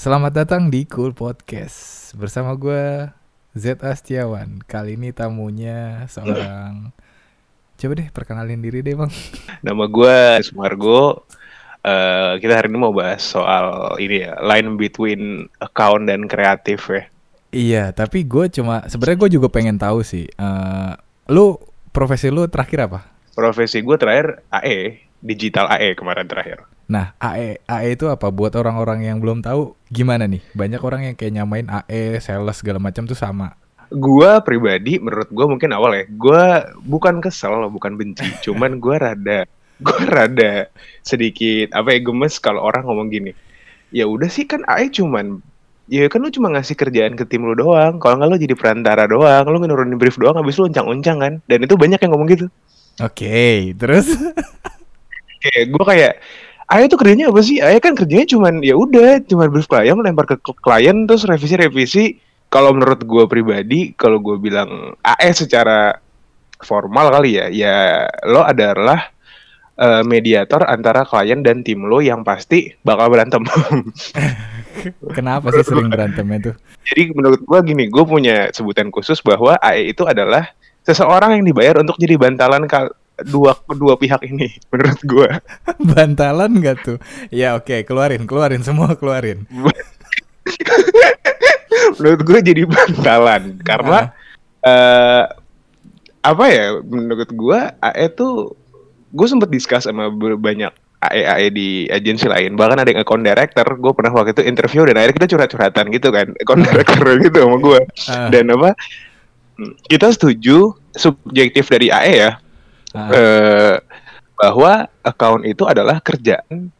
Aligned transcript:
Selamat 0.00 0.32
datang 0.32 0.72
di 0.72 0.88
Cool 0.88 1.12
Podcast 1.12 2.08
bersama 2.16 2.56
gue 2.56 3.12
Z 3.52 3.84
Astiawan. 3.84 4.64
Kali 4.64 4.96
ini 4.96 5.12
tamunya 5.12 6.08
seorang 6.08 6.88
Coba 7.76 7.92
deh 8.00 8.08
perkenalin 8.08 8.64
diri 8.64 8.80
deh 8.80 8.96
bang. 8.96 9.12
Nama 9.60 9.84
gue 9.84 10.16
Sumargo. 10.40 11.28
Uh, 11.84 12.32
kita 12.40 12.56
hari 12.56 12.72
ini 12.72 12.80
mau 12.80 12.96
bahas 12.96 13.20
soal 13.20 13.92
ini 14.00 14.24
ya, 14.24 14.40
line 14.40 14.80
between 14.80 15.52
account 15.60 16.08
dan 16.08 16.24
kreatif 16.32 16.80
ya. 16.88 17.04
Iya, 17.52 17.84
tapi 17.92 18.24
gue 18.24 18.48
cuma 18.48 18.88
sebenarnya 18.88 19.20
gue 19.20 19.30
juga 19.36 19.52
pengen 19.52 19.76
tahu 19.76 20.00
sih. 20.00 20.32
Uh, 20.40 20.96
lu 21.28 21.60
profesi 21.92 22.32
lu 22.32 22.48
terakhir 22.48 22.88
apa? 22.88 23.04
Profesi 23.36 23.84
gue 23.84 24.00
terakhir 24.00 24.48
AE, 24.48 25.12
digital 25.20 25.68
AE 25.68 25.92
kemarin 25.92 26.24
terakhir. 26.24 26.64
Nah, 26.90 27.14
AE 27.22 27.62
AE 27.70 27.94
itu 27.94 28.10
apa? 28.10 28.34
Buat 28.34 28.58
orang-orang 28.58 29.06
yang 29.06 29.22
belum 29.22 29.46
tahu 29.46 29.78
gimana 29.94 30.26
nih? 30.26 30.42
Banyak 30.58 30.82
orang 30.82 31.06
yang 31.06 31.14
kayak 31.14 31.38
nyamain 31.38 31.70
AE, 31.70 32.18
sales 32.18 32.58
segala 32.58 32.82
macam 32.82 33.06
tuh 33.06 33.14
sama. 33.14 33.54
Gua 33.94 34.42
pribadi 34.42 34.98
menurut 34.98 35.30
gua 35.30 35.46
mungkin 35.46 35.70
awal 35.70 36.02
ya, 36.02 36.04
gua 36.10 36.66
bukan 36.82 37.22
kesel, 37.22 37.70
bukan 37.70 37.94
benci, 37.94 38.26
cuman 38.44 38.82
gua 38.82 38.98
rada 38.98 39.46
gua 39.80 40.02
rada 40.04 40.68
sedikit 41.00 41.72
apa 41.72 41.94
ya 41.96 42.02
gemes 42.02 42.42
kalau 42.42 42.66
orang 42.66 42.82
ngomong 42.82 43.06
gini. 43.06 43.32
Ya 43.94 44.10
udah 44.10 44.26
sih 44.26 44.50
kan 44.50 44.66
AE 44.66 44.90
cuman 44.90 45.38
ya 45.86 46.10
kan 46.10 46.26
lu 46.26 46.30
cuma 46.34 46.50
ngasih 46.50 46.74
kerjaan 46.74 47.14
ke 47.14 47.22
tim 47.22 47.46
lu 47.46 47.54
doang. 47.54 48.02
Kalau 48.02 48.18
nggak 48.18 48.34
lu 48.34 48.38
jadi 48.42 48.54
perantara 48.58 49.06
doang, 49.06 49.46
lu 49.46 49.62
nurunin 49.62 49.94
brief 49.94 50.18
doang 50.18 50.34
habis 50.34 50.58
lu 50.58 50.66
uncang-uncang 50.66 51.22
kan. 51.22 51.34
Dan 51.46 51.62
itu 51.62 51.78
banyak 51.78 52.02
yang 52.02 52.10
ngomong 52.10 52.34
gitu. 52.34 52.46
Oke, 52.98 53.30
okay, 53.30 53.56
terus 53.78 54.10
kayak 55.40 55.64
gue 55.72 55.84
kayak 55.86 56.14
Ayah 56.70 56.86
tuh 56.86 56.98
kerjanya 57.02 57.34
apa 57.34 57.42
sih? 57.42 57.58
Ayah 57.58 57.82
kan 57.82 57.98
kerjanya 57.98 58.30
cuman 58.30 58.62
ya 58.62 58.78
udah, 58.78 59.18
cuma 59.26 59.50
brief 59.50 59.66
klien, 59.66 59.98
lempar 59.98 60.30
ke 60.30 60.38
klien 60.38 61.02
terus 61.02 61.26
revisi-revisi 61.26 62.22
kalau 62.50 62.74
menurut 62.74 63.02
gue 63.02 63.24
pribadi, 63.30 63.90
kalau 63.94 64.22
gue 64.22 64.38
bilang 64.38 64.94
AE 65.02 65.30
secara 65.34 65.98
formal 66.62 67.10
kali 67.10 67.38
ya, 67.38 67.46
ya 67.50 67.76
lo 68.26 68.46
adalah 68.46 69.10
uh, 69.78 70.02
mediator 70.06 70.66
antara 70.66 71.06
klien 71.06 71.42
dan 71.42 71.66
tim 71.66 71.86
lo 71.86 71.98
yang 71.98 72.22
pasti 72.22 72.74
bakal 72.86 73.10
berantem. 73.10 73.42
Kenapa 75.16 75.50
sih 75.54 75.66
sering 75.66 75.90
berantemnya 75.90 76.52
tuh? 76.52 76.54
Jadi 76.86 77.14
menurut 77.14 77.42
gue 77.42 77.58
gini, 77.66 77.90
gue 77.90 78.04
punya 78.06 78.50
sebutan 78.54 78.90
khusus 78.94 79.22
bahwa 79.22 79.58
AE 79.58 79.90
itu 79.90 80.06
adalah 80.06 80.50
seseorang 80.82 81.38
yang 81.38 81.44
dibayar 81.46 81.82
untuk 81.82 81.98
jadi 81.98 82.18
bantalan 82.18 82.66
dua 83.26 83.56
dua 83.74 83.94
pihak 83.96 84.24
ini 84.26 84.48
menurut 84.72 85.00
gue. 85.04 85.30
bantalan 85.94 86.50
gak 86.60 86.76
tuh? 86.84 86.98
Ya 87.28 87.56
oke, 87.56 87.68
okay, 87.68 87.80
keluarin, 87.84 88.24
keluarin 88.24 88.62
semua 88.64 88.96
keluarin. 88.96 89.44
menurut 92.00 92.20
gue 92.24 92.38
jadi 92.40 92.62
bantalan 92.64 93.60
karena 93.60 94.12
uh, 94.64 95.24
apa 96.20 96.44
ya 96.52 96.66
menurut 96.84 97.30
gue 97.32 97.60
AE 97.80 98.06
tuh 98.12 98.56
gue 99.10 99.26
sempet 99.26 99.48
discuss 99.48 99.88
sama 99.88 100.12
banyak 100.12 100.72
AE 101.00 101.22
AE 101.24 101.46
di 101.52 101.68
agensi 101.88 102.28
lain 102.28 102.60
bahkan 102.60 102.76
ada 102.76 102.92
yang 102.92 103.00
account 103.00 103.24
director 103.24 103.64
gue 103.64 103.92
pernah 103.96 104.12
waktu 104.12 104.36
itu 104.36 104.42
interview 104.44 104.84
dan 104.84 105.00
akhirnya 105.00 105.16
kita 105.16 105.28
curhat-curhatan 105.32 105.84
gitu 105.96 106.08
kan 106.12 106.26
account 106.36 106.62
director 106.68 107.04
gitu 107.24 107.38
sama 107.40 107.56
gue 107.56 107.80
uh. 108.12 108.28
dan 108.28 108.44
apa 108.52 108.70
kita 109.88 110.12
setuju 110.12 110.76
subjektif 110.92 111.68
dari 111.72 111.88
AE 111.88 112.14
ya 112.28 112.30
uh. 112.94 113.10
uh, 113.10 113.74
bahwa 114.40 114.88
account 115.04 115.44
itu 115.44 115.68
adalah 115.68 116.00
kerjaan 116.00 116.72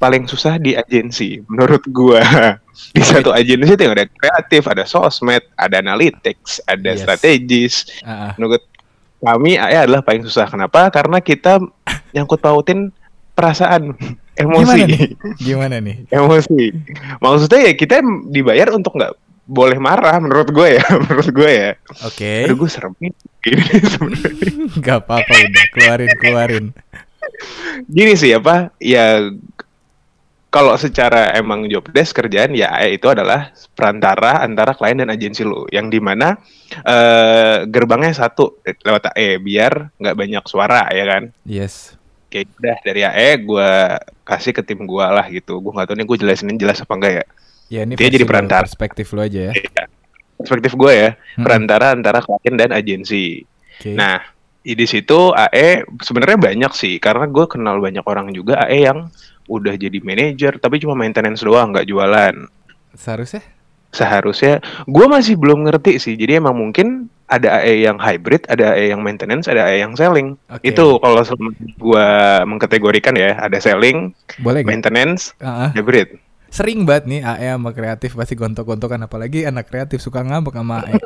paling 0.00 0.24
susah 0.24 0.56
di 0.56 0.72
agensi 0.72 1.44
menurut 1.44 1.84
gua 1.92 2.24
di 2.96 3.02
satu 3.04 3.36
agensi 3.36 3.76
itu 3.76 3.84
ada 3.84 4.08
kreatif 4.08 4.64
ada 4.64 4.88
sosmed 4.88 5.44
ada 5.60 5.76
analytics 5.80 6.64
ada 6.64 6.96
yes. 6.96 7.04
strategis 7.04 7.74
uh. 8.04 8.32
menurut 8.40 8.64
kami 9.20 9.60
AE 9.60 9.84
adalah 9.84 10.00
paling 10.00 10.24
susah 10.24 10.48
kenapa 10.48 10.88
karena 10.88 11.20
kita 11.20 11.60
nyangkut 12.16 12.40
pautin 12.40 12.88
perasaan 13.36 13.92
emosi 14.40 14.64
gimana 14.64 14.84
nih, 14.88 15.08
gimana 15.36 15.76
nih? 15.84 15.96
emosi 16.16 16.64
maksudnya 17.20 17.60
ya 17.68 17.72
kita 17.76 18.00
dibayar 18.32 18.72
untuk 18.72 18.96
nggak 18.96 19.12
boleh 19.50 19.82
marah 19.82 20.14
menurut 20.22 20.54
gue 20.54 20.78
ya 20.78 20.84
menurut 21.02 21.28
gue 21.34 21.50
ya. 21.50 21.70
Oke. 22.06 22.14
Okay. 22.14 22.40
aduh 22.46 22.56
gue 22.62 22.70
serem 22.70 22.94
gini 22.94 23.10
Gak 24.84 25.02
apa-apa 25.02 25.32
udah 25.34 25.64
keluarin 25.74 26.10
keluarin. 26.22 26.66
Gini 27.90 28.14
sih 28.14 28.30
apa 28.30 28.70
ya 28.78 29.34
kalau 30.50 30.74
secara 30.74 31.34
emang 31.34 31.66
job 31.70 31.86
desk 31.90 32.18
kerjaan 32.18 32.54
ya 32.54 32.74
itu 32.86 33.06
adalah 33.06 33.54
perantara 33.74 34.42
antara 34.46 34.74
klien 34.78 35.02
dan 35.02 35.10
agensi 35.10 35.42
lu. 35.42 35.66
Yang 35.74 35.98
di 35.98 36.00
mana 36.02 36.38
uh, 36.86 37.66
gerbangnya 37.66 38.14
satu 38.14 38.62
lewat 38.62 39.10
AE 39.18 39.42
biar 39.42 39.90
nggak 39.98 40.14
banyak 40.14 40.44
suara 40.46 40.86
ya 40.94 41.04
kan? 41.10 41.22
Yes. 41.42 41.98
Kayak 42.30 42.54
udah 42.62 42.76
dari 42.86 43.02
AE 43.02 43.30
gue 43.42 43.70
kasih 44.22 44.54
ke 44.54 44.62
tim 44.62 44.86
gue 44.86 45.06
lah 45.06 45.26
gitu. 45.26 45.58
Gue 45.58 45.74
nggak 45.74 45.90
tahu 45.90 45.96
nih 45.98 46.06
gue 46.06 46.18
jelasin 46.22 46.54
jelas 46.54 46.78
apa 46.78 46.94
enggak 46.94 47.14
ya 47.18 47.26
ya 47.70 47.86
ini 47.86 47.94
dia 47.94 48.10
jadi 48.10 48.26
perantara 48.26 48.66
perspektif 48.66 49.06
lu 49.14 49.22
aja 49.22 49.40
ya 49.48 49.52
iya. 49.54 49.84
perspektif 50.36 50.74
gue 50.74 50.92
ya 50.92 51.10
hmm. 51.14 51.44
perantara 51.46 51.94
antara 51.94 52.18
klien 52.20 52.54
dan 52.58 52.74
agensi 52.74 53.46
okay. 53.78 53.94
nah 53.94 54.18
di 54.60 54.84
situ 54.84 55.32
AE 55.32 55.88
sebenarnya 56.04 56.36
banyak 56.36 56.72
sih 56.76 57.00
karena 57.00 57.24
gue 57.30 57.46
kenal 57.48 57.80
banyak 57.80 58.04
orang 58.04 58.28
juga 58.36 58.60
AE 58.68 58.84
yang 58.84 59.08
udah 59.48 59.74
jadi 59.78 59.98
manajer 60.04 60.60
tapi 60.60 60.82
cuma 60.82 60.92
maintenance 60.98 61.40
doang 61.40 61.72
nggak 61.72 61.88
jualan 61.88 62.34
seharusnya 62.92 63.40
seharusnya 63.90 64.62
gue 64.86 65.06
masih 65.08 65.34
belum 65.40 65.66
ngerti 65.66 65.98
sih 65.98 66.14
jadi 66.14 66.38
emang 66.38 66.54
mungkin 66.54 67.10
ada 67.30 67.62
AE 67.62 67.86
yang 67.86 67.98
hybrid 67.98 68.46
ada 68.46 68.74
AE 68.74 68.94
yang 68.94 69.02
maintenance 69.02 69.46
ada 69.46 69.66
AE 69.66 69.82
yang 69.82 69.94
selling 69.94 70.38
okay. 70.50 70.74
itu 70.74 70.98
kalau 70.98 71.22
gue 71.58 72.08
mengkategorikan 72.46 73.14
ya 73.14 73.38
ada 73.38 73.58
selling 73.58 74.14
Boleh 74.42 74.62
maintenance 74.62 75.34
uh 75.42 75.66
-uh. 75.66 75.70
hybrid 75.74 76.18
sering 76.50 76.82
banget 76.82 77.04
nih 77.06 77.20
AE 77.22 77.46
sama 77.54 77.70
kreatif 77.70 78.18
pasti 78.18 78.34
gontok-gontokan 78.34 79.06
apalagi 79.06 79.46
anak 79.46 79.70
kreatif 79.70 80.02
suka 80.02 80.26
ngambek 80.26 80.58
sama 80.58 80.82
AE 80.84 80.98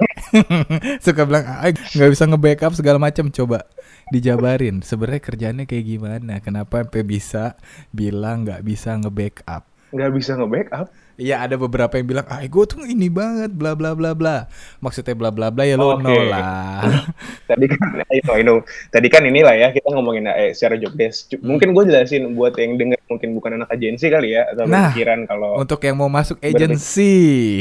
suka 1.04 1.22
bilang 1.28 1.44
AE 1.44 1.76
nggak 1.76 2.10
bisa 2.10 2.24
nge-backup 2.26 2.72
segala 2.72 2.98
macam 2.98 3.28
coba 3.28 3.68
dijabarin 4.12 4.80
sebenarnya 4.84 5.20
kerjanya 5.22 5.64
kayak 5.64 5.84
gimana? 5.84 6.40
Kenapa 6.40 6.84
sampai 6.84 7.04
bisa 7.04 7.56
bilang 7.94 8.44
nggak 8.44 8.64
bisa 8.64 8.96
nge-backup? 9.00 9.64
Nggak 9.94 10.10
bisa 10.16 10.32
nge-backup 10.36 10.88
Iya 11.14 11.46
ada 11.46 11.54
beberapa 11.54 11.94
yang 11.94 12.10
bilang 12.10 12.26
ah 12.26 12.42
gue 12.42 12.64
tuh 12.66 12.82
ini 12.82 13.06
banget 13.06 13.54
bla 13.54 13.78
bla 13.78 13.94
bla 13.94 14.12
bla. 14.18 14.50
Maksudnya 14.82 15.14
bla 15.14 15.30
bla 15.30 15.54
bla 15.54 15.62
ya 15.62 15.78
lo 15.78 15.94
okay. 15.94 16.02
no 16.02 16.14
lah. 16.26 16.82
Tadi 17.50 17.64
kan 17.70 18.02
I 18.34 18.42
know, 18.42 18.64
tadi 18.88 19.06
kan 19.12 19.22
inilah 19.22 19.54
ya 19.54 19.68
kita 19.70 19.84
ngomongin 19.92 20.26
eh, 20.26 20.56
secara 20.56 20.80
job 20.80 20.96
desk. 20.96 21.36
Mungkin 21.38 21.76
gue 21.76 21.84
jelasin 21.86 22.24
buat 22.34 22.56
yang 22.58 22.80
denger 22.80 22.98
mungkin 23.06 23.30
bukan 23.36 23.50
anak 23.62 23.70
agensi 23.70 24.08
kali 24.08 24.34
ya 24.34 24.48
atau 24.48 24.64
nah, 24.64 24.90
pikiran 24.90 25.28
kalau 25.28 25.60
untuk 25.60 25.78
yang 25.84 26.00
mau 26.00 26.10
masuk 26.10 26.40
agensi. 26.40 27.14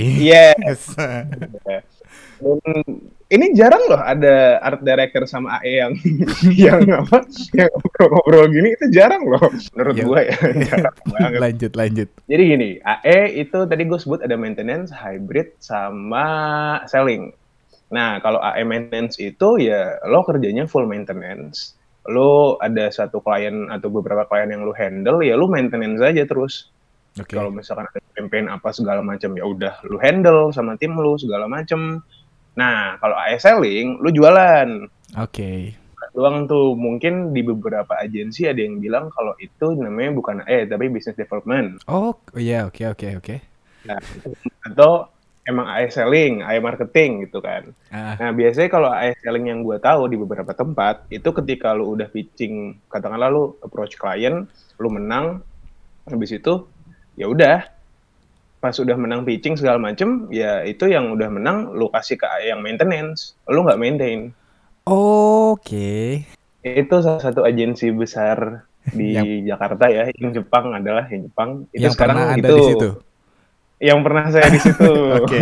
Yes 0.34 0.96
ini 3.34 3.58
jarang 3.58 3.82
loh 3.90 3.98
ada 3.98 4.62
art 4.62 4.86
director 4.86 5.26
sama 5.26 5.58
AE 5.60 5.82
yang 5.82 5.94
yang 6.70 6.82
apa 7.02 7.26
yang 7.58 7.70
ngobrol-ngobrol 7.74 8.46
gini. 8.54 8.70
Itu 8.78 8.86
jarang 8.94 9.26
loh 9.26 9.42
menurut 9.74 9.98
gue 9.98 10.22
ya. 10.30 10.38
Lanjut 11.44 11.74
lanjut. 11.74 12.08
Jadi 12.30 12.44
gini 12.46 12.70
AE 12.86 13.42
itu 13.42 13.60
tadi 13.66 13.84
gue 13.90 13.98
sebut 13.98 14.22
ada 14.22 14.38
maintenance 14.38 14.94
hybrid 14.94 15.58
sama 15.58 16.28
selling. 16.86 17.34
Nah 17.90 18.22
kalau 18.22 18.38
AE 18.38 18.62
maintenance 18.62 19.18
itu 19.18 19.58
ya 19.58 19.98
lo 20.06 20.22
kerjanya 20.22 20.70
full 20.70 20.86
maintenance. 20.86 21.74
Lo 22.06 22.62
ada 22.62 22.94
satu 22.94 23.18
klien 23.26 23.74
atau 23.74 23.90
beberapa 23.90 24.30
klien 24.30 24.54
yang 24.54 24.62
lo 24.62 24.78
handle 24.78 25.26
ya 25.26 25.34
lo 25.34 25.50
maintenance 25.50 26.00
aja 26.06 26.22
terus. 26.30 26.70
Okay. 27.14 27.38
kalau 27.38 27.54
misalkan 27.54 27.86
ada 27.86 28.02
campaign 28.18 28.50
apa 28.50 28.74
segala 28.74 29.06
macam 29.06 29.38
ya 29.38 29.46
udah 29.46 29.86
lo 29.86 30.02
handle 30.02 30.50
sama 30.50 30.74
tim 30.82 30.98
lo 30.98 31.14
segala 31.14 31.46
macam 31.46 32.02
Nah, 32.54 33.02
kalau 33.02 33.18
AE 33.18 33.38
selling, 33.42 33.98
lu 34.02 34.10
jualan. 34.14 34.90
Oke. 35.18 35.30
Okay. 35.30 35.60
Doang 36.14 36.46
tuh 36.46 36.78
mungkin 36.78 37.34
di 37.34 37.42
beberapa 37.42 37.98
agensi 37.98 38.46
ada 38.46 38.62
yang 38.62 38.78
bilang 38.78 39.10
kalau 39.10 39.34
itu 39.42 39.74
namanya 39.74 40.14
bukan 40.14 40.38
AE 40.46 40.70
tapi 40.70 40.86
business 40.94 41.18
development. 41.18 41.82
Oh, 41.90 42.14
iya 42.38 42.70
oke 42.70 42.86
oke 42.94 43.08
oke. 43.18 43.36
Nah, 43.90 43.98
atau 44.70 45.10
emang 45.50 45.66
AE 45.74 45.90
selling, 45.90 46.46
AE 46.46 46.62
marketing 46.62 47.26
gitu 47.26 47.42
kan. 47.42 47.74
Uh. 47.90 48.14
Nah, 48.22 48.30
biasanya 48.30 48.70
kalau 48.70 48.94
AE 48.94 49.18
selling 49.26 49.50
yang 49.50 49.66
gue 49.66 49.78
tahu 49.82 50.06
di 50.06 50.16
beberapa 50.22 50.54
tempat 50.54 51.10
itu 51.10 51.34
ketika 51.34 51.74
lu 51.74 51.98
udah 51.98 52.06
pitching, 52.14 52.78
katakanlah 52.94 53.34
lu 53.34 53.58
approach 53.66 53.98
klien, 53.98 54.46
lu 54.78 54.90
menang, 54.94 55.42
habis 56.06 56.30
itu 56.30 56.70
ya 57.18 57.26
udah 57.26 57.73
pas 58.64 58.72
udah 58.80 58.96
menang 58.96 59.28
pitching 59.28 59.60
segala 59.60 59.76
macem 59.76 60.32
ya 60.32 60.64
itu 60.64 60.88
yang 60.88 61.12
udah 61.12 61.28
menang 61.28 61.76
lu 61.76 61.92
kasih 61.92 62.16
ke 62.16 62.28
yang 62.48 62.64
maintenance 62.64 63.36
lu 63.52 63.68
nggak 63.68 63.76
maintain 63.76 64.32
oke 64.88 65.60
okay. 65.60 66.24
itu 66.64 66.96
salah 67.04 67.20
satu 67.20 67.44
agensi 67.44 67.92
besar 67.92 68.64
di 68.92 69.16
yang... 69.16 69.56
Jakarta 69.56 69.88
ya 69.88 70.12
yang 70.20 70.32
Jepang 70.36 70.76
adalah 70.76 71.08
yang 71.08 71.28
Jepang 71.28 71.50
itu 71.72 71.88
yang 71.88 71.94
sekarang 71.96 72.18
itu 72.36 72.56
di 72.56 72.64
situ. 72.76 72.90
yang 73.84 74.00
pernah 74.00 74.32
saya 74.32 74.48
di 74.48 74.60
situ. 74.64 74.92
Oke. 75.20 75.40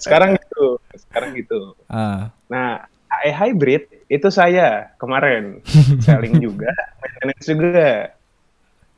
sekarang 0.00 0.40
gitu, 0.40 0.80
sekarang 1.04 1.36
gitu. 1.36 1.76
Ah. 1.84 2.32
Nah, 2.48 2.88
AE 3.20 3.32
hybrid 3.32 4.08
itu 4.08 4.28
saya 4.32 4.96
kemarin 4.96 5.60
selling 6.04 6.40
juga, 6.40 6.72
maintenance 7.00 7.44
juga. 7.44 7.88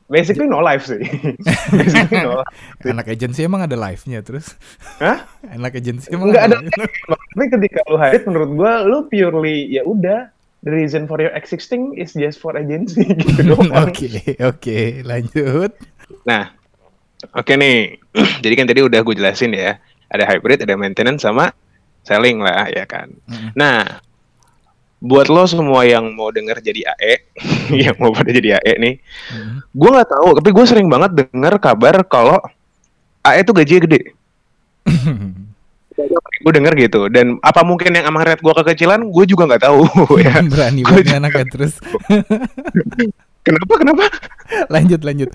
Basically 0.07 0.47
no 0.47 0.63
life 0.63 0.87
sih. 0.87 1.03
Basically 1.79 2.23
no 2.23 2.39
life. 2.39 2.55
Anak 2.87 3.11
agensi 3.11 3.43
emang 3.43 3.67
ada 3.67 3.75
live-nya 3.75 4.23
terus. 4.23 4.55
Hah? 5.03 5.27
Anak 5.51 5.75
agensi 5.75 6.07
emang 6.15 6.31
Enggak 6.31 6.47
ada. 6.47 6.57
live-nya? 6.63 6.87
Tapi 7.11 7.47
ketika 7.51 7.79
lu 7.91 7.99
hybrid 7.99 8.25
menurut 8.31 8.51
gua 8.55 8.73
lu 8.87 9.11
purely 9.11 9.67
ya 9.67 9.83
udah 9.83 10.31
the 10.63 10.71
reason 10.71 11.11
for 11.11 11.19
your 11.19 11.35
existing 11.35 11.95
is 11.95 12.15
just 12.15 12.39
for 12.39 12.55
agency 12.55 13.03
gitu 13.27 13.43
doang. 13.51 13.71
Oke, 13.83 14.39
oke, 14.39 14.79
lanjut. 15.03 15.75
Nah, 16.23 16.55
oke 17.35 17.53
nih. 17.55 17.99
Jadi 18.47 18.55
kan 18.55 18.67
tadi 18.71 18.81
udah 18.87 19.03
gue 19.03 19.15
jelasin 19.15 19.53
ya. 19.53 19.75
Ada 20.07 20.23
hybrid, 20.23 20.63
ada 20.63 20.79
maintenance 20.79 21.27
sama 21.27 21.51
selling 22.07 22.39
lah 22.39 22.71
ya 22.71 22.87
kan. 22.87 23.11
Mm-mm. 23.27 23.51
Nah, 23.59 23.99
buat 24.97 25.29
lo 25.29 25.45
semua 25.45 25.85
yang 25.85 26.17
mau 26.17 26.33
denger 26.33 26.59
jadi 26.61 26.93
AE, 26.97 27.15
yang 27.85 27.97
mau 28.01 28.11
pada 28.11 28.33
jadi 28.33 28.57
AE 28.61 28.73
nih, 28.81 28.95
Mm. 29.27 29.57
gue 29.71 29.91
nggak 29.91 30.09
tahu, 30.09 30.29
tapi 30.41 30.51
gue 30.51 30.65
sering 30.65 30.89
banget 30.89 31.11
denger 31.27 31.55
kabar 31.59 32.01
kalau 32.03 32.39
AE 33.23 33.43
tuh 33.43 33.55
gajinya 33.55 33.83
gede. 33.85 34.01
Gue 36.45 36.53
denger 36.53 36.77
gitu. 36.77 37.09
Dan 37.09 37.41
apa 37.41 37.65
mungkin 37.65 37.89
yang 37.91 38.07
emang 38.07 38.21
rate 38.23 38.45
gue 38.45 38.53
kekecilan, 38.53 39.01
gue 39.09 39.25
juga 39.25 39.49
nggak 39.49 39.65
tahu 39.65 39.81
ya. 40.23 40.45
Berani 40.45 40.85
banget 40.85 41.17
anaknya 41.17 41.47
terus. 41.49 41.81
Kenapa? 43.41 43.73
Kenapa? 43.81 44.05
lanjut, 44.69 45.01
lanjut. 45.01 45.33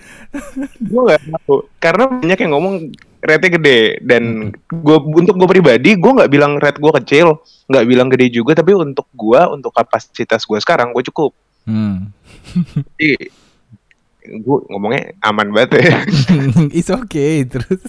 gue 0.77 1.01
nggak 1.01 1.21
tahu. 1.33 1.65
Karena 1.81 2.03
banyak 2.07 2.39
yang 2.45 2.51
ngomong 2.53 2.75
rate 3.21 3.47
gede. 3.53 4.01
Dan 4.01 4.51
gue 4.67 4.97
untuk 4.97 5.37
gue 5.37 5.49
pribadi 5.49 5.95
gue 5.95 6.11
nggak 6.11 6.31
bilang 6.31 6.57
rate 6.57 6.81
gue 6.81 6.91
kecil 7.01 7.39
nggak 7.69 7.85
bilang 7.87 8.07
gede 8.11 8.41
juga 8.41 8.57
tapi 8.57 8.75
untuk 8.75 9.07
gue 9.15 9.41
untuk 9.53 9.71
kapasitas 9.71 10.43
gue 10.43 10.59
sekarang 10.59 10.91
gue 10.91 11.03
cukup. 11.07 11.31
Hmm. 11.61 12.09
jadi 12.97 13.29
gue 14.21 14.57
ngomongnya 14.69 15.13
aman 15.21 15.47
banget 15.53 15.81
ya. 15.81 15.97
It's 16.77 16.89
okay 16.89 17.45
terus. 17.45 17.81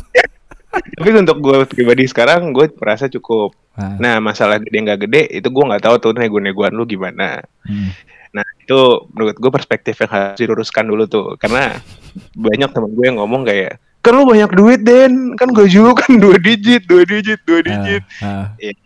tapi 0.73 1.09
untuk 1.13 1.37
gue 1.45 1.69
pribadi 1.69 2.09
sekarang 2.09 2.53
gue 2.53 2.69
merasa 2.81 3.09
cukup. 3.09 3.53
Ah, 3.73 3.97
nah 3.97 4.21
masalah 4.21 4.61
gede 4.61 4.79
nggak 4.85 5.01
gede 5.09 5.23
itu 5.33 5.49
gue 5.49 5.65
nggak 5.65 5.85
tahu 5.85 5.97
tuh 6.01 6.13
nego-negoan 6.17 6.77
lu 6.77 6.85
gimana. 6.85 7.41
Hmm. 7.65 7.93
nah 8.33 8.49
itu 8.57 8.81
menurut 9.13 9.37
gue 9.37 9.53
perspektif 9.53 9.93
yang 10.01 10.09
harus 10.09 10.41
diluruskan 10.41 10.85
dulu 10.89 11.05
tuh. 11.09 11.27
Karena 11.37 11.77
banyak 12.49 12.71
teman 12.73 12.93
gue 12.93 13.05
yang 13.05 13.19
ngomong 13.21 13.45
kayak 13.45 13.81
kan 14.03 14.13
lu 14.19 14.27
banyak 14.27 14.51
duit 14.53 14.81
Den. 14.83 15.39
Kan 15.39 15.55
gaji 15.55 15.79
lu 15.79 15.95
kan 15.95 16.19
dua 16.19 16.37
digit 16.37 16.85
dua 16.91 17.07
digit 17.07 17.41
dua 17.47 17.63
digit. 17.63 18.03
Ah, 18.21 18.53
ah. 18.53 18.77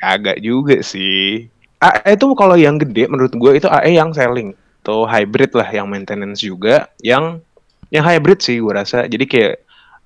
agak 0.00 0.40
juga 0.40 0.80
sih. 0.80 1.52
AE 1.78 2.18
itu 2.18 2.26
kalau 2.34 2.58
yang 2.58 2.80
gede 2.80 3.06
menurut 3.06 3.30
gue 3.30 3.52
itu 3.60 3.68
AE 3.68 3.94
yang 3.94 4.10
selling. 4.10 4.56
Atau 4.82 5.04
hybrid 5.04 5.52
lah 5.52 5.68
yang 5.68 5.86
maintenance 5.86 6.40
juga. 6.40 6.88
Yang 7.04 7.44
yang 7.92 8.02
hybrid 8.02 8.40
sih 8.40 8.58
gue 8.58 8.72
rasa. 8.72 9.04
Jadi 9.04 9.28
kayak 9.28 9.54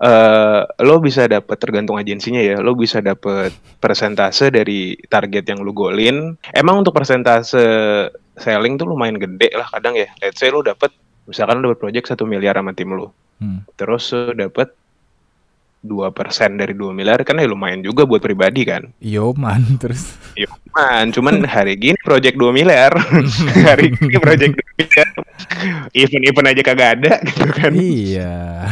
eh 0.02 0.60
lo 0.82 0.98
bisa 0.98 1.30
dapat 1.30 1.62
tergantung 1.62 1.94
agensinya 1.94 2.42
ya 2.42 2.58
lo 2.58 2.74
bisa 2.74 2.98
dapat 2.98 3.54
persentase 3.78 4.50
dari 4.50 4.98
target 5.06 5.46
yang 5.46 5.62
lo 5.62 5.70
golin. 5.70 6.34
Emang 6.50 6.82
untuk 6.82 6.98
persentase 6.98 7.62
selling 8.34 8.74
tuh 8.74 8.90
lumayan 8.90 9.22
gede 9.22 9.54
lah 9.54 9.70
kadang 9.70 9.94
ya. 9.94 10.10
Let's 10.18 10.42
say 10.42 10.50
lo 10.50 10.66
dapat 10.66 10.90
misalkan 11.30 11.62
lo 11.62 11.70
dapat 11.70 11.80
project 11.86 12.10
satu 12.10 12.26
miliar 12.26 12.58
sama 12.58 12.74
tim 12.74 12.90
lo 12.90 13.21
Hmm. 13.42 13.66
terus 13.74 14.06
lo 14.14 14.30
dapat 14.30 14.70
2% 15.82 16.62
dari 16.62 16.78
2 16.78 16.94
miliar 16.94 17.18
kan 17.26 17.42
ya 17.42 17.50
lumayan 17.50 17.82
juga 17.82 18.06
buat 18.06 18.22
pribadi 18.22 18.62
kan 18.62 18.86
Yo 19.02 19.34
man 19.34 19.66
terus. 19.82 20.14
Yo, 20.38 20.46
man, 20.70 21.10
cuman 21.10 21.42
hari 21.54 21.74
gini 21.74 21.98
project 22.00 22.38
2 22.38 22.54
miliar. 22.54 22.94
hari 23.68 23.90
gini 23.90 24.16
project 24.22 24.54
2 24.54 24.78
miliar. 24.78 25.08
Event-event 25.90 26.46
aja 26.54 26.62
kagak 26.62 26.90
ada 27.02 27.12
gitu 27.26 27.50
kan. 27.50 27.72
iya. 27.74 28.64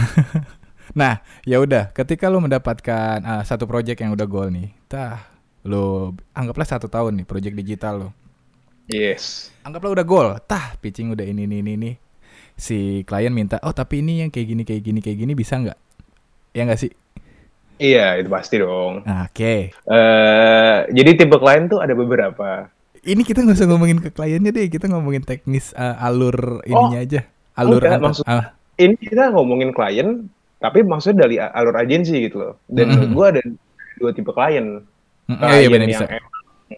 nah, 0.94 1.20
ya 1.42 1.58
udah. 1.58 1.90
Ketika 1.90 2.30
lu 2.30 2.38
mendapatkan 2.40 3.18
ah, 3.26 3.42
satu 3.42 3.66
project 3.66 3.98
yang 3.98 4.14
udah 4.14 4.26
goal 4.30 4.48
nih, 4.48 4.70
tah, 4.86 5.20
lu 5.66 6.14
anggaplah 6.32 6.64
satu 6.64 6.86
tahun 6.86 7.20
nih 7.20 7.26
project 7.26 7.54
digital 7.58 7.94
lo. 8.06 8.08
Yes. 8.90 9.50
Anggaplah 9.66 9.98
udah 9.98 10.06
goal, 10.06 10.28
tah, 10.46 10.78
pitching 10.78 11.12
udah 11.12 11.26
ini 11.26 11.44
ini 11.44 11.58
ini. 11.58 11.92
Si 12.60 12.78
klien 13.02 13.32
minta, 13.32 13.56
oh 13.64 13.72
tapi 13.72 14.04
ini 14.04 14.20
yang 14.20 14.28
kayak 14.28 14.46
gini 14.46 14.62
kayak 14.62 14.82
gini 14.84 15.00
kayak 15.00 15.18
gini 15.18 15.32
bisa 15.32 15.56
nggak? 15.56 15.78
Ya 16.52 16.68
nggak 16.68 16.76
sih? 16.78 16.92
Iya, 17.80 18.20
itu 18.20 18.28
pasti 18.28 18.60
dong. 18.60 19.00
Oke. 19.00 19.72
eh 19.72 20.76
jadi 20.92 21.10
tipe 21.16 21.40
klien 21.40 21.64
tuh 21.66 21.80
ada 21.80 21.96
beberapa. 21.96 22.68
Ini 23.00 23.24
kita 23.24 23.40
nggak 23.40 23.56
usah 23.56 23.64
ngomongin 23.64 23.98
ke 23.98 24.12
kliennya 24.12 24.52
deh, 24.52 24.68
kita 24.68 24.92
ngomongin 24.92 25.24
teknis 25.24 25.72
ah, 25.72 25.96
alur 25.98 26.60
ininya 26.68 27.00
aja. 27.00 27.24
Alur 27.56 27.80
enggak, 27.80 28.00
maksud- 28.04 28.28
ah, 28.28 28.52
Ini 28.76 28.92
kita 28.96 29.32
ngomongin 29.32 29.72
klien, 29.72 30.28
tapi 30.60 30.84
maksudnya 30.84 31.24
dari 31.24 31.40
alur 31.40 31.72
agensi 31.74 32.12
gitu 32.20 32.36
loh. 32.36 32.54
Dan 32.68 32.88
Mhm. 32.88 32.92
menurut 32.92 33.10
gua 33.12 33.26
ada 33.32 33.42
dua 33.96 34.10
tipe 34.12 34.28
klien. 34.30 34.84
mm, 35.24 35.36
Klien 35.36 35.48
iya, 35.48 35.64
iya 35.64 35.76
yang 35.80 35.88
bisa. 35.88 36.06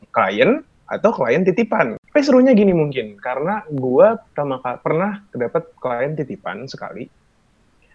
klien 0.09 0.51
atau 0.93 1.09
klien 1.17 1.41
titipan. 1.41 1.97
Tapi 1.97 2.21
serunya 2.21 2.53
gini 2.53 2.77
mungkin, 2.77 3.17
karena 3.17 3.65
gua 3.73 4.21
pertama 4.21 4.61
kali 4.61 4.79
pernah 4.85 5.13
dapat 5.33 5.65
klien 5.81 6.13
titipan 6.13 6.69
sekali. 6.69 7.09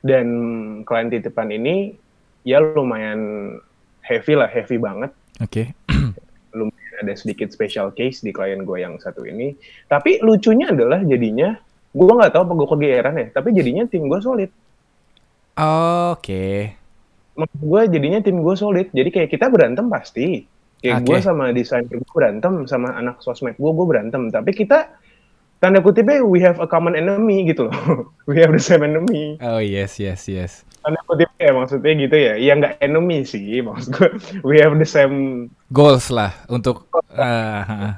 Dan 0.01 0.27
klien 0.81 1.13
titipan 1.13 1.53
ini 1.53 1.93
ya 2.41 2.57
lumayan 2.57 3.53
heavy 4.01 4.33
lah, 4.33 4.49
heavy 4.49 4.81
banget. 4.81 5.13
Oke. 5.37 5.77
Lumayan 6.57 6.95
ada 7.05 7.13
sedikit 7.13 7.53
special 7.53 7.93
case 7.93 8.25
di 8.25 8.33
klien 8.33 8.65
gue 8.65 8.77
yang 8.81 8.97
satu 8.97 9.21
ini. 9.29 9.53
Tapi 9.85 10.25
lucunya 10.25 10.73
adalah 10.73 11.05
jadinya, 11.05 11.53
gua 11.93 12.17
nggak 12.17 12.33
tahu 12.33 12.41
apa 12.49 12.53
gue 12.57 12.67
kegeeran 12.73 13.15
ya, 13.21 13.27
tapi 13.29 13.53
jadinya 13.53 13.85
tim 13.85 14.09
gue 14.09 14.17
solid. 14.17 14.49
Oke. 16.13 16.73
Maksud 17.37 17.61
gue 17.61 17.81
jadinya 17.93 18.19
tim 18.25 18.41
gue 18.41 18.55
solid. 18.57 18.89
Jadi 18.89 19.09
kayak 19.13 19.29
kita 19.29 19.45
berantem 19.53 19.85
pasti. 19.85 20.56
Kayak 20.77 21.01
Oke. 21.01 21.07
gue 21.09 21.17
sama 21.25 21.49
desainer 21.49 21.97
gue 21.97 22.13
berantem, 22.13 22.53
sama 22.69 22.93
anak 22.93 23.17
sosmed 23.25 23.57
gue, 23.57 23.71
gue 23.73 23.87
berantem. 23.89 24.29
Tapi 24.29 24.53
kita, 24.53 24.93
tanda 25.57 25.81
kutipnya, 25.81 26.21
we 26.21 26.37
have 26.37 26.61
a 26.61 26.69
common 26.69 26.93
enemy 26.93 27.49
gitu 27.49 27.69
loh. 27.69 27.77
we 28.29 28.37
have 28.37 28.53
the 28.53 28.61
same 28.61 28.85
enemy. 28.85 29.41
Oh 29.41 29.57
yes 29.57 29.97
yes 29.97 30.29
yes. 30.29 30.61
Tanda 30.85 31.01
kutipnya 31.09 31.49
ya 31.49 31.53
maksudnya 31.57 31.93
gitu 31.97 32.17
ya. 32.17 32.33
Ya 32.37 32.53
nggak 32.53 32.77
enemy 32.77 33.25
sih, 33.25 33.65
maksud 33.65 33.89
gue. 33.89 34.09
We 34.45 34.61
have 34.61 34.77
the 34.77 34.85
same... 34.85 35.49
Goals 35.73 36.13
lah 36.13 36.37
untuk 36.45 36.85
ah. 37.17 37.97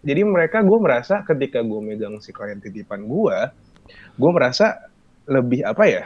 Jadi 0.00 0.22
mereka, 0.24 0.62
gue 0.62 0.78
merasa 0.78 1.26
ketika 1.26 1.60
gue 1.60 1.80
megang 1.82 2.22
si 2.22 2.30
klien 2.30 2.56
titipan 2.62 3.04
gue, 3.04 3.36
gue 4.16 4.30
merasa 4.30 4.78
lebih 5.26 5.66
apa 5.66 5.84
ya, 5.90 6.04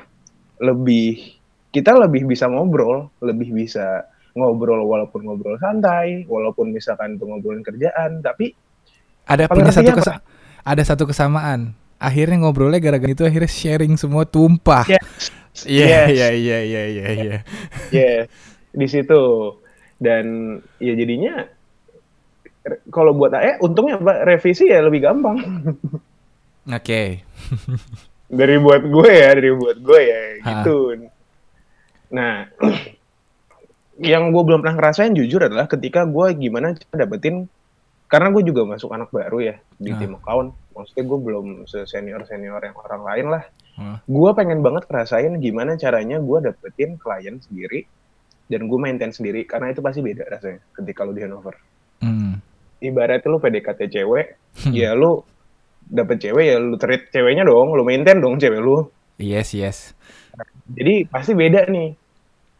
lebih... 0.64 1.38
Kita 1.74 1.90
lebih 1.98 2.30
bisa 2.30 2.46
ngobrol, 2.46 3.10
lebih 3.18 3.50
bisa 3.50 4.06
ngobrol 4.34 4.82
walaupun 4.82 5.24
ngobrol 5.24 5.56
santai, 5.56 6.26
walaupun 6.26 6.70
misalkan 6.70 7.14
itu 7.14 7.24
ngobrolin 7.24 7.62
kerjaan, 7.62 8.18
tapi 8.18 8.50
ada 9.24 9.46
punya 9.46 9.70
satu 9.70 9.88
apa? 9.88 9.98
kesa- 9.98 10.22
ada 10.60 10.82
satu 10.82 11.04
kesamaan. 11.06 11.72
Akhirnya 11.96 12.36
ngobrolnya 12.36 12.78
gara-gara 12.78 13.08
itu 13.08 13.22
akhirnya 13.22 13.48
sharing 13.48 13.94
semua 13.94 14.22
tumpah. 14.24 14.84
Iya 14.84 15.00
Yes. 15.54 16.10
iya 16.10 16.28
iya 16.34 16.58
iya 16.60 16.82
iya 16.84 17.06
iya. 17.14 17.36
ya 17.88 18.12
di 18.74 18.86
situ 18.90 19.54
dan 19.96 20.26
ya 20.76 20.98
jadinya 20.98 21.46
kalau 22.90 23.14
buat 23.14 23.30
AE 23.30 23.62
untungnya 23.62 23.94
Pak, 23.96 24.26
revisi 24.26 24.66
ya 24.66 24.82
lebih 24.82 25.06
gampang 25.06 25.38
Oke. 26.66 27.22
dari 28.42 28.56
buat 28.58 28.82
gue 28.82 29.10
ya 29.14 29.30
dari 29.30 29.54
buat 29.54 29.78
gue 29.78 30.00
ya 30.02 30.22
Ha. 30.42 30.50
gitu 30.66 30.78
nah 32.10 32.50
yang 33.96 34.30
gue 34.30 34.42
belum 34.42 34.60
pernah 34.60 34.76
ngerasain 34.76 35.14
jujur 35.14 35.38
adalah 35.40 35.66
ketika 35.66 36.02
gue 36.02 36.26
gimana 36.34 36.74
cara 36.74 37.06
dapetin 37.06 37.46
karena 38.04 38.28
gue 38.30 38.42
juga 38.42 38.62
masuk 38.66 38.90
anak 38.90 39.10
baru 39.10 39.38
ya 39.40 39.54
di 39.76 39.90
Ah. 39.90 39.98
tim 39.98 40.14
account 40.14 40.50
maksudnya 40.72 41.04
gue 41.04 41.18
belum 41.20 41.46
senior 41.86 42.20
senior 42.24 42.58
yang 42.58 42.76
orang 42.76 43.02
lain 43.02 43.26
lah 43.30 43.44
Ah. 43.74 43.98
gue 44.00 44.30
pengen 44.34 44.60
banget 44.60 44.86
ngerasain 44.86 45.34
gimana 45.38 45.74
caranya 45.74 46.18
gue 46.18 46.38
dapetin 46.40 46.94
klien 46.94 47.38
sendiri 47.38 47.86
dan 48.44 48.66
gue 48.66 48.78
maintain 48.78 49.10
sendiri 49.10 49.42
karena 49.44 49.70
itu 49.70 49.80
pasti 49.80 49.98
beda 49.98 50.26
rasanya 50.28 50.60
ketika 50.72 51.00
lu 51.02 51.12
di 51.12 51.22
handover 51.22 51.54
Hmm. 51.98 52.42
ibaratnya 52.78 53.24
lu 53.24 53.38
PDKT 53.38 53.80
cewek 53.88 54.26
ya 54.68 54.92
lu 54.92 55.22
dapet 55.84 56.18
cewek 56.18 56.44
ya 56.44 56.56
lu 56.58 56.76
treat 56.76 57.08
ceweknya 57.08 57.42
dong 57.42 57.72
lu 57.72 57.82
maintain 57.82 58.18
dong 58.18 58.36
cewek 58.36 58.58
lu 58.58 58.90
Yes 59.14 59.54
yes. 59.54 59.94
jadi 60.66 61.06
pasti 61.06 61.32
beda 61.32 61.70
nih 61.70 61.94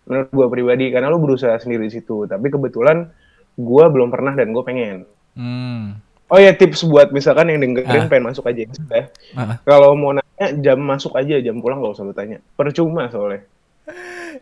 menurut 0.05 0.29
gue 0.29 0.47
pribadi 0.51 0.85
karena 0.89 1.09
lu 1.09 1.19
berusaha 1.19 1.55
sendiri 1.55 1.85
di 1.85 1.95
situ 1.95 2.25
tapi 2.25 2.49
kebetulan 2.49 3.09
gue 3.55 3.85
belum 3.87 4.09
pernah 4.09 4.33
dan 4.33 4.51
gue 4.51 4.63
pengen 4.63 4.97
Hmm. 5.33 5.99
oh 6.25 6.37
ya 6.37 6.53
tips 6.53 6.85
buat 6.85 7.11
misalkan 7.11 7.49
yang 7.49 7.59
dengerin 7.59 7.87
Ah. 8.01 8.07
pengen 8.07 8.29
masuk 8.29 8.47
aja 8.47 8.63
ya 8.63 9.05
Ah. 9.33 9.59
kalau 9.61 9.93
mau 9.93 10.13
nanya 10.13 10.47
jam 10.57 10.79
masuk 10.79 11.11
aja 11.13 11.37
jam 11.39 11.59
pulang 11.59 11.79
gak 11.79 11.93
usah 11.93 12.03
lu 12.03 12.13
tanya 12.13 12.39
percuma 12.53 13.09
soalnya 13.09 13.43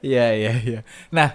Iya 0.01 0.27
iya 0.33 0.53
iya. 0.57 0.81
Nah, 1.11 1.29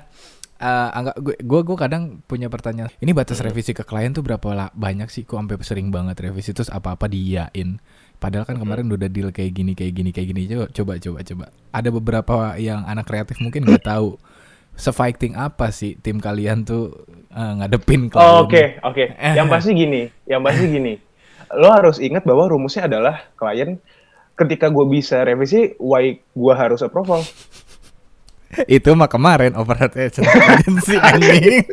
eh 0.58 0.90
angga 0.92 1.14
gue 1.16 1.38
gue 1.38 1.62
gue 1.62 1.78
kadang 1.78 2.20
punya 2.24 2.48
pertanyaan. 2.48 2.90
Ini 2.96 3.12
batas 3.12 3.38
revisi 3.38 3.72
ke 3.72 3.84
klien 3.84 4.10
tuh 4.10 4.22
berapa 4.22 4.48
la- 4.50 4.74
banyak 4.74 5.08
sih? 5.08 5.24
Kok 5.24 5.38
sampai 5.38 5.62
sering 5.62 5.88
banget 5.88 6.18
revisi 6.20 6.52
terus 6.52 6.68
apa-apa 6.68 7.06
diiyain. 7.06 7.78
Padahal 8.18 8.50
kan 8.50 8.58
kemarin 8.58 8.90
udah 8.90 9.06
deal 9.06 9.30
kayak 9.30 9.54
gini 9.54 9.78
kayak 9.78 9.94
gini 9.94 10.10
kayak 10.10 10.28
gini 10.34 10.42
coba 10.50 10.66
coba 10.74 10.94
coba 10.98 11.20
coba. 11.22 11.46
Ada 11.70 11.90
beberapa 11.94 12.36
yang 12.58 12.82
anak 12.90 13.06
kreatif 13.06 13.38
mungkin 13.38 13.66
nggak 13.70 13.86
tahu 13.86 14.18
se-fighting 14.78 15.34
apa 15.38 15.70
sih 15.74 15.98
tim 16.02 16.18
kalian 16.18 16.66
tuh 16.66 16.94
eh, 17.30 17.54
ngadepin 17.62 18.10
klien. 18.10 18.26
Oh, 18.26 18.46
Oke, 18.46 18.78
oke. 18.82 19.14
Yang 19.18 19.48
pasti 19.50 19.72
gini, 19.74 20.02
yang 20.26 20.42
pasti 20.42 20.66
gini. 20.66 20.94
Lo 21.54 21.70
harus 21.70 22.02
ingat 22.02 22.26
bahwa 22.26 22.50
rumusnya 22.50 22.90
adalah 22.90 23.22
klien 23.38 23.78
ketika 24.38 24.70
gue 24.70 24.86
bisa 24.86 25.22
revisi, 25.26 25.74
why 25.78 26.14
gue 26.18 26.54
harus 26.54 26.82
approval. 26.86 27.22
Itu 28.66 28.96
mah 28.96 29.12
kemarin 29.12 29.54
overhead 29.60 29.92
agency 29.94 30.96
anjing. 30.98 31.68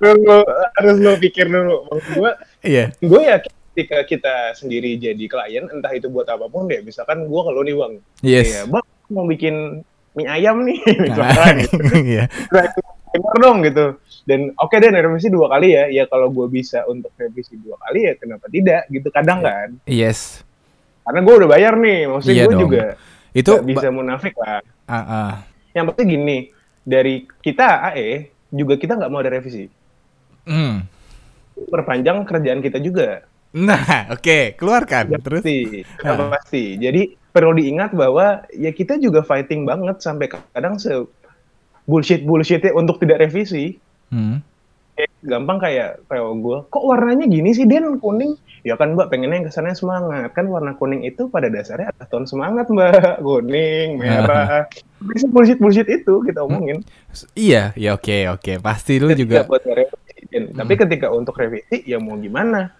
harus 0.76 0.96
lo 1.00 1.16
pikir 1.16 1.48
dulu. 1.48 1.88
Gue, 2.14 2.30
Iya. 2.60 2.92
gue 2.98 3.20
ya 3.24 3.38
ketika 3.74 4.06
kita 4.06 4.34
sendiri 4.54 4.94
jadi 4.94 5.26
klien, 5.26 5.66
entah 5.66 5.90
itu 5.90 6.06
buat 6.06 6.30
apa 6.30 6.46
pun 6.46 6.70
deh. 6.70 6.78
Misalkan 6.86 7.26
gue 7.26 7.40
kalau 7.42 7.60
nih 7.66 7.74
bang, 7.74 7.92
Yes. 8.22 8.46
ya 8.54 8.62
bang 8.70 8.86
mau 9.10 9.26
bikin 9.26 9.82
mie 10.14 10.30
ayam 10.30 10.62
nih, 10.62 10.78
Nah, 10.86 10.94
misalkan. 11.10 11.54
gitu. 11.66 11.74
Iya. 12.14 12.24
Timer 13.14 13.36
dong 13.42 13.58
gitu. 13.66 13.86
Dan 14.24 14.54
oke 14.54 14.74
deh 14.78 14.90
revisi 14.90 15.26
dua 15.26 15.50
kali 15.50 15.74
ya. 15.74 15.90
Ya 15.90 16.06
kalau 16.06 16.30
gue 16.30 16.46
bisa 16.46 16.86
untuk 16.86 17.10
revisi 17.18 17.58
dua 17.58 17.74
kali 17.82 18.06
ya 18.06 18.14
kenapa 18.14 18.46
tidak 18.46 18.86
gitu 18.94 19.10
kadang 19.10 19.42
kan. 19.42 19.74
Yes. 19.90 20.46
Karena 21.02 21.20
gue 21.20 21.34
udah 21.34 21.48
bayar 21.50 21.74
nih, 21.76 22.06
maksudnya 22.08 22.34
Iya 22.34 22.44
gue 22.46 22.56
juga 22.62 22.84
Itu 23.34 23.52
bisa 23.60 23.90
munafik 23.90 24.38
lah. 24.38 24.62
Ah, 24.86 24.96
ah. 25.02 25.30
Yang 25.74 25.84
penting 25.90 26.06
gini, 26.14 26.38
dari 26.86 27.26
kita 27.42 27.90
AE 27.90 28.30
juga 28.54 28.78
kita 28.78 28.94
nggak 28.94 29.10
mau 29.10 29.18
ada 29.18 29.34
revisi. 29.34 29.66
Hmm. 30.46 30.86
Perpanjang 31.54 32.22
kerjaan 32.22 32.62
kita 32.62 32.78
juga. 32.78 33.26
Nah, 33.54 34.10
oke, 34.10 34.54
keluarkan 34.54 35.04
Ya, 35.08 35.18
terus. 35.18 35.40
pasti, 35.40 35.86
Ah. 36.02 36.26
pasti. 36.28 36.64
Jadi 36.74 37.02
perlu 37.28 37.54
diingat 37.54 37.94
bahwa 37.94 38.42
ya 38.50 38.70
kita 38.70 38.98
juga 38.98 39.22
fighting 39.22 39.62
banget 39.62 39.98
sampai 39.98 40.26
kadang 40.26 40.74
se 40.76 40.90
bullshit 41.84 42.22
bullshitnya 42.22 42.72
untuk 42.72 42.98
tidak 42.98 43.22
revisi. 43.22 43.78
Hmm. 44.08 44.42
Kayak 44.94 45.10
gampang 45.20 45.58
kayak 45.58 45.90
kayak 46.04 46.22
gue, 46.36 46.58
kok 46.64 46.84
warnanya 46.84 47.26
gini 47.26 47.50
sih 47.50 47.62
Den 47.62 47.98
kuning? 47.98 48.34
Ya 48.62 48.74
kan 48.74 48.94
Mbak 48.94 49.06
pengennya 49.08 49.36
yang 49.36 49.46
kesannya 49.46 49.74
semangat 49.74 50.32
kan 50.32 50.46
warna 50.46 50.72
kuning 50.72 51.02
itu 51.02 51.28
pada 51.28 51.46
dasarnya 51.46 51.90
adalah 51.90 52.08
tone 52.08 52.24
semangat 52.24 52.66
Mbak 52.66 52.90
kuning 53.26 53.98
merah. 53.98 54.66
Bisa 55.00 55.26
bullshit 55.26 55.58
bullshit 55.58 55.86
itu 55.86 56.22
kita 56.22 56.40
omongin. 56.40 56.82
S- 57.08 57.26
Iya, 57.34 57.70
ya 57.74 57.92
oke, 57.92 58.32
oke. 58.32 58.58
Pasti 58.58 58.96
lu 58.96 59.12
juga. 59.12 59.44
buat 59.44 59.62
revisi. 59.62 60.26
Dan- 60.26 60.54
Tapi 60.54 60.72
ketika 60.76 61.10
untuk 61.10 61.34
revisi 61.34 61.82
ya 61.82 61.98
mau 61.98 62.14
gimana? 62.16 62.70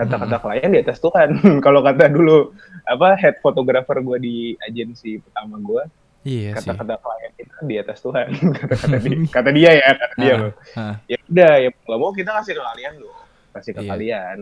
Kata-kata 0.00 0.36
klien 0.38 0.70
di 0.70 0.80
atas 0.80 0.98
Tuhan. 0.98 1.28
Kalau 1.64 1.80
kata 1.80 2.08
dulu 2.08 2.56
apa 2.82 3.12
head 3.14 3.36
photographer 3.38 4.00
gue 4.00 4.18
di 4.18 4.36
agensi 4.58 5.20
pertama 5.20 5.60
gue, 5.60 5.82
Iya 6.20 6.52
sih. 6.52 6.72
kata-kata 6.72 6.96
klien 6.96 7.32
itu 7.36 7.54
di 7.62 7.76
atas 7.76 7.98
Tuhan. 8.00 8.28
Kata-kata 8.58 8.96
dia, 8.98 9.16
kata 9.36 9.50
dia 9.52 9.70
ya, 9.74 9.88
kata 9.94 10.14
dia 10.16 10.26
Ah, 10.26 10.38
loh. 10.38 10.52
ah. 10.74 10.94
Ya 11.04 11.18
udah, 11.22 11.52
ya 11.58 11.68
nggak 11.70 11.98
mau 11.98 12.10
kita 12.10 12.30
kasih 12.34 12.52
ke 12.54 12.62
kalian 12.64 12.94
loh, 12.98 13.16
kasih 13.52 13.72
ke 13.72 13.80
Iya. 13.80 13.90
kalian. 13.90 14.38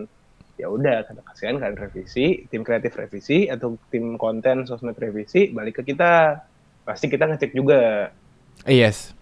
Ya 0.55 0.67
udah, 0.67 0.97
kata 1.03 1.21
kasihan 1.25 1.55
kalian 1.57 1.79
revisi, 1.79 2.27
tim 2.47 2.63
kreatif 2.63 2.95
revisi 2.95 3.47
atau 3.47 3.79
tim 3.89 4.15
konten 4.15 4.63
sosmed 4.63 4.95
revisi, 4.95 5.51
balik 5.51 5.79
ke 5.79 5.93
kita. 5.93 6.43
Pasti 6.83 7.07
kita 7.07 7.27
ngecek 7.27 7.53
juga 7.53 8.11
Yes. 8.65 9.15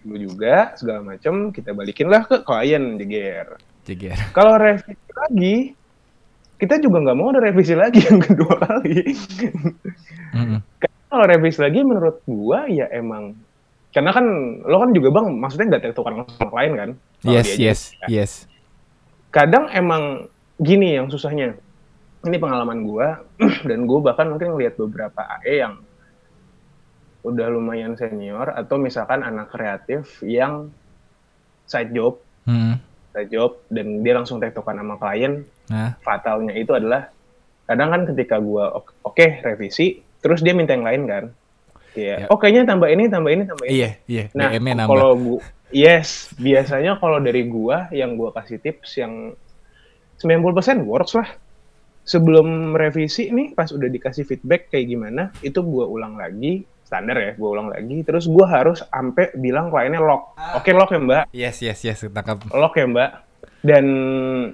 dulu 0.00 0.18
juga 0.28 0.72
segala 0.74 1.00
macam 1.06 1.48
kita 1.48 1.70
balikin 1.70 2.08
lah 2.08 2.24
ke 2.24 2.40
klien 2.40 2.96
jeger. 2.96 3.54
Jeger. 3.86 4.18
Kalau 4.36 4.54
revisi 4.58 5.10
lagi, 5.12 5.56
kita 6.58 6.78
juga 6.78 7.02
nggak 7.02 7.16
mau 7.18 7.34
ada 7.34 7.42
revisi 7.42 7.74
lagi 7.74 8.00
yang 8.06 8.22
kedua 8.22 8.54
kali. 8.62 9.14
Mm-mm. 10.36 10.58
Kalau 11.12 11.24
revisi 11.28 11.58
lagi 11.60 11.80
menurut 11.82 12.22
gua 12.24 12.70
ya 12.70 12.88
emang 12.94 13.36
karena 13.92 14.08
kan 14.16 14.24
lo 14.64 14.80
kan 14.80 14.90
juga 14.96 15.12
bang 15.12 15.26
maksudnya 15.36 15.76
nggak 15.76 15.92
langsung 15.92 16.32
sama 16.38 16.48
klien 16.48 16.72
kan? 16.78 16.90
Yes, 17.26 17.60
yes, 17.60 17.80
ya. 18.08 18.22
yes. 18.22 18.32
Kadang 19.28 19.68
emang 19.74 20.30
gini 20.56 20.96
yang 20.96 21.12
susahnya. 21.12 21.58
Ini 22.22 22.38
pengalaman 22.38 22.86
gua 22.86 23.20
dan 23.68 23.84
gua 23.84 23.98
bahkan 24.12 24.30
mungkin 24.30 24.54
ngeliat 24.54 24.78
beberapa 24.78 25.20
AE 25.42 25.60
yang 25.60 25.74
udah 27.22 27.46
lumayan 27.50 27.94
senior 27.94 28.50
atau 28.54 28.78
misalkan 28.78 29.22
anak 29.22 29.50
kreatif 29.54 30.22
yang 30.26 30.74
side 31.70 31.94
job 31.94 32.18
Hmm. 32.42 32.82
Side 33.12 33.30
job 33.30 33.60
dan 33.68 34.00
dia 34.00 34.16
langsung 34.16 34.40
tektokan 34.40 34.80
sama 34.80 34.96
klien. 34.96 35.44
Nah, 35.68 35.94
fatalnya 36.00 36.56
itu 36.56 36.72
adalah 36.72 37.12
kadang 37.68 37.88
kan 37.92 38.02
ketika 38.08 38.40
gua 38.40 38.72
oke 38.74 38.92
oke, 39.04 39.26
revisi 39.44 40.00
terus 40.24 40.40
dia 40.40 40.56
minta 40.56 40.72
yang 40.72 40.88
lain 40.88 41.02
kan? 41.04 41.24
Ya. 41.92 42.24
Kayak, 42.24 42.32
oh 42.32 42.38
kayaknya 42.40 42.62
tambah 42.72 42.88
ini 42.88 43.04
tambah 43.12 43.30
ini 43.30 43.42
tambah 43.44 43.64
ini. 43.68 43.72
Iya, 43.76 43.90
iya. 44.08 44.24
nah 44.32 44.48
kalau 44.88 45.12
gua 45.16 45.40
yes 45.68 46.32
biasanya 46.40 46.96
kalau 46.96 47.20
dari 47.20 47.44
gua 47.46 47.92
yang 47.92 48.16
gua 48.16 48.32
kasih 48.32 48.58
tips 48.58 48.96
yang 48.96 49.36
90% 50.20 50.88
works 50.88 51.14
lah. 51.14 51.28
Sebelum 52.02 52.74
revisi 52.74 53.30
nih 53.30 53.54
pas 53.54 53.70
udah 53.70 53.86
dikasih 53.86 54.26
feedback 54.26 54.74
kayak 54.74 54.90
gimana 54.90 55.30
itu 55.38 55.62
gua 55.62 55.86
ulang 55.86 56.18
lagi 56.18 56.66
standar 56.92 57.16
ya 57.16 57.32
gua 57.40 57.56
ulang 57.56 57.72
lagi. 57.72 58.04
Terus 58.04 58.28
gua 58.28 58.44
harus 58.44 58.84
sampai 58.84 59.32
bilang 59.40 59.72
kliennya 59.72 60.04
lock. 60.04 60.36
Oke 60.52 60.76
lock 60.76 60.92
ya 60.92 61.00
mbak? 61.00 61.24
Yes, 61.32 61.64
yes, 61.64 61.80
yes. 61.80 62.04
Tangkap. 62.12 62.44
lock 62.52 62.76
ya 62.76 62.84
mbak. 62.84 63.10
Dan 63.64 63.86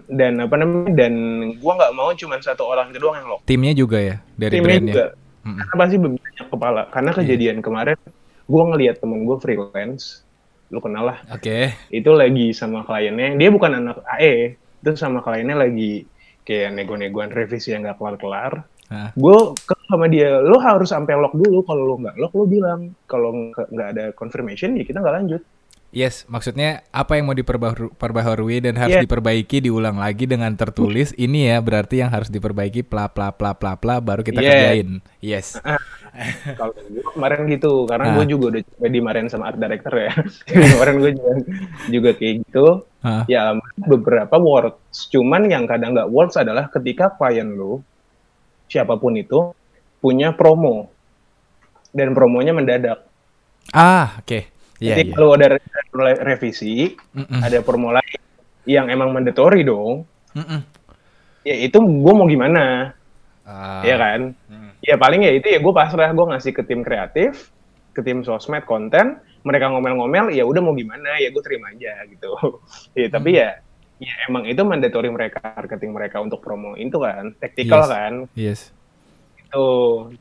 dan 0.06 0.38
apa 0.38 0.54
namanya 0.54 0.94
dan 0.94 1.14
gua 1.58 1.74
nggak 1.74 1.92
mau 1.98 2.14
cuma 2.14 2.38
satu 2.38 2.62
orang 2.70 2.94
itu 2.94 3.02
doang 3.02 3.18
yang 3.18 3.26
lock. 3.34 3.40
Timnya 3.42 3.74
juga 3.74 3.98
ya 3.98 4.16
dari 4.38 4.62
timnya 4.62 4.78
brandnya. 4.78 4.94
juga. 4.94 5.06
Mm-mm. 5.38 5.58
karena 5.58 5.74
pasti 5.74 5.96
banyak 5.98 6.46
kepala. 6.46 6.82
Karena 6.94 7.10
kejadian 7.10 7.58
kemarin 7.58 7.98
gua 8.46 8.62
ngelihat 8.70 9.02
temen 9.02 9.26
gua 9.26 9.42
freelance. 9.42 10.22
Lu 10.70 10.78
kenal 10.78 11.10
lah. 11.10 11.18
Oke. 11.34 11.74
itu 11.90 12.10
lagi 12.14 12.54
sama 12.54 12.86
kliennya. 12.86 13.34
Dia 13.34 13.50
bukan 13.50 13.82
anak 13.82 13.98
AE 14.14 14.54
itu 14.78 14.90
sama 14.94 15.24
kliennya 15.26 15.58
lagi 15.58 16.06
kayak 16.46 16.76
nego-negoan 16.76 17.28
revisi 17.34 17.74
yang 17.74 17.84
nggak 17.84 17.98
kelar-kelar 17.98 18.64
Nah, 18.88 19.12
gue 19.12 19.38
ke 19.54 19.74
sama 19.84 20.08
dia 20.08 20.40
lo 20.40 20.56
harus 20.56 20.88
sampai 20.88 21.12
lock 21.14 21.36
dulu 21.36 21.60
kalau 21.60 21.84
lo 21.84 21.94
nggak 21.98 22.16
lock 22.16 22.32
lo 22.32 22.44
bilang 22.44 22.80
kalau 23.04 23.52
nggak 23.52 23.88
ada 23.92 24.04
confirmation 24.12 24.74
ya 24.74 24.82
kita 24.82 24.98
nggak 24.98 25.12
lanjut 25.14 25.42
yes, 25.88 26.24
maksudnya 26.24 26.84
apa 26.88 27.16
yang 27.16 27.24
mau 27.24 27.32
diperbaharui 27.32 28.60
dan 28.60 28.76
harus 28.76 28.96
Iya. 28.96 29.04
diperbaiki 29.04 29.64
diulang 29.64 29.96
lagi 29.96 30.24
dengan 30.24 30.52
tertulis. 30.52 31.16
Ini 31.16 31.48
ya 31.48 31.56
berarti 31.58 32.00
yang 32.00 32.08
harus 32.08 32.28
diperbaiki 32.28 32.80
pla 32.82 33.08
pla 33.08 33.32
pla 33.32 33.56
pla 33.56 33.72
pla 33.72 33.96
baru 33.96 34.20
kita 34.20 34.36
Iya. 34.36 34.48
kerjain. 34.50 34.88
Yes. 35.20 35.56
kalau 36.50 36.74
gue 36.74 37.04
kemarin 37.14 37.46
gitu 37.46 37.86
karena 37.86 38.10
Ah. 38.10 38.14
gue 38.16 38.24
juga 38.26 38.44
udah 38.50 38.62
coba 38.64 38.86
dimarahin 38.90 39.28
sama 39.28 39.48
art 39.48 39.56
director 39.56 39.92
ya 39.94 40.12
kemarin 40.74 40.94
gue 40.98 41.12
juga 41.14 41.32
juga 41.88 42.10
kayak 42.12 42.34
gitu 42.42 42.66
Ah. 42.98 43.22
ya 43.24 43.54
beberapa 43.78 44.34
works 44.36 45.06
cuman 45.08 45.46
yang 45.46 45.64
kadang 45.64 45.94
nggak 45.94 46.10
works 46.10 46.34
adalah 46.34 46.66
ketika 46.68 47.14
klien 47.14 47.46
lu 47.48 47.78
siapa 48.68 48.94
pun 48.94 49.16
itu 49.16 49.52
punya 49.98 50.30
promo 50.30 50.92
dan 51.90 52.12
promonya 52.12 52.52
mendadak 52.52 53.04
Ah, 53.68 54.16
oke. 54.16 54.48
Iya, 54.78 54.94
jadi 54.94 55.02
iya. 55.04 55.12
kalau 55.12 55.34
ada 55.34 55.46
re- 55.58 56.20
revisi 56.24 56.94
Mm-mm. 57.12 57.40
ada 57.42 57.58
promo 57.60 57.90
lain 57.90 58.20
yang 58.64 58.86
emang 58.88 59.10
mandatory 59.10 59.60
dong 59.60 60.06
Mm-mm. 60.32 60.60
ya 61.42 61.56
itu 61.58 61.76
gue 61.76 62.12
mau 62.14 62.24
gimana 62.24 62.94
Ah. 63.42 63.80
ya 63.82 63.96
kan 63.96 64.36
Mm. 64.46 64.70
ya 64.78 64.94
paling 64.94 65.24
ya 65.24 65.32
itu 65.32 65.48
ya 65.48 65.58
gue 65.58 65.72
pasrah 65.72 66.12
gue 66.12 66.26
ngasih 66.30 66.52
ke 66.52 66.62
tim 66.62 66.84
kreatif 66.84 67.48
ke 67.90 68.00
tim 68.00 68.20
sosmed 68.22 68.62
konten 68.62 69.18
mereka 69.40 69.66
ngomel-ngomel 69.66 70.30
ya 70.30 70.44
udah 70.44 70.60
mau 70.60 70.72
gimana 70.72 71.16
ya 71.16 71.32
gue 71.32 71.42
terima 71.42 71.72
aja 71.72 72.04
gitu 72.06 72.30
ya 73.00 73.08
tapi 73.08 73.34
Hmm. 73.34 73.40
ya 73.40 73.48
ya 73.98 74.14
emang 74.24 74.44
itu 74.44 74.60
mandatory 74.60 75.08
mereka 75.08 75.42
marketing 75.52 75.90
mereka 75.90 76.16
untuk 76.18 76.38
promo 76.38 76.74
itu 76.74 76.96
kan 76.96 77.34
taktikal 77.36 77.82
Yes. 77.82 77.88
kan 77.88 78.12
Yes. 78.32 78.60
itu 79.36 79.66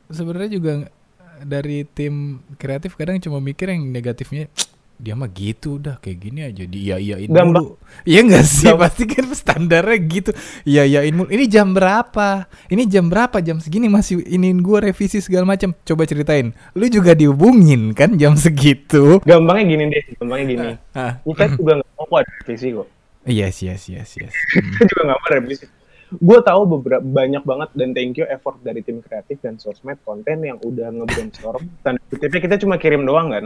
Sebenarnya 0.08 0.50
juga 0.50 0.70
nggak- 0.76 0.94
dari 1.40 1.86
tim 1.86 2.14
kreatif 2.54 2.92
kadang 2.92 3.18
cuma 3.18 3.38
mikir 3.38 3.68
yang 3.68 3.86
negatifnya 3.86 4.50
dia 4.98 5.14
mah 5.14 5.30
gitu 5.30 5.78
udah 5.78 5.94
kayak 5.96 6.18
gini 6.18 6.40
aja 6.42 6.66
dia 6.66 6.98
iyain 6.98 7.30
Gampang. 7.30 7.54
mulu. 7.54 7.78
Iya 8.02 8.18
enggak 8.18 8.42
sih? 8.42 8.66
Gampang. 8.66 8.82
Pasti 8.82 9.04
kan 9.06 9.26
standarnya 9.30 9.98
gitu. 10.02 10.30
Iya 10.64 10.82
iyain 10.84 11.14
mulu. 11.14 11.30
Ini 11.30 11.44
jam 11.46 11.70
berapa? 11.70 12.28
Ini 12.66 12.82
jam 12.82 13.06
berapa? 13.06 13.38
Jam 13.38 13.62
segini 13.62 13.86
masih 13.86 14.18
iniin 14.20 14.58
gua 14.58 14.82
revisi 14.82 15.22
segala 15.22 15.46
macam. 15.46 15.70
Coba 15.86 16.02
ceritain. 16.02 16.50
Lu 16.74 16.90
juga 16.90 17.14
dihubungin 17.14 17.94
kan 17.94 18.18
jam 18.18 18.34
segitu? 18.34 19.22
gampangnya 19.22 19.64
gini 19.68 19.84
deh 19.86 20.02
gampangnya 20.18 20.46
gini 20.48 20.66
Ah. 20.92 21.12
kita 21.22 21.44
juga 21.54 21.72
nggak 21.78 21.90
mau 22.02 22.18
ada 22.18 22.30
revisi 22.34 22.66
kok 22.74 22.88
Yes, 23.28 23.60
yes, 23.60 23.86
yes, 23.92 24.16
yes. 24.16 24.32
kita 24.80 24.88
juga 24.88 25.12
nggak 25.12 25.20
ada 25.20 25.30
revisi 25.36 25.66
gue 26.08 26.38
tahu 26.40 26.62
beberapa 26.64 27.04
banyak 27.04 27.44
banget 27.44 27.68
dan 27.76 27.92
thank 27.92 28.16
you 28.16 28.24
effort 28.32 28.56
dari 28.64 28.80
tim 28.80 29.04
kreatif 29.04 29.36
dan 29.44 29.60
sosmed 29.60 30.00
konten 30.08 30.40
yang 30.40 30.56
udah 30.64 30.88
nge-brainstorm. 30.88 31.68
Tanda 31.84 32.00
kutipnya 32.08 32.40
kita 32.40 32.56
cuma 32.64 32.80
kirim 32.80 33.04
doang 33.04 33.28
kan. 33.28 33.44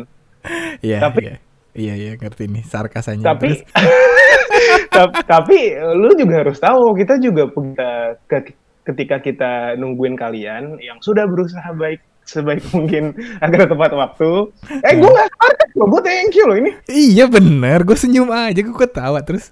Iya, 0.82 1.02
Tapi- 1.02 1.26
iya. 1.26 1.36
Iya, 1.72 1.94
iya, 1.96 2.12
ngerti 2.20 2.52
nih 2.52 2.68
sarkasanya. 2.68 3.32
tapi 3.32 3.64
tapi, 4.96 5.16
tapi 5.24 5.58
lu 5.96 6.12
juga 6.20 6.44
harus 6.44 6.60
tahu 6.60 6.92
kita 6.92 7.16
juga 7.16 7.48
ketika 8.84 9.16
kita 9.24 9.52
nungguin 9.80 10.12
kalian 10.12 10.76
yang 10.84 11.00
sudah 11.00 11.24
berusaha 11.24 11.72
baik 11.72 12.04
sebaik 12.28 12.60
mungkin 12.76 13.16
agar 13.40 13.72
tepat 13.72 13.88
waktu. 13.96 14.52
Eh 14.84 15.00
gue 15.00 15.10
gak 15.16 15.32
sarkas 15.32 15.70
loh, 15.72 15.88
gue 15.96 16.02
thank 16.04 16.36
you 16.36 16.44
loh 16.44 16.60
ini. 16.60 16.76
iya 16.92 17.24
bener, 17.24 17.88
gue 17.88 17.96
senyum 17.96 18.28
aja, 18.28 18.60
gue 18.60 18.76
ketawa 18.76 19.24
terus. 19.24 19.48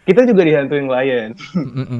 Kita 0.00 0.24
juga 0.24 0.42
dihantuin 0.42 0.86
klien. 0.86 1.30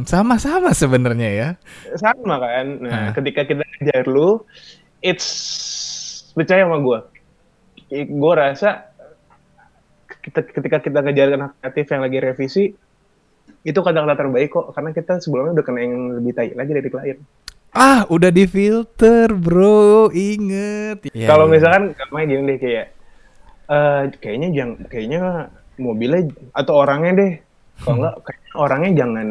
Sama-sama 0.04 0.73
sebenarnya 0.73 1.28
ya. 1.30 1.49
sama 1.97 2.38
kan 2.38 2.66
nah 2.80 2.90
Ah. 2.90 3.12
ketika 3.12 3.45
kita 3.45 3.62
ngejar 3.62 4.04
lu 4.04 4.40
it's 4.99 5.28
percaya 6.33 6.64
sama 6.64 6.78
gue 6.78 6.99
gue 7.90 8.35
rasa 8.35 8.88
kita, 10.21 10.40
ketika 10.45 10.76
kita 10.78 10.99
ngejar 11.00 11.35
anak 11.35 11.50
kreatif 11.59 11.87
yang 11.88 12.02
lagi 12.02 12.19
revisi 12.19 12.64
itu 13.61 13.76
kata-kata 13.76 14.16
terbaik 14.16 14.49
kok 14.49 14.66
karena 14.71 14.90
kita 14.90 15.19
sebelumnya 15.19 15.52
udah 15.54 15.64
kena 15.64 15.80
yang 15.80 15.95
lebih 16.14 16.33
tai 16.33 16.52
lagi 16.52 16.73
dari 16.73 16.88
klien 16.88 17.19
Ah, 17.71 18.02
udah 18.07 18.35
difilter, 18.35 19.30
bro. 19.30 20.11
Inget. 20.11 21.07
Ya, 21.14 21.30
kalau 21.30 21.47
misalkan 21.47 21.95
kamu 21.95 22.26
gini 22.26 22.42
deh 22.45 22.59
kayak 22.59 22.87
eh 23.69 24.02
kayaknya 24.19 24.49
jangan 24.50 24.75
kayaknya 24.87 25.21
mobilnya 25.78 26.26
atau 26.50 26.75
orangnya 26.76 27.12
deh 27.14 27.33
kalau 27.80 27.96
enggak 27.96 28.14
kayaknya 28.22 28.52
orangnya 28.54 28.90
jangan 28.96 29.28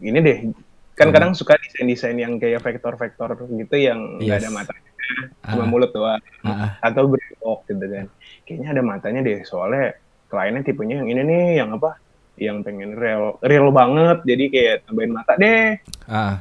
ini 0.00 0.18
deh 0.18 0.38
kan 0.92 1.06
Hmm. 1.08 1.14
kadang 1.14 1.32
suka 1.32 1.56
desain-desain 1.56 2.14
yang 2.14 2.36
kayak 2.36 2.60
vektor-vektor 2.60 3.28
gitu 3.48 3.76
yang 3.76 4.18
Yes. 4.18 4.38
ada 4.38 4.48
matanya 4.52 4.90
cuma 5.44 5.64
Ah. 5.64 5.68
mulut 5.68 5.90
doang 5.90 6.20
Ah, 6.40 6.48
ah. 6.48 6.70
atau 6.82 7.06
berkok 7.06 7.64
gitu 7.64 7.84
kan 7.84 8.06
kayaknya 8.44 8.68
ada 8.70 8.82
matanya 8.82 9.20
deh 9.20 9.40
soalnya 9.42 9.96
kliennya 10.26 10.62
tipenya 10.62 11.00
yang 11.00 11.08
ini 11.08 11.22
nih 11.22 11.44
yang 11.58 11.70
apa 11.72 11.96
yang 12.34 12.60
pengen 12.60 12.94
real 12.94 13.36
real 13.40 13.68
banget 13.70 14.24
jadi 14.24 14.44
kayak 14.48 14.76
tambahin 14.84 15.12
mata 15.12 15.32
deh 15.34 15.76
Ah, 16.06 16.40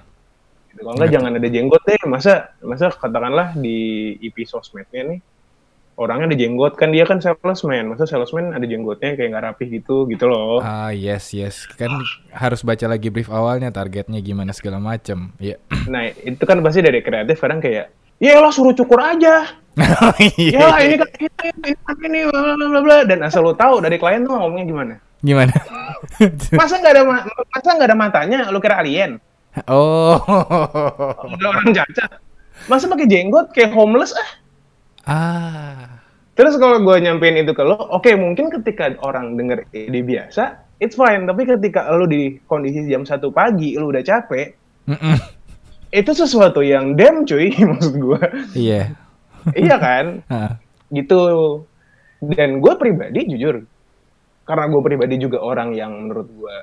gitu. 0.68 0.80
kalau 0.80 0.96
nggak 0.96 1.12
jangan 1.12 1.32
ada 1.34 1.48
jenggot 1.48 1.82
deh 1.84 2.00
masa 2.06 2.34
masa 2.60 2.86
katakanlah 2.90 3.56
di 3.56 3.78
IP 4.20 4.44
sosmednya 4.44 5.04
nih 5.06 5.20
orangnya 6.02 6.34
ada 6.34 6.38
jenggot 6.38 6.74
kan 6.74 6.90
dia 6.90 7.06
kan 7.06 7.22
salesman 7.22 7.94
masa 7.94 8.10
salesman 8.10 8.58
ada 8.58 8.66
jenggotnya 8.66 9.14
kayak 9.14 9.30
nggak 9.38 9.46
rapih 9.54 9.68
gitu 9.78 10.10
gitu 10.10 10.26
loh 10.26 10.58
ah, 10.66 10.90
yes, 10.90 11.30
yes. 11.32 11.70
Kan 11.78 12.02
harus 12.34 12.66
baca 12.66 12.86
lagi 12.90 13.14
brief 13.14 13.30
awalnya, 13.30 13.70
targetnya 13.70 14.18
gimana 14.24 14.50
segala 14.56 14.82
macem. 14.82 15.30
Iya. 15.38 15.62
nah 15.94 16.10
itu 16.10 16.42
kan 16.42 16.58
pasti 16.66 16.82
dari 16.82 17.06
kreatif 17.06 17.38
kadang 17.38 17.62
kayak 17.62 17.94
ya 18.22 18.38
lo 18.42 18.50
suruh 18.50 18.74
cukur 18.74 19.02
aja 19.02 19.46
Iya. 20.38 20.60
ya 20.62 20.68
ini 20.84 20.96
kan 21.00 21.10
ini 21.18 21.30
ini 21.50 21.70
kan 21.82 21.98
ini 22.06 22.20
bla 22.30 22.54
bla 22.58 22.80
bla 22.84 22.98
dan 23.08 23.26
asal 23.26 23.42
lo 23.42 23.54
tahu 23.58 23.82
dari 23.82 23.98
klien 23.98 24.22
tuh 24.26 24.38
ngomongnya 24.38 24.66
gimana 24.68 24.94
Gimana? 25.22 25.54
masa 26.60 26.82
nggak 26.82 26.94
ada 26.98 27.04
ma- 27.06 27.26
masa 27.26 27.70
nggak 27.78 27.90
ada 27.90 27.98
matanya 27.98 28.40
lo 28.50 28.58
kira 28.62 28.82
alien 28.82 29.18
oh. 29.70 30.18
udah 31.34 31.48
orang 31.50 31.74
cacat 31.74 32.10
masa 32.70 32.86
pakai 32.86 33.10
jenggot 33.10 33.50
kayak 33.54 33.74
homeless 33.74 34.14
ah 34.14 34.30
ah. 35.12 36.00
terus 36.32 36.56
kalau 36.56 36.80
gue 36.80 36.96
nyampein 37.04 37.36
itu 37.38 37.52
ke 37.52 37.62
lo 37.62 37.76
oke 37.92 38.08
mungkin 38.16 38.48
ketika 38.50 38.96
orang 39.04 39.36
denger 39.36 39.68
ide 39.76 40.00
biasa 40.02 40.44
it's 40.80 40.96
fine 40.96 41.28
tapi 41.28 41.44
ketika 41.44 41.92
lo 41.92 42.08
di 42.08 42.40
kondisi 42.48 42.88
jam 42.88 43.04
satu 43.04 43.30
pagi 43.30 43.76
lo 43.76 43.92
udah 43.92 44.02
capek 44.02 44.56
Mm-mm. 44.88 45.16
itu 45.92 46.12
sesuatu 46.16 46.64
yang 46.64 46.96
damn 46.96 47.28
cuy 47.28 47.52
maksud 47.72 48.00
gue 48.00 48.22
Iya. 48.56 48.96
iya 49.54 49.76
kan 49.78 50.06
Ah. 50.32 50.56
gitu 50.90 51.20
dan 52.22 52.62
gue 52.62 52.74
pribadi 52.78 53.28
jujur 53.28 53.66
karena 54.42 54.66
gue 54.68 54.82
pribadi 54.82 55.16
juga 55.18 55.38
orang 55.40 55.74
yang 55.74 55.92
menurut 55.96 56.30
gue 56.30 56.56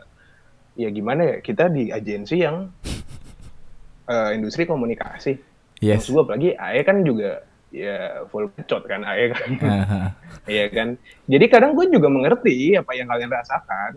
ya 0.77 0.89
gimana 0.89 1.23
ya 1.25 1.37
kita 1.39 1.67
di 1.69 1.91
agensi 1.91 2.39
yang 2.39 2.71
eh, 4.07 4.31
industri 4.35 4.65
komunikasi 4.65 5.39
Yes. 5.79 6.03
maksud 6.03 6.11
gue 6.11 6.23
apalagi 6.27 6.51
AE 6.59 6.81
kan 6.83 7.07
juga 7.07 7.47
ya 7.71 7.97
full 8.27 8.49
pecot 8.49 8.83
kan 8.83 9.03
AE 9.03 9.25
kan 9.31 9.51
Ah, 9.61 9.85
ah. 9.85 10.09
Iya 10.49 10.69
kan 10.69 10.97
jadi 11.25 11.45
kadang 11.47 11.73
gue 11.73 11.89
juga 11.89 12.09
mengerti 12.09 12.73
apa 12.73 12.93
yang 12.93 13.07
kalian 13.07 13.29
rasakan 13.29 13.93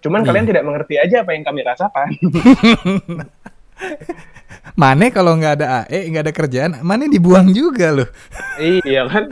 cuman 0.00 0.20
Iya. 0.20 0.26
kalian 0.26 0.46
tidak 0.46 0.64
mengerti 0.64 0.94
aja 0.96 1.16
apa 1.20 1.30
yang 1.32 1.42
kami 1.42 1.60
rasakan 1.60 2.08
Mane 4.74 5.10
kalau 5.10 5.34
nggak 5.34 5.54
ada 5.56 5.66
AE, 5.84 6.10
nggak 6.10 6.24
ada 6.24 6.34
kerjaan, 6.34 6.72
Mane 6.80 7.06
dibuang 7.06 7.46
juga 7.48 7.92
loh. 7.92 8.08
iya 8.58 9.06
kan 9.06 9.30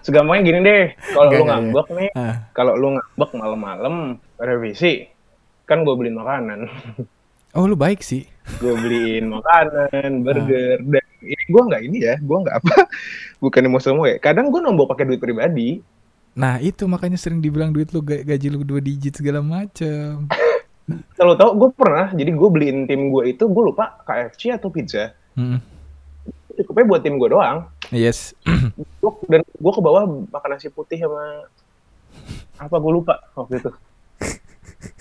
segampangnya 0.00 0.42
gini 0.42 0.58
deh 0.60 0.84
kalau 1.10 1.30
lu 1.30 1.44
ngambek 1.44 1.86
nih 1.92 2.10
Ah. 2.12 2.34
kalau 2.52 2.74
lu 2.74 2.88
ngambek 2.92 3.30
malam-malam 3.32 3.94
revisi 4.36 5.08
kan 5.64 5.80
gue 5.80 5.94
beliin 5.94 6.14
makanan 6.14 6.68
Oh 7.54 7.64
lu 7.64 7.74
baik 7.74 8.00
sih. 8.00 8.26
gue 8.60 8.74
beliin 8.74 9.32
makanan 9.32 10.20
burger 10.20 10.76
Ah. 10.76 10.84
dan 10.90 11.04
ini 11.18 11.44
gue 11.46 11.62
nggak 11.64 11.82
ini 11.82 11.98
ya 12.02 12.14
gue 12.18 12.38
nggak 12.38 12.56
apa 12.56 12.76
bukan 13.42 13.62
emosi 13.64 13.88
ya 13.88 14.16
kadang 14.18 14.52
gue 14.52 14.60
nombok 14.60 14.92
pakai 14.92 15.06
duit 15.06 15.16
pribadi 15.16 15.80
Nah 16.34 16.58
itu 16.58 16.84
makanya 16.84 17.14
sering 17.14 17.38
dibilang 17.38 17.70
duit 17.70 17.88
lu 17.88 18.02
ga- 18.02 18.20
gaji 18.20 18.46
lu 18.48 18.60
dua 18.60 18.82
digit 18.82 19.14
segala 19.14 19.38
macem. 19.38 20.26
kalau 21.16 21.32
tau 21.32 21.54
gue 21.54 21.70
pernah 21.72 22.10
jadi 22.10 22.28
gue 22.28 22.48
beliin 22.50 22.84
tim 22.84 23.08
gue 23.08 23.32
itu 23.32 23.46
gue 23.46 23.62
lupa 23.64 23.96
KFC 24.02 24.52
atau 24.52 24.68
pizza 24.68 25.14
Mm. 25.32 25.58
cukupnya 26.54 26.84
buat 26.84 27.00
tim 27.00 27.16
gue 27.16 27.26
doang 27.28 27.64
Yes. 27.88 28.36
Gua- 29.00 29.18
dan 29.24 29.40
gue 29.40 29.72
ke 29.72 29.80
bawah 29.80 30.04
makan 30.28 30.50
nasi 30.52 30.68
putih 30.68 31.00
sama 31.00 31.48
apa 32.56 32.76
gue 32.76 32.92
lupa 32.92 33.18
waktu 33.32 33.58
itu 33.58 33.70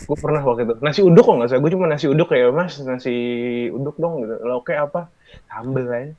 gue 0.03 0.17
pernah 0.19 0.41
waktu 0.43 0.67
itu. 0.67 0.75
Nasi 0.79 1.01
uduk 1.01 1.23
kok 1.25 1.35
nggak 1.39 1.49
salah. 1.51 1.61
Gue 1.61 1.71
cuma 1.73 1.85
nasi 1.87 2.05
uduk 2.07 2.27
kayak 2.31 2.53
mas. 2.53 2.77
Nasi 2.81 3.13
uduk 3.69 3.95
dong 3.97 4.23
gitu. 4.23 4.35
Lo 4.43 4.61
kayak 4.61 4.91
apa? 4.91 5.01
Sambel 5.49 5.85
aja. 5.89 6.13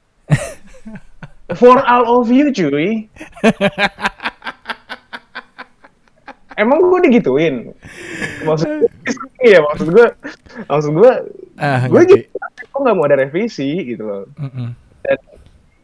For 1.61 1.77
all 1.77 2.09
of 2.09 2.33
you 2.33 2.49
cuy. 2.51 3.07
Emang 6.55 6.79
gue 6.87 7.01
digituin? 7.11 7.75
Maksud 8.47 8.87
iya 9.43 9.59
maksud 9.59 9.91
gue 9.91 10.07
maksud 10.71 10.93
gue 10.95 11.13
Ah, 11.55 11.87
gue 11.87 12.03
gitu 12.11 12.27
kok 12.75 12.81
nggak 12.83 12.95
mau 12.99 13.07
ada 13.07 13.19
revisi 13.19 13.95
gitu 13.95 14.03
loh. 14.03 14.25
Mm-mm. 14.39 14.75
dan 15.07 15.19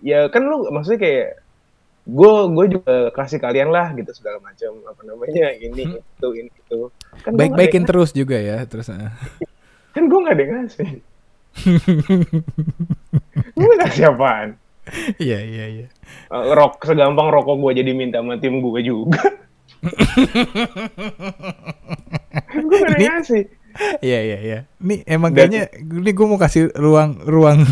ya 0.03 0.27
kan 0.27 0.43
lu 0.43 0.67
maksudnya 0.75 0.99
kayak 0.99 1.29
gue 2.03 2.33
gue 2.49 2.67
juga 2.73 2.95
kasih 3.13 3.39
kalian 3.39 3.69
lah 3.69 3.93
gitu 3.93 4.11
segala 4.11 4.39
macam 4.39 4.73
apa 4.85 5.01
namanya 5.03 5.53
ini 5.55 5.85
itu 5.95 6.29
ini 6.33 6.51
itu 6.51 6.79
kan 7.21 7.33
Baik-baikin 7.33 7.83
ada- 7.83 7.89
terus 7.89 8.11
juga 8.11 8.37
ya 8.37 8.65
terus. 8.65 8.89
ah. 8.89 9.13
kan 9.91 10.05
gue 10.05 10.19
nggak 10.19 10.33
ada 10.33 10.43
yang 10.43 10.53
ngasih 10.61 10.89
gue 13.53 13.73
ngasih 13.77 14.05
apaan 14.07 14.51
Iya 15.19 15.39
iya 15.39 15.65
iya. 15.71 15.87
Eh, 16.27 16.45
rok 16.51 16.83
segampang 16.83 17.31
rokok 17.31 17.61
gue 17.61 17.79
jadi 17.79 17.93
minta 17.93 18.19
sama 18.19 18.35
tim 18.37 18.59
gue 18.59 18.81
juga 18.83 19.23
gue 22.51 22.79
nggak 22.81 22.99
ngasih 22.99 23.45
Iya 24.03 24.19
iya 24.21 24.39
iya. 24.41 24.59
Nih 24.79 25.07
emang 25.07 25.31
Dan- 25.31 25.47
kayaknya 25.47 25.63
ini 25.79 26.11
gue 26.11 26.27
mau 26.27 26.35
kasih 26.37 26.75
ruang 26.75 27.23
ruang 27.23 27.63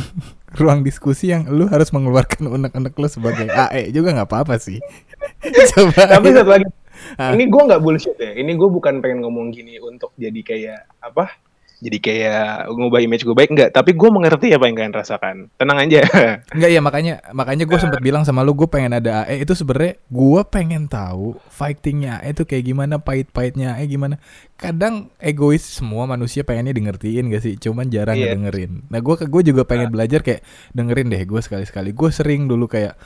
ruang 0.57 0.81
diskusi 0.81 1.29
yang 1.29 1.45
lu 1.49 1.69
harus 1.69 1.93
mengeluarkan 1.93 2.49
unek-unek 2.49 2.95
lu 2.95 3.09
sebagai 3.09 3.49
AE 3.49 3.93
juga 3.93 4.17
nggak 4.17 4.29
apa-apa 4.29 4.57
sih. 4.57 4.81
Coba. 5.75 6.09
tapi 6.09 6.33
satu 6.33 6.53
lagi 6.53 6.69
Ah. 7.15 7.31
ini 7.31 7.47
gue 7.47 7.63
nggak 7.63 7.79
bullshit 7.79 8.19
ya 8.19 8.35
ini 8.35 8.59
gue 8.59 8.67
bukan 8.67 8.99
pengen 8.99 9.23
ngomong 9.23 9.55
gini 9.55 9.79
untuk 9.79 10.11
jadi 10.19 10.41
kayak 10.43 10.81
apa 10.99 11.31
jadi 11.79 11.99
kayak 11.99 12.43
ngubah 12.69 12.99
image 12.99 13.23
gue 13.23 13.33
baik 13.33 13.55
enggak. 13.55 13.71
Tapi 13.71 13.95
gue 13.95 14.11
mengerti 14.11 14.51
apa 14.51 14.67
yang 14.67 14.75
kalian 14.75 14.93
rasakan. 14.93 15.37
Tenang 15.55 15.79
aja. 15.79 16.03
Enggak 16.55 16.71
ya 16.71 16.81
makanya 16.81 17.15
makanya 17.31 17.65
gue 17.65 17.79
sempet 17.79 18.01
bilang 18.01 18.23
sama 18.23 18.43
lu 18.43 18.51
gue 18.53 18.67
pengen 18.67 18.93
ada 18.93 19.23
AE 19.25 19.43
itu 19.43 19.55
sebenarnya 19.55 19.95
gue 20.05 20.41
pengen 20.45 20.85
tahu 20.85 21.39
fightingnya 21.49 22.19
AE 22.21 22.35
itu 22.35 22.43
kayak 22.43 22.65
gimana 22.65 22.99
pahit-pahitnya 22.99 23.79
AE 23.79 23.87
gimana. 23.87 24.19
Kadang 24.55 25.15
egois 25.17 25.63
semua 25.63 26.03
manusia 26.05 26.43
pengennya 26.43 26.75
dengertiin 26.75 27.31
gak 27.31 27.43
sih? 27.43 27.55
Cuman 27.55 27.87
jarang 27.87 28.19
Iya. 28.19 28.35
ngedengerin. 28.35 28.91
Nah 28.91 28.99
gue 28.99 29.15
gue 29.15 29.43
juga 29.45 29.63
pengen 29.63 29.89
belajar 29.89 30.21
kayak 30.21 30.43
dengerin 30.73 31.09
deh 31.09 31.23
gue 31.23 31.39
sekali-sekali. 31.39 31.95
Gue 31.95 32.11
sering 32.11 32.51
dulu 32.51 32.67
kayak 32.67 32.99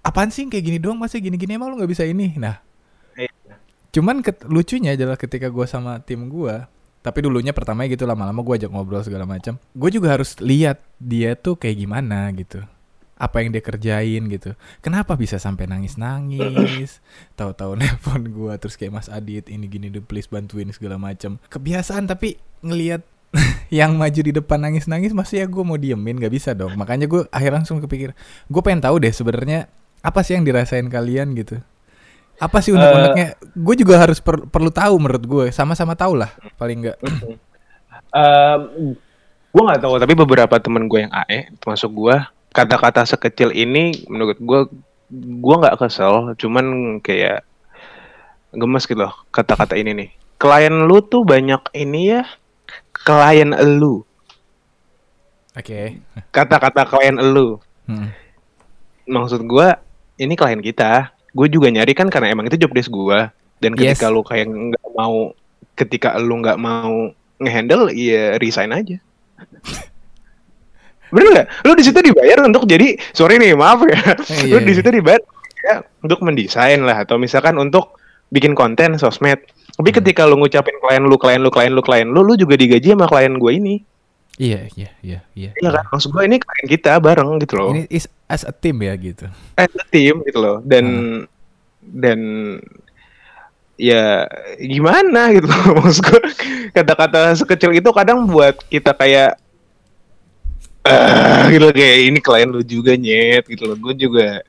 apaan 0.00 0.28
sih 0.28 0.48
kayak 0.48 0.64
gini 0.64 0.78
doang? 0.78 0.96
Masih 0.96 1.20
gini-gini 1.20 1.54
emang 1.54 1.68
lu 1.68 1.76
nggak 1.76 1.92
bisa 1.92 2.02
ini? 2.02 2.32
Nah. 2.34 2.56
Iya. 3.12 3.28
cuman 3.90 4.22
ket- 4.22 4.46
lucunya 4.46 4.94
adalah 4.94 5.16
ketika 5.16 5.48
gue 5.48 5.66
sama 5.66 6.00
tim 6.00 6.28
gue 6.28 6.56
tapi 7.00 7.24
dulunya 7.24 7.54
pertama 7.54 7.86
gitu 7.86 8.04
lama-lama 8.04 8.42
gue 8.42 8.54
ajak 8.64 8.70
ngobrol 8.70 9.02
segala 9.06 9.24
macam. 9.24 9.56
Gue 9.72 9.90
juga 9.94 10.18
harus 10.18 10.34
lihat 10.42 10.82
dia 10.98 11.38
tuh 11.38 11.54
kayak 11.54 11.76
gimana 11.78 12.28
gitu. 12.34 12.62
Apa 13.18 13.42
yang 13.42 13.50
dia 13.50 13.62
kerjain 13.62 14.22
gitu. 14.30 14.54
Kenapa 14.78 15.18
bisa 15.18 15.42
sampai 15.42 15.66
nangis 15.66 15.98
nangis 15.98 17.02
tahu-tahu 17.38 17.78
nelpon 17.78 18.22
gue 18.30 18.52
terus 18.58 18.78
kayak 18.78 18.94
Mas 18.94 19.08
Adit 19.10 19.50
ini 19.50 19.66
gini 19.66 19.90
deh 19.90 20.02
please 20.02 20.30
bantuin 20.30 20.70
segala 20.74 20.98
macam. 20.98 21.38
Kebiasaan 21.50 22.06
tapi 22.10 22.38
ngelihat 22.62 23.02
yang 23.78 23.94
maju 23.98 24.20
di 24.24 24.32
depan 24.32 24.58
nangis-nangis 24.62 25.12
masih 25.12 25.44
ya 25.44 25.46
gue 25.46 25.62
mau 25.62 25.78
diemin 25.78 26.18
nggak 26.18 26.34
bisa 26.34 26.54
dong. 26.54 26.74
Makanya 26.74 27.06
gue 27.06 27.26
akhirnya 27.30 27.62
langsung 27.62 27.78
kepikir 27.78 28.14
gue 28.46 28.62
pengen 28.62 28.82
tahu 28.82 29.02
deh 29.02 29.14
sebenarnya 29.14 29.70
apa 29.98 30.22
sih 30.22 30.38
yang 30.38 30.46
dirasain 30.46 30.86
kalian? 30.86 31.34
gitu 31.34 31.58
apa 32.38 32.62
sih 32.62 32.70
unek-uneknya 32.70 33.34
gue 33.42 33.74
juga 33.74 33.94
harus 33.98 34.22
per- 34.22 34.46
perlu 34.46 34.70
tahu 34.70 34.94
menurut 35.02 35.24
gue 35.26 35.44
sama-sama 35.50 35.98
tahu 35.98 36.22
lah 36.22 36.30
paling 36.54 36.86
nggak. 36.86 36.98
Um, 38.14 38.94
gue 39.50 39.62
nggak 39.66 39.82
tahu 39.82 39.98
tapi 39.98 40.14
beberapa 40.14 40.54
temen 40.62 40.86
gue 40.86 41.02
yang 41.02 41.12
AE 41.12 41.58
termasuk 41.58 41.90
gue 41.90 42.16
kata-kata 42.54 43.02
sekecil 43.02 43.50
ini 43.50 44.06
menurut 44.06 44.38
gue 44.38 44.60
gue 45.18 45.54
nggak 45.58 45.82
kesel 45.82 46.38
cuman 46.38 46.98
kayak 47.02 47.42
gemes 48.54 48.86
gitu 48.86 49.02
loh 49.02 49.14
kata-kata 49.34 49.74
ini 49.74 49.92
nih. 49.92 50.10
Klien 50.38 50.86
lu 50.86 51.02
tuh 51.02 51.26
banyak 51.26 51.74
ini 51.74 52.14
ya 52.14 52.22
klien 52.94 53.50
lu. 53.82 54.06
Oke. 55.58 55.98
Kata-kata 56.30 56.86
klien 56.86 57.18
lu. 57.18 57.58
Hmm. 57.88 58.12
maksud 59.08 59.48
gue 59.48 59.68
ini 60.20 60.36
klien 60.36 60.60
kita 60.60 61.08
gue 61.32 61.46
juga 61.48 61.68
nyari 61.68 61.92
kan 61.92 62.08
karena 62.08 62.32
emang 62.32 62.48
itu 62.48 62.56
job 62.56 62.72
desk 62.72 62.88
gue 62.88 63.18
dan 63.58 63.72
ketika 63.74 64.08
Yes. 64.08 64.14
lu 64.14 64.22
kayak 64.22 64.46
nggak 64.48 64.88
mau 64.94 65.32
ketika 65.74 66.16
lu 66.18 66.40
nggak 66.40 66.58
mau 66.58 67.10
ngehandle 67.38 67.90
ya 67.92 68.34
resign 68.38 68.74
aja. 68.74 68.98
Bener 71.08 71.28
nggak? 71.32 71.46
Lu 71.64 71.72
di 71.72 71.84
situ 71.86 71.98
dibayar 72.04 72.44
untuk 72.44 72.68
jadi 72.68 72.98
sorry 73.16 73.40
nih 73.40 73.56
maaf 73.56 73.80
ya. 73.88 73.96
Eh, 74.44 74.52
lu 74.52 74.60
iya, 74.60 74.66
di 74.66 74.72
iya. 74.72 74.76
situ 74.76 74.88
dibayar 74.92 75.20
ya, 75.64 75.76
untuk 76.04 76.20
mendesain 76.20 76.80
lah. 76.84 77.00
Atau 77.00 77.16
misalkan 77.16 77.56
untuk 77.56 77.96
bikin 78.28 78.52
konten 78.52 79.00
sosmed. 79.00 79.40
Tapi 79.72 79.88
Hmm. 79.88 79.98
ketika 80.02 80.26
lu 80.28 80.36
ngucapin 80.36 80.76
klien 80.82 81.00
lu 81.06 81.16
klien 81.16 81.40
lu 81.40 81.48
klien 81.48 81.72
lu 81.72 81.80
klien 81.80 82.04
lu 82.04 82.20
lu 82.20 82.34
juga 82.36 82.58
digaji 82.58 82.92
sama 82.92 83.08
klien 83.08 83.32
gue 83.40 83.52
ini. 83.56 83.74
Iya 84.38 84.68
iya 84.76 84.90
iya 85.00 85.18
iya. 85.32 85.50
Iya 85.56 85.70
kan? 85.72 85.84
Maksud 85.88 86.12
gue 86.12 86.22
ini 86.28 86.36
klien 86.38 86.66
kita 86.68 87.00
bareng 87.00 87.40
gitu 87.40 87.54
loh. 87.56 87.72
Ini 87.72 87.88
is 87.88 88.04
as 88.28 88.44
a 88.44 88.52
team 88.52 88.78
ya 88.80 88.92
gitu. 88.94 89.26
As 89.56 89.72
a 89.72 89.84
team 89.88 90.20
gitu 90.22 90.38
loh. 90.38 90.56
Dan 90.62 90.84
Hmm. 90.86 91.20
dan 91.80 92.20
ya 93.78 94.26
gimana 94.58 95.30
gitu 95.32 95.46
loh 95.46 95.62
maksud 95.80 96.02
gue 96.04 96.20
kata-kata 96.74 97.32
sekecil 97.38 97.72
itu 97.72 97.88
kadang 97.94 98.26
buat 98.26 98.58
kita 98.66 98.90
kayak 98.92 99.38
ah 100.84 101.46
gitu 101.48 101.68
loh, 101.68 101.72
kayak 101.72 101.96
ini 102.10 102.18
klien 102.18 102.48
lu 102.48 102.60
juga 102.64 102.92
nyet 102.96 103.44
gitu 103.46 103.64
loh. 103.68 103.76
Gue 103.76 103.94
juga 103.96 104.40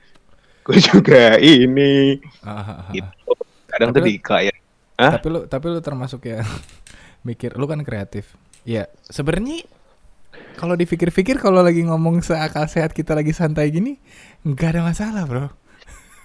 gue 0.65 0.78
juga 0.80 1.36
ini. 1.42 2.20
Ah, 2.44 2.52
ah, 2.52 2.70
ah. 2.86 2.92
gitu. 2.92 3.32
Kadang 3.70 3.89
Tapi 3.94 3.98
tuh 3.98 4.04
di 4.08 4.15
klien 4.20 4.56
Hah? 5.00 5.15
tapi 5.15 5.28
lu 5.32 5.39
tapi 5.48 5.65
lu 5.72 5.80
termasuk 5.80 6.28
ya 6.28 6.44
mikir 7.28 7.56
lu 7.56 7.63
kan 7.70 7.80
kreatif. 7.84 8.36
Ya 8.68 8.92
sebenarnya 9.08 9.63
kalau 10.56 10.73
dipikir-pikir 10.73 11.38
kalau 11.38 11.60
lagi 11.60 11.82
ngomong 11.82 12.19
seakal 12.19 12.65
sehat 12.65 12.91
kita 12.91 13.15
lagi 13.15 13.32
santai 13.32 13.69
gini 13.69 13.95
nggak 14.41 14.75
ada 14.75 14.82
masalah 14.84 15.23
bro. 15.23 15.47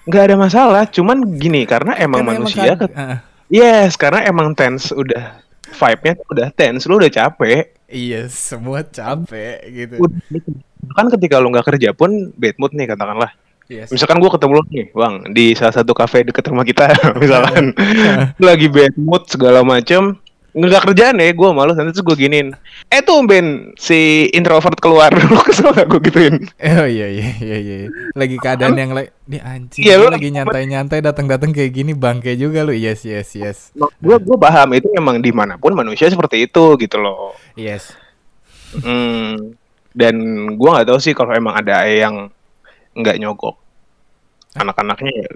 Nggak 0.05 0.23
ada 0.23 0.37
masalah 0.37 0.83
cuman 0.85 1.23
gini 1.35 1.65
karena 1.65 1.97
emang 1.97 2.23
Karena 2.23 2.35
manusia 2.37 2.73
kan- 2.75 2.81
ke- 2.83 2.93
ah, 2.93 3.19
yes 3.47 3.95
karena 3.95 4.21
emang 4.23 4.53
tense 4.53 4.91
udah 4.91 5.39
vibe-nya 5.71 6.13
udah 6.29 6.47
tense 6.51 6.85
lu 6.85 6.99
udah 6.99 7.09
capek. 7.09 7.73
Iya 7.87 8.27
semua 8.27 8.83
capek 8.83 9.65
gitu. 9.67 9.95
Udah, 9.99 10.21
kan 10.93 11.07
ketika 11.09 11.39
lu 11.39 11.49
nggak 11.49 11.67
kerja 11.67 11.91
pun 11.91 12.11
bad 12.35 12.59
mood 12.59 12.73
nih 12.73 12.87
katakanlah. 12.87 13.33
Yes. 13.65 13.89
misalkan 13.89 14.21
gua 14.21 14.29
ketemu 14.29 14.61
lu 14.61 14.63
nih 14.69 14.87
bang 14.93 15.15
di 15.33 15.57
salah 15.57 15.73
satu 15.73 15.97
kafe 15.97 16.21
deket 16.21 16.45
rumah 16.47 16.69
kita 16.69 16.85
misalkan. 17.23 17.73
Lu 18.37 18.45
lagi 18.45 18.69
bad 18.69 18.93
mood 18.95 19.25
segala 19.25 19.65
macem 19.65 20.21
nggak 20.55 20.87
kerjaan 20.87 21.19
ya 21.19 21.35
gue 21.35 21.49
malu 21.51 21.75
nanti 21.75 21.91
terus 21.91 22.07
gue 22.07 22.17
giniin 22.27 22.55
eh 22.87 23.03
tuh 23.03 23.27
Ben 23.27 23.75
si 23.75 24.31
introvert 24.31 24.79
keluar 24.79 25.11
lu 25.31 25.43
kesel 25.43 25.75
gak 25.75 25.91
gue 25.91 26.01
gituin 26.07 26.47
Oh 26.63 26.87
iya 26.87 27.11
iya 27.11 27.31
iya 27.43 27.59
iya. 27.59 27.77
Lagi 28.15 28.39
keadaan 28.39 28.79
yang 28.79 28.95
lagi 28.95 29.11
di 29.25 29.39
anjing. 29.41 29.83
Iya, 29.83 29.99
lu 29.99 30.07
lagi 30.13 30.29
nyantai-nyantai 30.31 31.01
datang-datang 31.03 31.51
kayak 31.51 31.73
gini 31.75 31.93
bangke 31.97 32.37
juga 32.39 32.63
lu. 32.63 32.77
Yes 32.77 33.03
yes 33.03 33.35
yes. 33.35 33.59
gue 33.75 34.17
gue 34.17 34.37
paham 34.39 34.77
itu 34.79 34.87
emang 34.95 35.19
di 35.19 35.35
mana 35.35 35.59
pun 35.59 35.75
manusia 35.75 36.07
seperti 36.07 36.47
itu 36.47 36.79
gitu 36.79 36.97
loh 37.03 37.35
Yes. 37.59 37.95
Hmm, 38.83 39.55
dan 39.95 40.15
gua 40.59 40.79
nggak 40.79 40.91
tahu 40.91 40.99
sih 40.99 41.15
kalau 41.15 41.31
emang 41.31 41.55
ada 41.55 41.87
yang 41.87 42.27
nggak 42.99 43.23
nyogok 43.23 43.55
anak-anaknya 44.59 45.13
ya. 45.15 45.31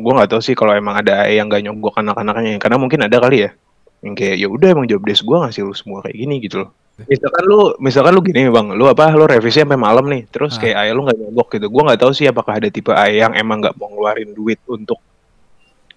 Gua 0.00 0.12
nggak 0.16 0.30
tahu 0.32 0.40
sih 0.40 0.56
kalau 0.56 0.72
emang 0.72 0.96
ada 0.96 1.28
yang 1.28 1.48
nggak 1.52 1.64
nyogok 1.68 2.00
anak-anaknya 2.00 2.56
karena 2.56 2.76
mungkin 2.80 3.00
ada 3.04 3.16
kali 3.20 3.48
ya. 3.48 3.50
Yang 4.00 4.14
kayak 4.16 4.36
ya 4.40 4.48
udah 4.48 4.68
emang 4.72 4.86
job 4.88 5.02
desk 5.04 5.22
gua 5.22 5.44
ngasih 5.44 5.62
lu 5.64 5.74
semua 5.76 6.00
kayak 6.00 6.16
gini 6.16 6.40
gitu 6.40 6.64
loh. 6.64 6.70
Misalkan 7.00 7.44
lu 7.48 7.60
misalkan 7.80 8.12
lu 8.12 8.20
gini 8.20 8.44
bang, 8.48 8.76
lu 8.76 8.84
apa 8.84 9.08
lu 9.12 9.24
revisi 9.24 9.60
sampai 9.60 9.80
malam 9.80 10.04
nih, 10.04 10.28
terus 10.28 10.56
Ah. 10.56 10.60
kayak 10.60 10.76
ayah 10.84 10.92
lu 10.92 11.02
nggak 11.04 11.18
nyogok 11.18 11.48
gitu. 11.56 11.66
Gua 11.68 11.82
nggak 11.88 12.00
tahu 12.00 12.12
sih 12.12 12.28
apakah 12.28 12.60
ada 12.60 12.68
tipe 12.68 12.92
ayah 12.92 13.28
yang 13.28 13.34
emang 13.36 13.64
nggak 13.64 13.76
mau 13.76 13.88
ngeluarin 13.88 14.32
duit 14.32 14.60
untuk 14.68 15.00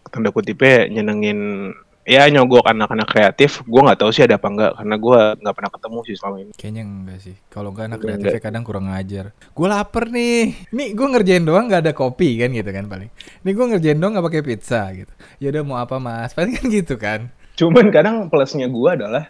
tanda 0.08 0.30
kutipnya 0.30 0.88
nyenengin 0.88 1.72
ya 2.04 2.28
nyogok 2.28 2.68
anak-anak 2.68 3.08
kreatif. 3.08 3.64
Gua 3.64 3.88
nggak 3.88 4.00
tahu 4.00 4.12
sih 4.12 4.24
ada 4.24 4.36
apa 4.40 4.48
enggak 4.48 4.72
karena 4.80 4.96
gua 4.96 5.20
nggak 5.36 5.56
pernah 5.56 5.72
ketemu 5.76 6.00
sih 6.08 6.16
selama 6.16 6.38
ini. 6.40 6.52
Kayaknya 6.56 6.84
enggak 6.84 7.20
sih. 7.20 7.36
Kalau 7.48 7.70
enggak 7.76 7.86
anak 7.88 7.98
Enggak, 8.00 8.08
kreatifnya 8.20 8.42
kadang 8.44 8.64
kurang 8.64 8.86
ngajar. 8.88 9.26
Gue 9.52 9.68
lapar 9.68 10.04
nih. 10.08 10.44
Nih 10.72 10.88
gue 10.92 11.08
ngerjain 11.08 11.44
doang 11.44 11.66
nggak 11.68 11.82
ada 11.84 11.94
kopi 11.96 12.40
kan 12.40 12.48
gitu 12.52 12.72
kan 12.72 12.86
paling. 12.88 13.10
Nih 13.44 13.52
gue 13.52 13.66
ngerjain 13.76 14.00
doang 14.00 14.12
nggak 14.16 14.28
pakai 14.28 14.42
pizza 14.44 14.88
gitu. 14.92 15.12
Ya 15.44 15.52
udah 15.52 15.64
mau 15.68 15.78
apa 15.80 16.00
mas? 16.00 16.32
Paling 16.38 16.56
kan 16.56 16.68
gitu 16.68 16.96
kan. 16.96 17.28
Cuman 17.54 17.94
kadang 17.94 18.28
plusnya 18.34 18.66
gua 18.66 18.98
adalah 18.98 19.30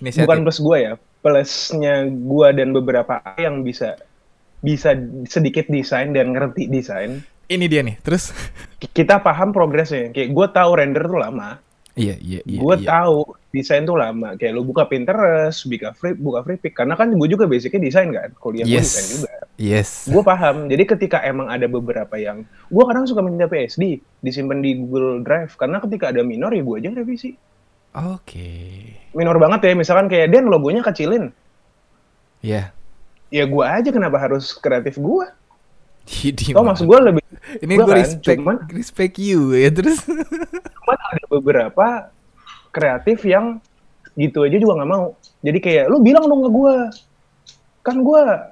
Inisiatif. 0.00 0.24
bukan 0.24 0.38
plus 0.48 0.58
gua 0.64 0.76
ya, 0.80 0.92
plusnya 1.20 2.08
gua 2.08 2.56
dan 2.56 2.72
beberapa 2.72 3.20
yang 3.36 3.60
bisa 3.60 4.00
bisa 4.60 4.92
sedikit 5.28 5.68
desain 5.68 6.12
dan 6.12 6.32
ngerti 6.36 6.68
desain. 6.68 7.24
Ini 7.50 7.66
dia 7.66 7.82
nih. 7.82 7.98
Terus. 8.00 8.30
Kita 8.80 9.20
paham 9.20 9.50
progresnya. 9.50 10.12
Kayak 10.14 10.30
gua 10.32 10.46
tahu 10.48 10.70
render 10.78 11.04
tuh 11.04 11.20
lama. 11.20 11.60
iya 11.98 12.14
iya 12.22 12.40
iya. 12.46 12.62
gua 12.62 12.78
iya. 12.78 12.86
tahu 12.86 13.34
desain 13.50 13.82
tuh 13.82 13.98
lama. 13.98 14.38
Kayak 14.38 14.52
lu 14.56 14.62
buka 14.62 14.86
Pinterest, 14.86 15.66
buka 15.66 15.90
free 15.92 16.14
buka 16.16 16.40
free 16.46 16.56
pick 16.56 16.72
karena 16.78 16.94
kan 16.94 17.12
gua 17.12 17.28
juga 17.28 17.44
basicnya 17.50 17.82
desain 17.82 18.08
kan. 18.14 18.30
Kuliah 18.38 18.64
Yes. 18.64 18.94
desain 18.94 19.06
juga. 19.18 19.32
Yes. 19.60 20.08
Gue 20.08 20.24
paham. 20.24 20.72
Jadi 20.72 20.88
ketika 20.88 21.20
emang 21.20 21.52
ada 21.52 21.68
beberapa 21.68 22.16
yang 22.16 22.48
gua 22.72 22.88
kadang 22.88 23.04
suka 23.04 23.20
minta 23.20 23.44
PSD 23.50 24.00
disimpan 24.24 24.64
di 24.64 24.80
Google 24.80 25.20
Drive 25.20 25.52
karena 25.60 25.82
ketika 25.84 26.08
ada 26.14 26.24
minor 26.24 26.54
ya 26.54 26.62
gua 26.64 26.80
aja 26.80 26.94
revisi. 26.94 27.36
Oke. 27.90 28.50
Minor 29.10 29.36
banget 29.36 29.66
ya, 29.66 29.72
misalkan 29.74 30.06
kayak 30.06 30.30
Dan 30.30 30.46
logonya 30.46 30.80
kecilin. 30.80 31.34
Ya. 32.40 32.72
ya 33.28 33.44
gua 33.44 33.76
aja 33.76 33.90
kenapa 33.90 34.16
harus 34.16 34.50
kreatif 34.54 34.96
gua 34.96 35.28
Jadi 36.02 36.50
oh 36.50 36.64
maksud 36.64 36.88
gua 36.88 36.98
lebih 37.04 37.20
ini 37.62 37.76
gua 37.76 37.84
gue 37.84 37.92
kan, 37.92 38.00
respect 38.00 38.38
cuman- 38.40 38.62
respect 38.72 39.14
you 39.16 39.52
ya 39.52 39.68
terus. 39.68 40.00
cuman 40.74 40.98
ada 40.98 41.24
beberapa 41.28 41.86
kreatif 42.70 43.22
yang 43.22 43.60
gitu 44.16 44.42
aja 44.42 44.56
juga 44.56 44.72
nggak 44.74 44.90
mau 44.90 45.14
jadi 45.38 45.58
kayak 45.60 45.84
lu 45.86 46.00
bilang 46.00 46.26
dong 46.26 46.42
ke 46.42 46.50
gua 46.50 46.74
kan 47.80 47.96
gua 48.00 48.50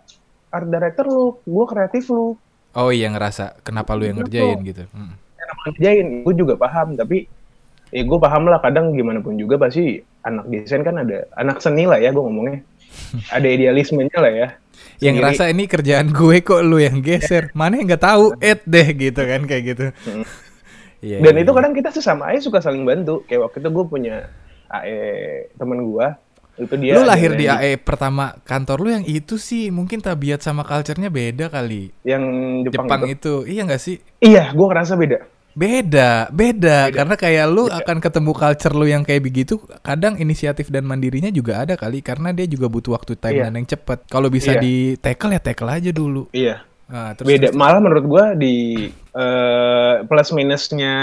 art 0.49 0.69
director 0.69 1.05
lu 1.05 1.25
gua 1.43 1.65
kreatif 1.65 2.07
lu 2.09 2.37
Oh 2.77 2.93
iya 2.93 3.09
ngerasa 3.09 3.59
kenapa 3.65 3.97
lu 3.97 4.05
yang 4.05 4.21
Betul. 4.21 4.31
ngerjain 4.31 4.59
gitu. 4.63 4.83
Hmm. 4.93 5.17
kenapa 5.35 5.61
ngerjain 5.67 6.07
gue 6.23 6.35
juga 6.37 6.55
paham 6.55 6.95
tapi 6.95 7.25
ya 7.89 8.03
gue 8.05 8.19
paham 8.21 8.49
lah 8.49 8.61
kadang 8.61 8.93
gimana 8.93 9.21
pun 9.21 9.37
juga 9.37 9.57
pasti 9.57 9.99
anak 10.23 10.45
desain 10.49 10.85
kan 10.85 11.01
ada 11.01 11.25
anak 11.37 11.61
seni 11.61 11.89
lah 11.89 11.97
ya 11.97 12.13
gue 12.13 12.21
ngomongnya 12.21 12.61
ada 13.37 13.47
idealismenya 13.49 14.19
lah 14.19 14.33
ya 14.33 14.49
Yang 14.99 15.15
Sendiri. 15.15 15.15
ngerasa 15.23 15.45
ini 15.55 15.65
kerjaan 15.71 16.09
gue 16.11 16.37
kok 16.43 16.63
lu 16.67 16.79
yang 16.83 16.99
geser. 17.03 17.55
Mana 17.55 17.79
yang 17.79 17.87
nggak 17.87 18.03
tahu, 18.03 18.35
et 18.43 18.63
deh 18.67 18.89
gitu 18.95 19.23
kan 19.23 19.43
kayak 19.47 19.63
gitu. 19.75 19.87
Iya. 20.99 21.23
dan 21.23 21.35
itu 21.39 21.47
iya. 21.47 21.59
kadang 21.63 21.73
kita 21.79 21.91
sesama 21.95 22.27
aja 22.27 22.43
suka 22.43 22.59
saling 22.59 22.83
bantu 22.83 23.23
kayak 23.31 23.47
waktu 23.47 23.63
itu 23.63 23.71
gue 23.71 23.85
punya 23.87 24.17
AE 24.67 24.99
temen 25.55 25.87
gua 25.87 26.19
itu 26.59 26.75
dia 26.75 26.99
lu 26.99 27.07
lahir 27.07 27.39
di 27.39 27.47
yang- 27.47 27.63
AE 27.63 27.79
pertama 27.79 28.35
kantor 28.43 28.79
lu 28.83 28.89
yang 28.91 29.07
itu 29.07 29.39
sih 29.39 29.71
mungkin 29.71 30.03
tabiat 30.03 30.43
sama 30.43 30.67
culture-nya 30.67 31.07
beda 31.07 31.55
kali. 31.55 31.95
yang 32.03 32.23
Jepang, 32.67 32.91
Jepang, 32.91 33.03
itu. 33.07 33.15
itu. 33.15 33.35
Iya 33.55 33.61
nggak 33.71 33.79
sih? 33.79 33.97
iya 34.19 34.51
gue 34.51 34.67
ngerasa 34.67 34.99
beda 34.99 35.19
Beda, 35.53 36.31
beda, 36.31 36.93
karena 36.93 37.15
kayak 37.19 37.47
lu 37.51 37.67
akan 37.67 37.99
ketemu 37.99 38.31
culture 38.31 38.75
lu 38.79 38.87
yang 38.87 39.03
kayak 39.03 39.27
begitu, 39.27 39.59
kadang 39.83 40.15
inisiatif 40.15 40.71
dan 40.71 40.87
mandirinya 40.87 41.29
juga 41.29 41.65
ada 41.67 41.75
kali 41.75 41.99
karena 41.99 42.31
dia 42.31 42.47
juga 42.47 42.71
butuh 42.71 42.95
waktu 42.95 43.19
Iya. 43.19 43.23
timeline 43.23 43.57
yang 43.59 43.69
cepet. 43.69 43.99
Kalau 44.07 44.29
bisa 44.31 44.55
Iya. 44.55 44.63
di 44.63 44.75
tackle 44.97 45.35
ya 45.35 45.41
tackle 45.43 45.71
aja 45.73 45.91
dulu. 45.91 46.31
iya. 46.31 46.63
Nah, 46.89 47.13
terus, 47.13 47.29
beda. 47.29 47.53
terus- 47.53 47.59
malah 47.59 47.81
menurut 47.85 48.05
gua 48.07 48.25
di 48.33 48.89
eh, 49.13 49.95
plus 50.07 50.31
minusnya 50.31 50.95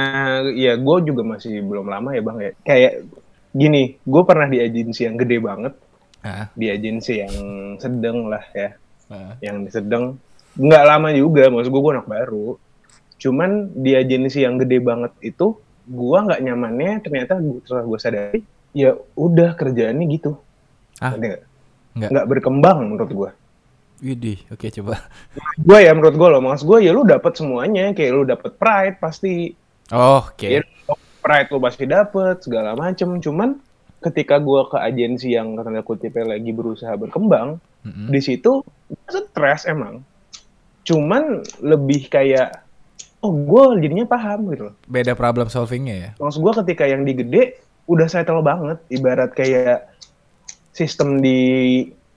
ya 0.55 0.79
gue 0.79 0.97
juga 1.03 1.21
masih 1.21 1.59
belum 1.61 1.91
lama 1.91 2.15
ya 2.15 2.23
bang 2.23 2.37
ya. 2.39 2.51
Kayak 2.63 2.93
gini 3.51 3.99
gue 3.99 4.23
pernah 4.23 4.47
di 4.47 4.57
agensi 4.57 5.03
yang 5.03 5.19
gede 5.19 5.37
banget. 5.37 5.73
Ah, 6.23 6.47
di 6.55 6.71
agensi 6.71 7.19
yang 7.19 7.33
sedang 7.77 8.31
lah 8.31 8.41
ya. 8.49 8.71
Ah. 9.05 9.37
yang 9.37 9.67
sedang 9.69 10.17
nggak 10.55 10.83
lama 10.87 11.13
juga 11.13 11.45
maksud 11.51 11.69
gue 11.69 11.77
gue 11.77 11.93
anak 11.93 12.09
baru 12.09 12.57
cuman 13.25 13.51
di 13.73 13.91
agensi 13.91 14.39
yang 14.39 14.55
gede 14.55 14.77
banget 14.79 15.09
itu 15.19 15.57
gua 15.85 16.21
nggak 16.23 16.41
nyamannya 16.41 17.01
ternyata 17.01 17.33
gua- 17.35 17.59
setelah 17.59 17.83
gue 17.83 17.99
sadari 17.99 18.39
ya 18.71 18.89
udah 19.15 19.53
kerjaannya 19.53 20.05
gitu 20.11 20.37
Ah. 20.95 21.11
Nggak? 21.11 21.41
Nggak. 21.91 22.25
berkembang 22.25 22.77
menurut 22.85 23.09
gue 23.09 23.31
Widih, 23.97 24.43
oke 24.49 24.67
coba. 24.69 24.99
gue 25.57 25.79
ya 25.79 25.91
menurut 25.91 26.13
gue 26.13 26.27
loh 26.29 26.41
maksud 26.41 26.65
gue 26.65 26.79
ya 26.81 26.91
lu 26.91 27.03
dapat 27.03 27.31
semuanya 27.33 27.91
kayak 27.91 28.11
lu 28.11 28.23
dapat 28.23 28.51
pride 28.53 28.97
pasti 28.97 29.55
Oh, 29.89 30.19
oke. 30.21 30.43
ya 30.43 30.59
pride 31.19 31.47
lu 31.47 31.59
pasti 31.59 31.83
dapet 31.85 32.41
segala 32.41 32.73
macem 32.73 33.17
cuman 33.17 33.55
ketika 34.01 34.37
gue 34.37 34.61
ke 34.67 34.77
agensi 34.77 35.31
yang 35.31 35.55
tanda 35.55 35.79
kutipnya 35.79 36.31
lagi 36.31 36.51
berusaha 36.51 36.91
berkembang 36.93 37.57
Mm-mm. 37.81 38.07
di 38.07 38.19
situ 38.19 38.59
stres 39.05 39.63
emang 39.65 40.03
cuman 40.83 41.23
lebih 41.59 42.07
kayak 42.07 42.64
oh 43.25 43.33
gue 43.33 43.63
jadinya 43.81 44.05
paham 44.05 44.45
gitu 44.49 44.69
loh. 44.69 44.75
Beda 44.85 45.13
problem 45.13 45.49
solvingnya 45.49 45.95
ya. 45.95 46.09
maksud 46.15 46.39
gue 46.39 46.53
ketika 46.61 46.85
yang 46.85 47.01
di 47.01 47.13
gede 47.13 47.57
udah 47.85 48.05
settle 48.05 48.39
banget. 48.39 48.77
Ibarat 48.87 49.33
kayak 49.33 49.89
sistem 50.71 51.19
di 51.19 51.39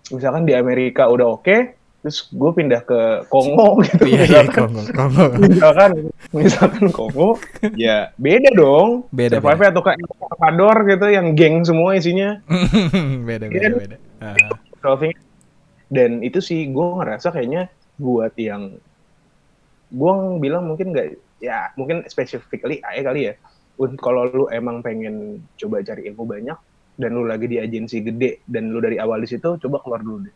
misalkan 0.09 0.45
di 0.45 0.53
Amerika 0.53 1.05
udah 1.07 1.37
oke 1.37 1.77
terus 1.99 2.31
gue 2.31 2.51
pindah 2.55 2.83
ke 2.83 3.01
Kongo 3.27 3.77
gitu. 3.87 4.07
Iya, 4.07 4.15
iya, 4.15 4.23
misalkan. 4.47 4.55
Kongo, 4.55 4.83
Kongo. 4.95 5.25
misalkan 5.43 5.91
misalkan 6.31 6.85
Kongo 6.89 7.29
ya 7.75 8.15
beda 8.15 8.51
dong. 8.55 9.11
Beda, 9.11 9.43
Survive 9.43 9.75
atau 9.75 9.83
kayak 9.83 9.99
El 9.99 10.13
Salvador 10.17 10.77
gitu 10.87 11.07
yang 11.11 11.27
geng 11.35 11.67
semua 11.67 11.99
isinya. 11.99 12.39
Beda, 13.29 13.51
Iya. 13.51 13.51
beda, 13.51 13.77
beda. 13.77 13.97
Ah, 14.23 14.35
solving. 14.79 15.15
Dan 15.91 16.21
itu 16.21 16.39
sih 16.39 16.69
gue 16.69 16.87
ngerasa 17.01 17.33
kayaknya 17.33 17.67
buat 17.99 18.31
yang 18.39 18.79
gue 19.89 20.13
bilang 20.39 20.69
mungkin 20.69 20.93
nggak 20.93 21.07
ya 21.41 21.73
mungkin 21.75 22.05
specifically 22.07 22.81
AE 22.83 23.01
kali 23.03 23.21
ya 23.29 23.35
untuk 23.79 23.99
kalau 23.99 24.27
lu 24.29 24.45
emang 24.51 24.83
pengen 24.83 25.39
coba 25.57 25.81
cari 25.81 26.09
ilmu 26.11 26.25
banyak 26.27 26.59
dan 26.99 27.11
lu 27.15 27.25
lagi 27.25 27.47
di 27.47 27.57
agensi 27.57 28.03
gede 28.03 28.43
dan 28.45 28.75
lu 28.75 28.83
dari 28.83 28.99
awal 28.99 29.23
di 29.23 29.29
situ 29.31 29.55
coba 29.57 29.79
keluar 29.81 30.03
dulu 30.03 30.19
deh 30.27 30.35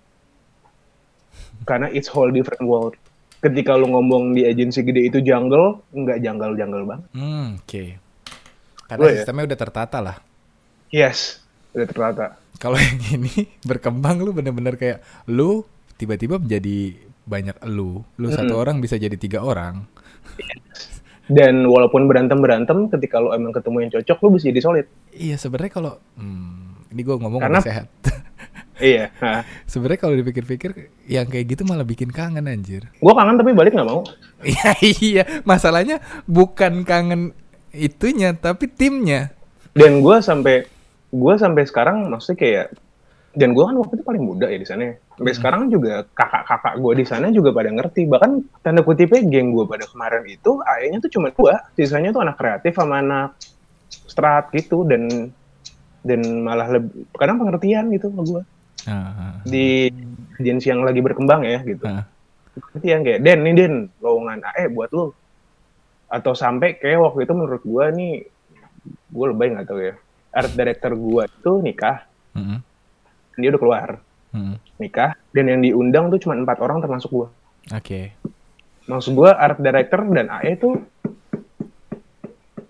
karena 1.65 1.87
it's 1.91 2.11
whole 2.11 2.31
different 2.31 2.65
world 2.65 2.95
ketika 3.43 3.75
lu 3.75 3.91
ngomong 3.91 4.35
di 4.35 4.47
agensi 4.47 4.83
gede 4.83 5.11
itu 5.11 5.19
jungle 5.21 5.83
nggak 5.91 6.19
jungle 6.23 6.55
jungle 6.55 6.85
banget 6.87 7.09
Hmm, 7.13 7.59
oke. 7.59 7.83
Karena 8.87 9.01
Gue 9.01 9.09
ya? 9.09 9.25
sistemnya 9.25 9.45
udah 9.49 9.59
tertata 9.59 9.99
lah. 9.99 10.17
yes 10.93 11.41
udah 11.73 11.87
tertata 11.89 12.27
Kalau 12.61 12.79
yang 12.85 13.01
ini 13.11 13.51
berkembang 13.67 14.23
lu 14.23 14.31
bener-bener 14.31 14.79
kayak 14.79 15.03
lu 15.27 15.67
tiba-tiba 15.99 16.39
menjadi 16.39 16.95
banyak 17.25 17.57
lu. 17.65 18.03
Lu 18.17 18.29
satu 18.29 18.55
orang 18.55 18.79
bisa 18.79 18.95
jadi 18.95 19.15
tiga 19.15 19.41
orang. 19.41 19.87
dan 21.29 21.65
walaupun 21.65 22.05
berantem 22.05 22.37
berantem 22.37 22.91
ketika 22.91 23.17
lu 23.17 23.31
emang 23.31 23.55
ketemu 23.55 23.77
yang 23.79 23.91
cocok 23.95 24.19
lu 24.19 24.29
bisa 24.37 24.51
jadi 24.51 24.61
solid 24.61 24.87
Iya 25.13 25.37
sebenarnya 25.39 25.73
kalau 25.73 25.93
hmm, 26.19 26.91
ini 26.93 27.01
gue 27.01 27.17
ngomong 27.17 27.41
Karena- 27.41 27.63
sehat. 27.63 27.87
iya 28.83 29.07
sebenarnya 29.65 30.01
kalau 30.03 30.15
dipikir-pikir 30.15 30.75
yang 31.07 31.25
kayak 31.25 31.47
gitu 31.49 31.63
malah 31.63 31.87
bikin 31.87 32.11
kangen 32.11 32.45
anjir. 32.45 32.91
gue 32.91 33.13
kangen 33.15 33.39
tapi 33.39 33.55
balik 33.55 33.73
nggak 33.73 33.87
mau 33.87 34.03
Iya 34.43 34.71
iya, 34.83 35.25
masalahnya 35.47 36.03
bukan 36.27 36.83
kangen 36.83 37.33
itunya 37.71 38.35
tapi 38.35 38.67
timnya. 38.67 39.31
dan 39.73 40.03
gue 40.03 40.17
sampai 40.21 40.67
gue 41.09 41.35
sampai 41.39 41.63
sekarang 41.65 42.11
maksudnya 42.11 42.37
kayak 42.37 42.67
dan 43.33 43.57
gue 43.57 43.65
kan 43.65 43.79
waktu 43.79 43.97
itu 43.97 44.05
paling 44.05 44.21
muda 44.21 44.51
ya 44.51 44.59
di 44.59 44.67
sana 44.67 44.93
sampai 45.19 45.35
sekarang 45.37 45.63
juga 45.69 46.09
kakak-kakak 46.17 46.75
gue 46.81 46.93
di 46.99 47.05
sana 47.05 47.29
juga 47.29 47.53
pada 47.53 47.71
ngerti. 47.71 48.09
Bahkan 48.09 48.31
tanda 48.65 48.81
kutipnya 48.83 49.21
geng 49.29 49.53
gue 49.53 49.65
pada 49.69 49.85
kemarin 49.87 50.25
itu 50.27 50.59
ayahnya 50.65 50.99
tuh 51.05 51.11
cuma 51.13 51.29
dua. 51.31 51.61
Sisanya 51.77 52.11
tuh 52.11 52.23
anak 52.25 52.37
kreatif 52.41 52.73
sama 52.75 53.01
anak 53.01 53.37
strat 53.89 54.49
gitu 54.57 54.89
dan 54.89 55.31
dan 56.03 56.21
malah 56.43 56.67
lebih 56.67 57.07
kadang 57.15 57.39
pengertian 57.39 57.93
gitu 57.95 58.11
sama 58.11 58.23
gue 58.27 58.43
Ah, 58.83 59.39
di 59.47 59.87
agensi 60.43 60.67
yang 60.67 60.83
lagi 60.83 60.99
berkembang 60.99 61.47
ya 61.47 61.63
gitu. 61.63 61.87
Ah. 61.87 62.03
pengertian 62.53 63.07
kayak 63.07 63.21
Den 63.23 63.41
nih 63.47 63.55
Den 63.55 63.75
lowongan 64.03 64.43
AE 64.43 64.75
buat 64.75 64.91
lu. 64.91 65.15
Atau 66.11 66.35
sampai 66.35 66.77
kayak 66.77 66.99
waktu 66.99 67.25
itu 67.25 67.33
menurut 67.33 67.63
gue 67.63 67.85
nih 67.95 68.13
gue 69.15 69.27
lebay 69.31 69.55
nggak 69.55 69.67
tahu 69.71 69.81
ya. 69.87 69.95
Art 70.35 70.51
director 70.59 70.99
gue 70.99 71.23
itu 71.31 71.53
nikah. 71.63 72.03
Mm-mm, 72.35 72.59
dia 73.39 73.49
udah 73.55 73.61
keluar 73.61 73.89
mm-mm. 74.33 74.57
nikah 74.81 75.15
dan 75.37 75.45
yang 75.49 75.61
diundang 75.61 76.09
tuh 76.11 76.21
cuma 76.21 76.37
empat 76.37 76.59
orang 76.61 76.81
termasuk 76.81 77.13
gue 77.13 77.29
Oke. 77.71 78.13
maksud 78.91 79.15
gue 79.15 79.31
art 79.31 79.61
director 79.63 80.03
dan 80.11 80.27
AE 80.29 80.53
tuh 80.59 80.83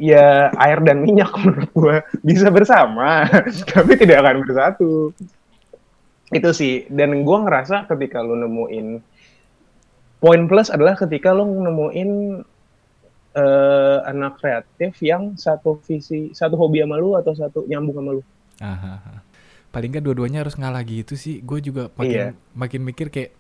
ya 0.03 0.51
air 0.59 0.83
dan 0.83 1.07
minyak 1.07 1.31
menurut 1.40 1.70
gue 1.70 1.96
bisa 2.27 2.51
bersama 2.51 3.27
tapi 3.72 3.94
tidak 3.94 4.27
akan 4.27 4.37
bersatu 4.42 5.14
itu 6.33 6.51
sih 6.51 6.75
dan 6.90 7.22
gue 7.22 7.38
ngerasa 7.46 7.87
ketika 7.87 8.25
lu 8.25 8.35
nemuin 8.35 8.98
poin 10.18 10.42
plus 10.51 10.72
adalah 10.72 10.98
ketika 10.98 11.31
lu 11.31 11.46
nemuin 11.46 12.11
eh, 13.37 13.98
anak 14.09 14.42
kreatif 14.42 14.96
yang 15.05 15.37
satu 15.38 15.79
visi 15.85 16.33
satu 16.35 16.57
hobi 16.57 16.83
sama 16.83 16.96
lu 16.98 17.14
atau 17.14 17.33
satu 17.37 17.68
nyambung 17.68 17.96
sama 18.01 18.11
lu 18.18 18.22
Aha, 18.62 18.90
aha. 18.98 19.12
Paling 19.72 19.88
nggak 19.96 20.04
dua-duanya 20.04 20.44
harus 20.44 20.54
ngalah 20.61 20.85
gitu 20.85 21.16
sih. 21.16 21.40
Gue 21.40 21.64
juga 21.64 21.88
makin 21.96 22.12
Iya. 22.12 22.28
makin 22.52 22.80
mikir 22.85 23.08
kayak 23.08 23.32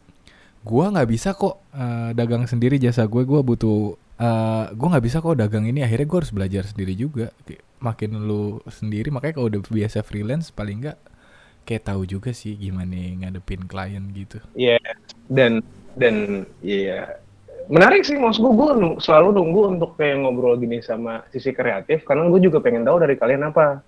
gua 0.64 0.88
nggak 0.90 1.08
bisa 1.10 1.36
kok 1.36 1.60
eh, 1.76 2.10
dagang 2.16 2.48
sendiri 2.48 2.80
jasa 2.80 3.04
gue. 3.06 3.22
Gue 3.22 3.40
butuh 3.44 3.94
eh 4.16 4.64
gue 4.72 4.88
nggak 4.88 5.04
bisa 5.04 5.20
kok 5.20 5.36
dagang 5.36 5.68
ini. 5.68 5.84
Akhirnya 5.84 6.06
gue 6.08 6.18
harus 6.24 6.32
belajar 6.34 6.64
sendiri 6.66 6.96
juga. 6.96 7.30
Kayak 7.44 7.62
Makin 7.82 8.14
lu 8.30 8.62
sendiri 8.70 9.10
makanya 9.10 9.42
kalau 9.42 9.50
udah 9.50 9.58
biasa 9.66 10.06
freelance 10.06 10.54
paling 10.54 10.86
nggak 10.86 10.98
kayak 11.66 11.82
tahu 11.82 12.06
juga 12.06 12.30
sih 12.30 12.54
gimana 12.54 12.94
ngadepin 12.94 13.66
klien 13.66 14.06
gitu. 14.14 14.38
Iya 14.54 14.78
dan 15.26 15.66
dan 15.98 16.46
iya 16.62 17.18
menarik 17.66 18.02
sih 18.06 18.14
maksud 18.18 18.42
gue 18.42 18.54
gue 18.54 18.70
selalu 19.02 19.28
nunggu 19.34 19.60
untuk 19.78 19.90
kayak 19.98 20.22
ngobrol 20.22 20.54
gini 20.58 20.78
sama 20.82 21.26
sisi 21.30 21.50
kreatif 21.50 22.02
karena 22.06 22.26
gue 22.30 22.38
juga 22.38 22.58
pengen 22.62 22.86
tahu 22.86 23.02
dari 23.02 23.14
kalian 23.18 23.50
apa 23.50 23.82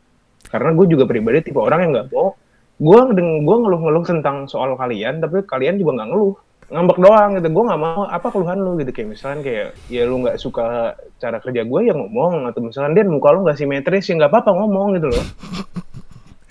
karena 0.54 0.70
gue 0.70 0.86
juga 0.86 1.10
pribadi 1.10 1.50
tipe 1.50 1.58
orang 1.58 1.82
yang 1.82 1.90
nggak 1.98 2.08
mau 2.14 2.38
gue 2.78 3.00
gue 3.42 3.56
ngeluh-ngeluh 3.58 4.06
tentang 4.06 4.46
soal 4.46 4.78
kalian 4.78 5.18
tapi 5.18 5.42
kalian 5.42 5.82
juga 5.82 5.98
nggak 5.98 6.08
ngeluh 6.14 6.34
ngambek 6.70 6.98
doang 7.02 7.30
gitu 7.36 7.48
gue 7.50 7.64
nggak 7.70 7.80
mau 7.82 8.06
apa 8.06 8.26
keluhan 8.30 8.58
lu 8.62 8.78
gitu 8.78 8.90
kayak 8.94 9.08
misalkan 9.18 9.40
kayak 9.42 9.74
ya 9.90 10.06
lu 10.06 10.22
nggak 10.22 10.38
suka 10.38 10.94
cara 11.18 11.42
kerja 11.42 11.66
gue 11.66 11.80
ya 11.90 11.92
ngomong 11.92 12.46
atau 12.46 12.60
misalkan 12.62 12.94
dia 12.94 13.02
muka 13.02 13.34
lu 13.34 13.42
nggak 13.42 13.58
simetris 13.58 14.06
ya 14.06 14.14
nggak 14.16 14.30
apa-apa 14.30 14.50
ngomong 14.54 14.94
gitu 14.94 15.10
loh 15.10 15.26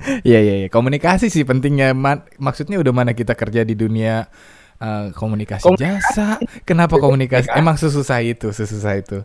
Iya 0.03 0.39
iya 0.43 0.55
iya. 0.59 0.67
Komunikasi 0.67 1.31
sih 1.31 1.47
pentingnya. 1.47 1.95
Ma- 1.95 2.27
maksudnya 2.35 2.75
udah 2.75 2.91
mana 2.91 3.15
kita 3.15 3.39
kerja 3.39 3.63
di 3.63 3.71
dunia 3.71 4.27
eh, 4.75 5.15
komunikasi, 5.15 5.63
Komunikasi. 5.63 5.79
jasa. 5.79 6.27
Kenapa 6.67 6.99
komunikasi? 6.99 7.47
Emang 7.55 7.79
sesusah 7.79 8.19
itu, 8.19 8.51
sesusah 8.51 8.99
itu. 8.99 9.23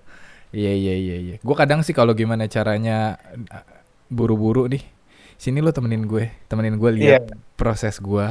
Iya 0.54 0.70
iya 0.70 0.94
iya 0.94 1.16
iya. 1.18 1.36
Gue 1.42 1.58
kadang 1.58 1.82
sih 1.82 1.90
kalau 1.90 2.14
gimana 2.14 2.46
caranya 2.46 3.18
buru-buru 4.08 4.66
nih. 4.66 4.82
Sini 5.36 5.62
lo 5.62 5.70
temenin 5.70 6.04
gue, 6.04 6.28
temenin 6.46 6.76
gue 6.76 6.90
lihat 6.90 7.24
Iya. 7.24 7.36
proses 7.54 7.96
gue 7.98 8.26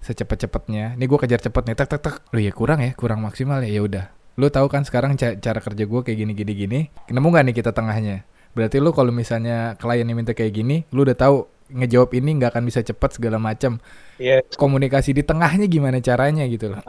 secepat-cepatnya. 0.00 0.98
Nih 0.98 1.06
gue 1.06 1.16
kejar 1.16 1.40
cepet 1.40 1.62
nih, 1.64 1.76
tak 1.76 1.88
tak 1.88 2.00
tak. 2.02 2.14
Lo 2.28 2.38
ya 2.38 2.50
kurang 2.50 2.82
ya, 2.82 2.92
kurang 2.92 3.22
maksimal 3.22 3.62
ya. 3.62 3.70
Ya 3.70 3.80
udah. 3.80 4.04
Lo 4.34 4.48
tahu 4.48 4.66
kan 4.66 4.82
sekarang 4.82 5.14
ca- 5.14 5.36
cara 5.36 5.60
kerja 5.60 5.84
gue 5.84 6.00
kayak 6.02 6.18
gini 6.18 6.32
gini 6.32 6.52
gini. 6.52 6.80
Nemu 7.06 7.28
gak 7.28 7.44
nih 7.46 7.54
kita 7.54 7.70
tengahnya? 7.70 8.24
Berarti 8.52 8.78
lo 8.78 8.92
kalau 8.92 9.08
misalnya 9.08 9.76
klien 9.76 10.04
yang 10.04 10.12
minta 10.14 10.32
kayak 10.32 10.52
gini, 10.52 10.84
lo 10.90 11.02
udah 11.02 11.16
tahu 11.16 11.36
ngejawab 11.72 12.12
ini 12.12 12.36
nggak 12.36 12.52
akan 12.52 12.64
bisa 12.64 12.84
cepat 12.84 13.16
segala 13.16 13.40
macam. 13.40 13.80
ya 14.20 14.44
Komunikasi 14.52 15.16
di 15.16 15.24
tengahnya 15.24 15.64
gimana 15.64 15.96
caranya 15.98 16.44
gitu 16.44 16.68
loh. 16.68 16.84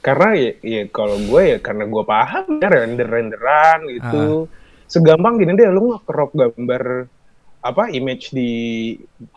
karena 0.00 0.34
ya, 0.34 0.50
ya 0.64 0.82
kalau 0.88 1.14
gue 1.14 1.42
ya 1.46 1.58
karena 1.60 1.86
gue 1.86 2.02
paham 2.02 2.58
ya 2.58 2.66
render 2.66 3.06
renderan 3.06 3.86
gitu 3.86 4.50
segampang 4.84 5.38
gini 5.38 5.54
deh 5.54 5.70
lu 5.70 5.94
nge-crop 5.94 6.34
gambar 6.34 7.06
apa 7.62 7.94
image 7.94 8.34
di 8.34 8.50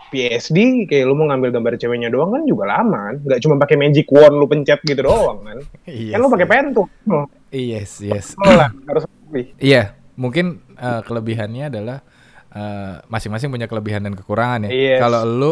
PSD 0.10 0.90
kayak 0.90 1.06
lu 1.06 1.14
mau 1.14 1.30
ngambil 1.30 1.54
gambar 1.54 1.78
ceweknya 1.78 2.10
doang 2.10 2.34
kan 2.34 2.42
juga 2.44 2.66
lama 2.66 3.14
kan 3.14 3.16
nggak 3.22 3.40
cuma 3.46 3.56
pakai 3.62 3.78
magic 3.78 4.10
wand 4.10 4.36
lu 4.36 4.50
pencet 4.50 4.82
gitu 4.82 5.02
doang 5.06 5.46
kan 5.46 5.58
Iya. 5.86 6.18
kan 6.18 6.20
lu 6.20 6.30
pakai 6.34 6.48
pen 6.50 6.66
tuh 6.74 6.88
Yes, 7.54 8.02
yes. 8.02 8.34
lah 8.36 8.74
harus 8.90 9.06
Iya, 9.62 9.94
mungkin 10.16 10.64
eh, 10.76 11.02
kelebihannya 11.06 11.70
adalah 11.70 11.98
eh, 12.50 12.96
masing-masing 13.08 13.52
punya 13.52 13.68
kelebihan 13.68 14.04
dan 14.04 14.16
kekurangan 14.16 14.68
ya. 14.68 14.72
Yes. 14.72 15.00
Kalau 15.00 15.22
lu 15.28 15.52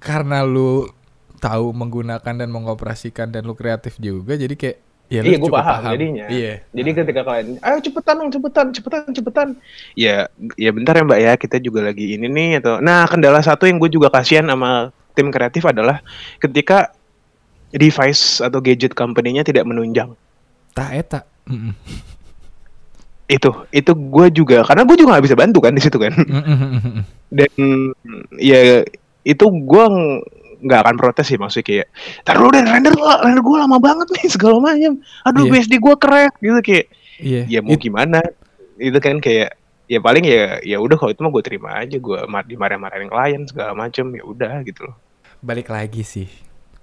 karena 0.00 0.40
lu 0.44 0.88
tahu 1.36 1.76
menggunakan 1.76 2.34
dan 2.40 2.48
mengoperasikan 2.48 3.28
dan 3.28 3.44
lu 3.44 3.52
kreatif 3.52 4.00
juga, 4.00 4.36
jadi 4.40 4.56
kayak 4.56 4.78
ya 5.06 5.22
iya 5.22 5.38
gue 5.38 5.46
cukup 5.46 5.62
paham, 5.62 5.94
jadinya 5.94 6.26
Iya. 6.26 6.54
jadi 6.74 6.90
ketika 6.98 7.22
kalian 7.22 7.46
ayo 7.62 7.76
cepetan 7.78 8.14
dong 8.18 8.30
cepetan 8.34 8.66
cepetan 8.74 9.02
cepetan 9.14 9.48
ya 9.94 10.26
ya 10.58 10.70
bentar 10.74 10.98
ya 10.98 11.06
mbak 11.06 11.20
ya 11.22 11.32
kita 11.38 11.56
juga 11.62 11.86
lagi 11.86 12.18
ini 12.18 12.26
nih 12.26 12.50
atau 12.58 12.82
nah 12.82 13.06
kendala 13.06 13.38
satu 13.38 13.70
yang 13.70 13.78
gue 13.78 13.86
juga 13.86 14.10
kasihan 14.10 14.42
sama 14.44 14.90
tim 15.14 15.30
kreatif 15.30 15.62
adalah 15.62 16.02
ketika 16.42 16.90
device 17.70 18.42
atau 18.42 18.58
gadget 18.58 18.92
company-nya 18.92 19.46
tidak 19.46 19.62
menunjang 19.62 20.14
Tak 20.74 20.90
eta. 20.92 21.20
Mm-mm. 21.46 21.72
itu 23.26 23.50
itu 23.70 23.90
gue 23.90 24.26
juga 24.30 24.62
karena 24.62 24.82
gue 24.86 24.96
juga 24.98 25.18
nggak 25.18 25.24
bisa 25.26 25.38
bantu 25.38 25.58
kan 25.58 25.74
di 25.74 25.82
situ 25.82 25.98
kan 25.98 26.14
Mm-mm. 26.14 27.02
dan 27.30 27.50
ya 28.38 28.82
itu 29.22 29.46
gue 29.46 29.84
nggak 30.62 30.80
akan 30.88 30.96
protes 30.96 31.26
sih 31.28 31.36
maksudnya 31.36 31.66
kayak 31.66 31.86
taruh 32.24 32.48
deh 32.48 32.64
render 32.64 32.94
render 32.96 33.42
gua 33.44 33.66
lama 33.68 33.76
banget 33.76 34.08
nih 34.16 34.30
segala 34.34 34.56
macam 34.60 34.96
aduh 35.24 35.44
Iya. 35.46 35.52
BSD 35.52 35.74
gua 35.80 35.94
keren 36.00 36.32
gitu 36.40 36.60
kayak 36.64 36.86
Iya. 37.16 37.42
ya 37.48 37.60
mau 37.64 37.76
gimana? 37.80 38.20
Itu 38.76 39.00
kan 39.00 39.20
kayak 39.24 39.56
ya 39.88 39.98
paling 40.02 40.24
ya 40.26 40.60
ya 40.60 40.76
udah 40.82 40.96
kalau 40.98 41.14
itu 41.14 41.20
mah 41.22 41.32
gue 41.32 41.44
terima 41.46 41.70
aja 41.78 41.96
gue 41.96 42.18
dimarah-marahin 42.50 43.08
klien 43.08 43.42
segala 43.48 43.72
macem 43.72 44.04
ya 44.12 44.22
udah 44.26 44.60
gitu 44.68 44.84
loh. 44.90 44.96
Balik 45.40 45.72
lagi 45.72 46.04
sih. 46.04 46.28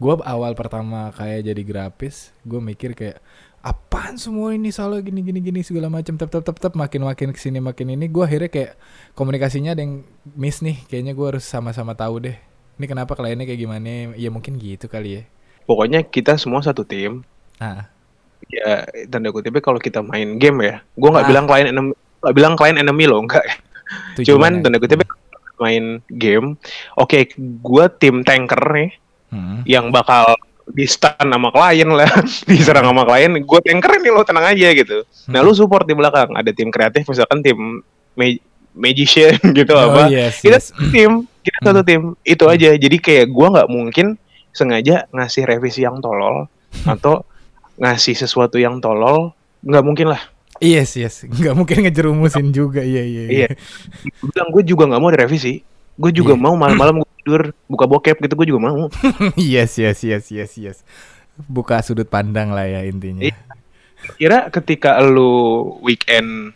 Gua 0.02 0.18
awal 0.26 0.58
pertama 0.58 1.14
kayak 1.14 1.54
jadi 1.54 1.62
grafis, 1.62 2.34
gue 2.44 2.58
mikir 2.58 2.98
kayak 2.98 3.22
apaan 3.64 4.18
semua 4.20 4.52
ini 4.52 4.74
salah 4.74 5.00
gini 5.00 5.24
gini 5.24 5.40
gini 5.40 5.62
segala 5.64 5.88
macam 5.88 6.18
tep 6.20 6.28
tep 6.28 6.44
tep 6.44 6.58
tep 6.60 6.74
makin 6.76 7.06
makin 7.08 7.30
ke 7.30 7.40
sini 7.40 7.62
makin 7.62 7.94
ini. 7.94 8.10
Gue 8.10 8.26
akhirnya 8.26 8.50
kayak 8.50 8.72
komunikasinya 9.14 9.78
ada 9.78 9.86
yang 9.86 10.02
miss 10.34 10.66
nih. 10.66 10.82
Kayaknya 10.90 11.14
gue 11.14 11.28
harus 11.38 11.46
sama-sama 11.46 11.94
tahu 11.94 12.26
deh 12.26 12.38
ini 12.74 12.86
kenapa 12.86 13.14
kliennya 13.14 13.46
kayak 13.46 13.60
gimana? 13.60 14.14
Ya 14.16 14.30
mungkin 14.30 14.58
gitu 14.58 14.86
kali 14.88 15.10
ya. 15.18 15.24
Pokoknya 15.64 16.02
kita 16.02 16.36
semua 16.36 16.60
satu 16.60 16.84
tim. 16.84 17.22
Ah. 17.58 17.88
Ya 18.46 18.84
tanda 19.08 19.32
kutipnya 19.32 19.60
kalau 19.60 19.80
kita 19.80 20.04
main 20.04 20.36
game 20.36 20.60
ya 20.62 20.76
gue 20.94 21.10
nggak 21.10 21.26
Ah. 21.26 21.30
bilang 21.32 21.46
klien 21.48 21.66
enemy 21.66 21.96
nggak 22.20 22.36
bilang 22.36 22.54
klien 22.54 22.76
enemy 22.76 23.06
loh 23.08 23.24
enggak 23.24 23.42
cuman 24.20 24.60
tanda 24.60 24.78
kutipnya 24.78 25.08
main 25.58 26.04
game 26.12 26.60
oke 26.94 27.18
gue 27.40 27.86
tim 27.98 28.22
tanker 28.22 28.60
nih 28.74 28.92
Hmm. 29.32 29.66
yang 29.66 29.90
bakal 29.90 30.38
di 30.68 30.86
stun 30.86 31.10
sama 31.24 31.50
klien 31.50 31.88
lah 31.88 32.06
diserang 32.52 32.86
sama 32.86 33.02
klien 33.04 33.34
gue 33.34 33.60
tanker 33.64 33.98
nih 33.98 34.12
lo 34.12 34.22
tenang 34.22 34.46
aja 34.46 34.70
gitu. 34.70 35.02
Nah 35.26 35.40
Hmm. 35.40 35.48
lu 35.48 35.54
support 35.54 35.84
di 35.84 35.96
belakang 35.96 36.36
ada 36.36 36.52
tim 36.52 36.70
kreatif 36.70 37.08
misalkan 37.08 37.42
tim 37.42 37.82
magician 38.74 39.38
gitu 39.58 39.72
oh 39.72 39.90
apa. 39.90 40.10
yes, 40.10 40.42
kita 40.42 40.58
yes. 40.58 40.66
tim 40.90 41.26
kita 41.44 41.58
Hmm. 41.60 41.68
satu 41.70 41.82
tim. 41.84 42.02
Itu 42.24 42.48
aja. 42.48 42.72
Jadi 42.72 42.98
kayak 42.98 43.28
gua 43.28 43.52
nggak 43.52 43.68
mungkin 43.68 44.16
sengaja 44.50 45.06
ngasih 45.10 45.44
revisi 45.44 45.84
yang 45.84 46.00
tolol 46.00 46.48
atau 46.84 47.28
ngasih 47.76 48.16
sesuatu 48.16 48.56
yang 48.56 48.80
tolol. 48.80 49.36
Nggak 49.60 49.84
mungkin 49.84 50.08
lah. 50.10 50.24
Yes 50.58 50.96
yes. 50.96 51.28
Nggak 51.28 51.52
mungkin 51.54 51.84
ngejerumusin 51.84 52.50
juga. 52.50 52.80
Iya 52.80 53.04
iya 53.04 53.24
iya. 53.28 53.48
Gua 54.18 54.30
bilang 54.32 54.50
gue 54.52 54.64
juga 54.64 54.84
nggak 54.88 55.02
mau 55.02 55.12
direvisi. 55.12 55.60
Gue 55.94 56.10
juga 56.10 56.34
Iya. 56.34 56.42
mau 56.42 56.56
malam-malam 56.56 57.04
gue 57.04 57.10
tidur 57.20 57.42
buka 57.68 57.86
bokep 57.86 58.18
gitu 58.20 58.34
gue 58.34 58.48
juga 58.48 58.62
mau. 58.64 58.88
Yes 59.36 59.76
yes 59.76 60.00
yes 60.00 60.32
yes 60.32 60.52
yes. 60.56 60.78
Buka 61.36 61.84
sudut 61.84 62.08
pandang 62.08 62.50
lah 62.50 62.64
ya 62.64 62.82
intinya. 62.84 63.20
Iya. 63.22 63.36
kira 64.16 64.48
ketika 64.48 65.00
lu 65.00 65.32
weekend 65.80 66.52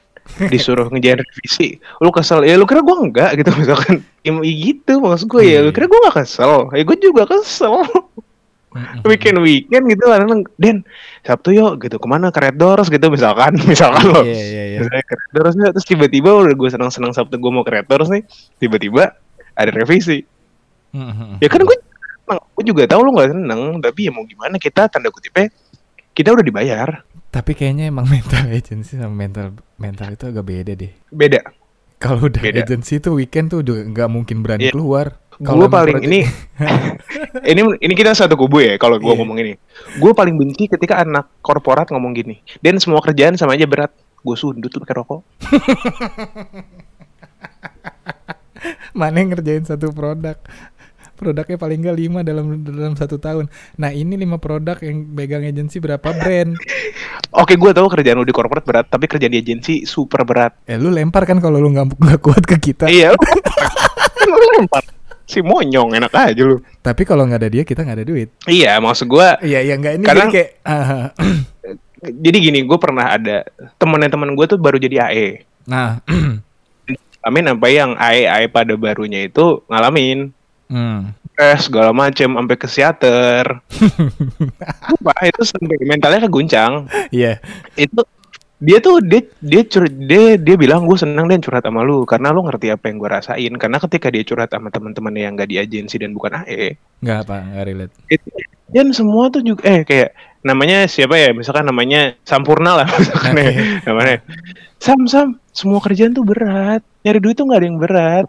disuruh 0.51 0.87
ngejain 0.91 1.19
revisi. 1.19 1.81
Lu 2.03 2.11
kesel. 2.11 2.43
Ya 2.43 2.59
lu 2.59 2.67
kira 2.69 2.83
gua 2.83 3.01
enggak 3.01 3.39
gitu 3.39 3.51
misalkan. 3.55 4.03
Ya 4.21 4.31
gitu 4.37 4.93
maksud 4.99 5.27
gue 5.31 5.43
ya. 5.43 5.59
Lu 5.63 5.71
kira 5.71 5.87
gua 5.87 6.11
gak 6.11 6.23
kesel. 6.23 6.69
Ya 6.75 6.83
gue 6.83 6.97
juga 6.99 7.23
kesel. 7.29 7.83
Weekend 9.01 9.41
weekend 9.41 9.89
gitu 9.89 10.05
kadang 10.05 10.45
Den 10.61 10.85
Sabtu 11.25 11.49
yuk 11.55 11.81
gitu 11.81 11.97
ke 11.97 12.07
mana? 12.07 12.29
Ke 12.29 12.45
Red 12.45 12.61
Doors 12.61 12.91
gitu 12.93 13.09
misalkan. 13.09 13.57
Misalkan 13.71 14.05
lo. 14.13 14.21
Iya 14.21 14.37
iya 14.37 14.79
Misalnya 14.85 15.05
ke 15.07 15.15
Red 15.17 15.31
Doors 15.33 15.55
nih, 15.57 15.65
terus 15.73 15.87
tiba-tiba 15.87 16.29
udah 16.29 16.53
gue 16.53 16.69
senang-senang 16.69 17.11
Sabtu 17.15 17.41
gue 17.41 17.51
mau 17.51 17.65
ke 17.65 17.73
Red 17.73 17.87
Doors 17.89 18.11
nih 18.13 18.21
tiba-tiba 18.61 19.17
ada 19.57 19.71
revisi. 19.73 20.21
Ya 21.41 21.49
kan 21.49 21.65
gue 21.65 21.77
gue 22.27 22.63
juga 22.67 22.83
tahu 22.89 23.07
lu 23.07 23.15
nggak 23.15 23.31
seneng 23.31 23.61
tapi 23.79 24.09
ya 24.09 24.11
mau 24.11 24.27
gimana 24.27 24.59
kita 24.59 24.91
tanda 24.91 25.07
kutipnya 25.07 25.47
kita 26.11 26.35
udah 26.35 26.43
dibayar 26.43 27.06
Tapi 27.27 27.51
kayaknya 27.53 27.87
emang 27.87 28.07
mental 28.13 28.47
agency 28.47 28.95
sama 28.95 29.13
mental 29.13 29.51
mental 29.75 30.07
itu 30.09 30.25
agak 30.25 30.43
beda 30.43 30.73
deh. 30.73 30.91
beda 31.09 31.41
Kalau 31.97 32.21
udah 32.23 32.39
Beda. 32.39 32.61
agency 32.61 32.97
tuh 32.97 33.17
weekend 33.17 33.49
tuh 33.49 33.61
udah 33.61 33.81
nggak 33.87 34.05
mungkin 34.07 34.41
berani 34.41 34.69
Iya. 34.69 34.71
keluar. 34.71 35.17
gue 35.35 35.45
paling 35.67 36.01
project- 36.01 36.09
ini 36.09 36.19
ini 37.51 37.61
ini 37.79 37.93
kita 37.93 38.09
satu 38.11 38.33
kubu 38.33 38.57
ya 38.59 38.73
kalau 38.75 38.97
gue 38.97 39.05
Iya. 39.05 39.17
ngomong 39.17 39.37
ini 39.37 39.53
gue 39.95 40.11
paling 40.11 40.33
benci 40.33 40.65
ketika 40.65 40.97
anak 40.97 41.29
korporat 41.39 41.85
ngomong 41.87 42.09
gini 42.11 42.41
dan 42.57 42.77
semua 42.77 42.97
kerjaan 42.99 43.33
sama 43.33 43.53
aja 43.53 43.65
berat 43.65 43.93
gue 44.17 44.33
sundut 44.33 44.65
tuh 44.67 44.81
pakai 44.81 44.95
rokok 44.95 45.21
mana 48.93 49.15
yang 49.15 49.29
ngerjain 49.31 49.61
satu 49.63 49.89
produk. 49.91 50.37
Produknya 51.17 51.57
paling 51.57 51.81
nggak 51.81 51.97
lima 51.97 52.19
dalam 52.21 52.61
dalam 52.61 52.93
satu 52.93 53.17
tahun. 53.17 53.49
Nah 53.75 53.89
ini 53.89 54.13
lima 54.13 54.37
produk 54.37 54.77
yang 54.85 55.01
pegang 55.11 55.41
agency 55.41 55.81
berapa 55.81 56.05
brand? 56.05 56.53
Oke, 57.41 57.57
gue 57.57 57.71
tahu 57.73 57.89
kerjaan 57.89 58.21
lu 58.21 58.25
di 58.25 58.31
korporat 58.31 58.61
berat, 58.61 58.85
tapi 58.85 59.09
kerjaan 59.09 59.33
di 59.33 59.41
agensi 59.41 59.81
super 59.83 60.21
berat. 60.21 60.53
Eh 60.69 60.77
lu 60.77 60.93
lempar 60.93 61.25
kan 61.25 61.41
kalau 61.41 61.57
lu 61.57 61.73
nggak 61.73 61.97
nggak 61.97 62.19
kuat 62.21 62.45
ke 62.45 62.55
kita. 62.61 62.85
Iya, 62.85 63.17
lu, 63.17 63.21
lu 64.31 64.47
lempar. 64.61 64.85
Si 65.27 65.41
monyong 65.41 65.97
enak 65.97 66.13
aja 66.13 66.39
lu. 66.39 66.61
Tapi 66.79 67.01
kalau 67.03 67.25
nggak 67.25 67.41
ada 67.41 67.49
dia 67.49 67.63
kita 67.65 67.81
nggak 67.81 67.97
ada 67.99 68.05
duit. 68.07 68.29
Iya, 68.45 68.77
maksud 68.77 69.09
gue. 69.09 69.27
Iya 69.43 69.59
iya 69.65 69.73
nggak 69.75 69.93
ini 69.97 70.05
Kadang- 70.05 70.29
jadi 70.29 70.35
kayak 70.37 70.49
ah, 70.63 71.09
Jadi 71.97 72.37
gini, 72.39 72.61
gue 72.61 72.77
pernah 72.77 73.09
ada 73.09 73.41
temennya 73.81 74.13
temen 74.13 74.37
gue 74.37 74.45
tuh 74.45 74.61
baru 74.61 74.77
jadi 74.77 75.09
AE. 75.09 75.29
nah 75.65 75.97
Amin 77.27 77.43
apa 77.43 77.67
yang 77.67 77.91
AE 77.97 78.23
AE 78.23 78.47
pada 78.47 78.71
barunya 78.79 79.27
itu 79.27 79.59
ngalamin 79.67 80.31
hmm. 80.67 80.99
stres 81.33 81.67
segala 81.67 81.91
macem 81.91 82.29
sampai 82.31 82.55
ke 82.55 82.67
psikiater. 82.67 83.45
Sumpah, 84.87 85.19
itu 85.25 85.41
sampai 85.43 85.75
mentalnya 85.87 86.27
keguncang. 86.27 86.87
Iya. 87.11 87.39
Itu 87.75 88.05
dia 88.57 88.81
tuh 88.81 89.05
dia 89.05 89.21
dia 89.37 89.61
cur- 89.69 89.93
dia 90.09 90.33
dia 90.33 90.55
bilang 90.57 90.89
gue 90.89 90.97
seneng 90.97 91.29
dan 91.29 91.37
curhat 91.45 91.61
sama 91.61 91.85
lu 91.85 92.09
karena 92.09 92.33
lu 92.33 92.41
ngerti 92.41 92.73
apa 92.73 92.89
yang 92.89 92.97
gue 92.97 93.09
rasain 93.13 93.53
karena 93.53 93.77
ketika 93.77 94.09
dia 94.09 94.25
curhat 94.25 94.49
sama 94.49 94.73
teman-teman 94.73 95.13
yang 95.13 95.37
gak 95.37 95.53
di 95.53 95.61
agensi 95.61 96.01
dan 96.01 96.09
bukan 96.09 96.41
AE 96.41 96.73
nggak 97.05 97.17
apa 97.21 97.37
nggak 97.53 97.65
relate. 97.69 97.93
itu 98.09 98.27
dan 98.73 98.89
semua 98.97 99.29
tuh 99.29 99.45
juga 99.45 99.61
eh 99.61 99.85
kayak 99.85 100.09
namanya 100.41 100.89
siapa 100.89 101.13
ya 101.21 101.37
misalkan 101.37 101.69
namanya 101.69 102.17
Sampurna 102.25 102.81
lah 102.81 102.87
misalkan 102.97 103.37
ya 103.37 103.51
namanya 103.93 104.25
Sam 104.81 105.05
Sam 105.05 105.37
semua 105.53 105.77
kerjaan 105.77 106.17
tuh 106.17 106.25
berat 106.25 106.81
nyari 107.05 107.19
duit 107.21 107.37
tuh 107.37 107.45
nggak 107.45 107.61
ada 107.61 107.67
yang 107.69 107.77
berat 107.77 108.25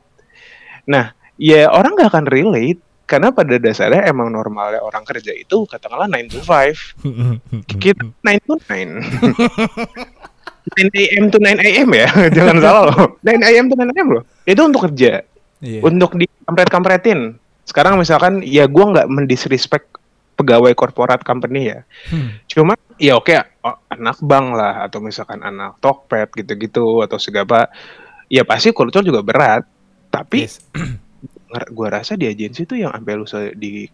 nah 0.85 1.17
ya 1.39 1.71
orang 1.71 1.95
nggak 1.95 2.11
akan 2.13 2.27
relate 2.27 2.83
karena 3.09 3.33
pada 3.33 3.57
dasarnya 3.57 4.05
emang 4.05 4.29
normalnya 4.29 4.85
orang 4.85 5.01
kerja 5.07 5.33
itu 5.33 5.65
katakanlah 5.65 6.11
9 6.11 6.29
to 6.29 6.43
5 6.45 7.73
kita 7.81 8.05
9 8.05 8.45
to 8.45 8.55
9 8.61 9.01
9 10.77 10.93
AM 10.93 11.25
to 11.33 11.39
9 11.41 11.57
AM 11.57 11.89
ya 11.97 12.09
jangan 12.37 12.57
salah 12.61 12.83
loh 12.93 13.17
9 13.25 13.41
AM 13.41 13.65
to 13.71 13.75
9 13.79 13.97
AM 13.97 14.09
loh 14.13 14.25
itu 14.45 14.61
untuk 14.61 14.85
kerja 14.93 15.25
Iya. 15.59 15.83
untuk 15.83 16.15
dikampret-kampretin. 16.15 17.35
Sekarang 17.67 17.99
misalkan 17.99 18.41
ya 18.47 18.71
gua 18.71 18.95
nggak 18.95 19.09
mendisrespect 19.11 19.91
pegawai 20.39 20.71
korporat 20.79 21.27
company 21.27 21.75
ya. 21.75 21.83
Hmm. 22.15 22.39
Cuma 22.47 22.79
ya 22.95 23.19
oke 23.19 23.35
oh, 23.67 23.77
anak 23.91 24.23
bank 24.23 24.55
lah 24.55 24.87
atau 24.87 25.03
misalkan 25.03 25.43
anak 25.43 25.83
Tokped 25.83 26.39
gitu-gitu 26.39 27.03
atau 27.03 27.19
segala 27.19 27.67
ya 28.31 28.47
pasti 28.47 28.71
kultur 28.71 29.03
juga 29.03 29.21
berat. 29.27 29.67
Tapi 30.09 30.47
Yes. 30.47 30.63
gua 31.73 31.89
rasa 32.01 32.15
di 32.15 32.29
agensi 32.29 32.69
tuh 32.69 32.77
yang 32.81 32.93
sampai 32.93 33.13
lu 33.17 33.25
di 33.57 33.89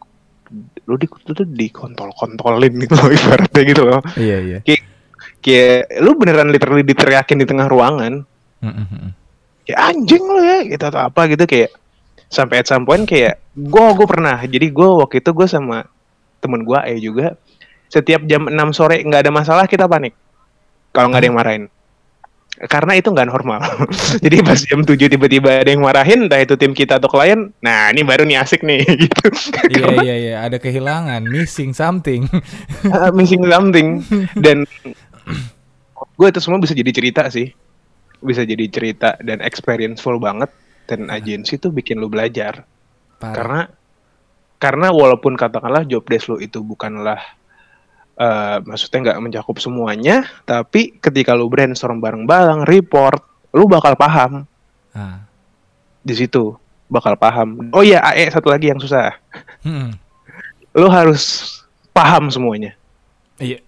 lu 0.85 0.95
di 1.01 1.07
tuh 1.09 1.47
dikontol-kontolin 1.49 2.75
gitu 2.85 2.95
loh 2.99 3.09
ibaratnya 3.17 3.63
gitu 3.65 3.83
loh. 3.87 4.01
Iya 4.19 4.39
iya. 4.43 4.59
Kayak 5.41 6.01
lu 6.05 6.11
beneran 6.17 6.53
literally 6.53 6.85
diteriakin 6.85 7.41
di 7.41 7.47
tengah 7.49 7.69
ruangan. 7.69 8.25
Mm-mm. 8.65 9.13
ya 9.69 9.77
anjing 9.93 10.25
lo 10.25 10.41
ya 10.41 10.65
gitu 10.65 10.81
atau 10.81 11.05
apa 11.05 11.29
gitu 11.29 11.45
kayak 11.45 11.73
sampai 12.33 12.65
at 12.65 12.69
some 12.69 12.89
point 12.89 13.05
kayak 13.05 13.41
gue 13.53 13.87
gue 13.93 14.07
pernah 14.09 14.41
jadi 14.41 14.67
gue 14.73 14.89
waktu 15.05 15.21
itu 15.21 15.31
gue 15.37 15.47
sama 15.49 15.85
temen 16.41 16.65
gue 16.65 16.79
eh 16.89 16.99
juga 17.01 17.37
setiap 17.89 18.25
jam 18.27 18.49
6 18.49 18.77
sore 18.77 19.01
nggak 19.05 19.23
ada 19.25 19.33
masalah 19.33 19.65
kita 19.69 19.87
panik 19.87 20.17
kalau 20.91 21.13
nggak 21.13 21.21
ada 21.23 21.29
yang 21.29 21.39
marahin 21.39 21.65
karena 22.55 22.95
itu 22.95 23.11
nggak 23.11 23.29
normal. 23.29 23.59
Jadi 24.25 24.37
pas 24.47 24.59
jam 24.63 24.87
7 24.87 24.95
tiba-tiba 24.95 25.67
ada 25.67 25.71
yang 25.71 25.83
marahin 25.83 26.31
entah 26.31 26.39
itu 26.39 26.55
tim 26.55 26.71
kita 26.71 27.03
atau 27.03 27.11
klien 27.11 27.51
nah 27.59 27.91
ini 27.91 28.07
baru 28.07 28.23
nih 28.23 28.39
asik 28.39 28.63
nih 28.63 28.87
gitu. 29.11 29.23
Iya 29.75 29.87
iya 30.07 30.15
iya 30.15 30.37
ada 30.47 30.63
kehilangan, 30.63 31.27
missing 31.27 31.75
something. 31.75 32.31
Ah, 32.95 33.11
missing 33.11 33.43
something. 33.49 34.05
Dan 34.39 34.69
gue 36.19 36.29
itu 36.31 36.39
semua 36.39 36.63
bisa 36.63 36.77
jadi 36.77 36.95
cerita 36.95 37.27
sih. 37.27 37.51
Bisa 38.23 38.47
jadi 38.47 38.65
cerita 38.71 39.19
dan 39.19 39.43
experience 39.43 39.99
full 39.99 40.23
banget. 40.23 40.53
Dan 40.87 41.11
agensi 41.11 41.59
tuh 41.59 41.75
bikin 41.75 41.99
lu 41.99 42.07
belajar. 42.13 42.63
Parah. 43.15 43.35
karena 43.35 43.63
karena 44.59 44.89
walaupun 44.91 45.35
katakanlah 45.39 45.87
job 45.87 46.05
desk 46.07 46.29
lo 46.29 46.37
itu 46.43 46.61
bukanlah 46.61 47.21
eh, 48.15 48.57
maksudnya 48.61 48.99
nggak 49.05 49.21
mencakup 49.21 49.57
semuanya 49.59 50.25
tapi 50.43 50.95
ketika 50.97 51.33
lu 51.33 51.47
brainstorm 51.47 51.99
bareng-bareng 51.99 52.63
report 52.65 53.21
lu 53.51 53.67
bakal 53.67 53.95
paham 53.95 54.47
Ah. 54.91 55.27
di 56.01 56.15
situ 56.15 56.55
bakal 56.87 57.15
paham 57.15 57.71
oh 57.71 57.83
iya 57.83 57.99
AE 58.05 58.31
satu 58.31 58.47
lagi 58.49 58.71
yang 58.71 58.79
susah 58.79 59.11
Hmm. 59.61 59.97
lu 60.73 60.87
harus 60.87 61.51
paham 61.91 62.29
semuanya 62.29 62.77
Iya. 63.35 63.59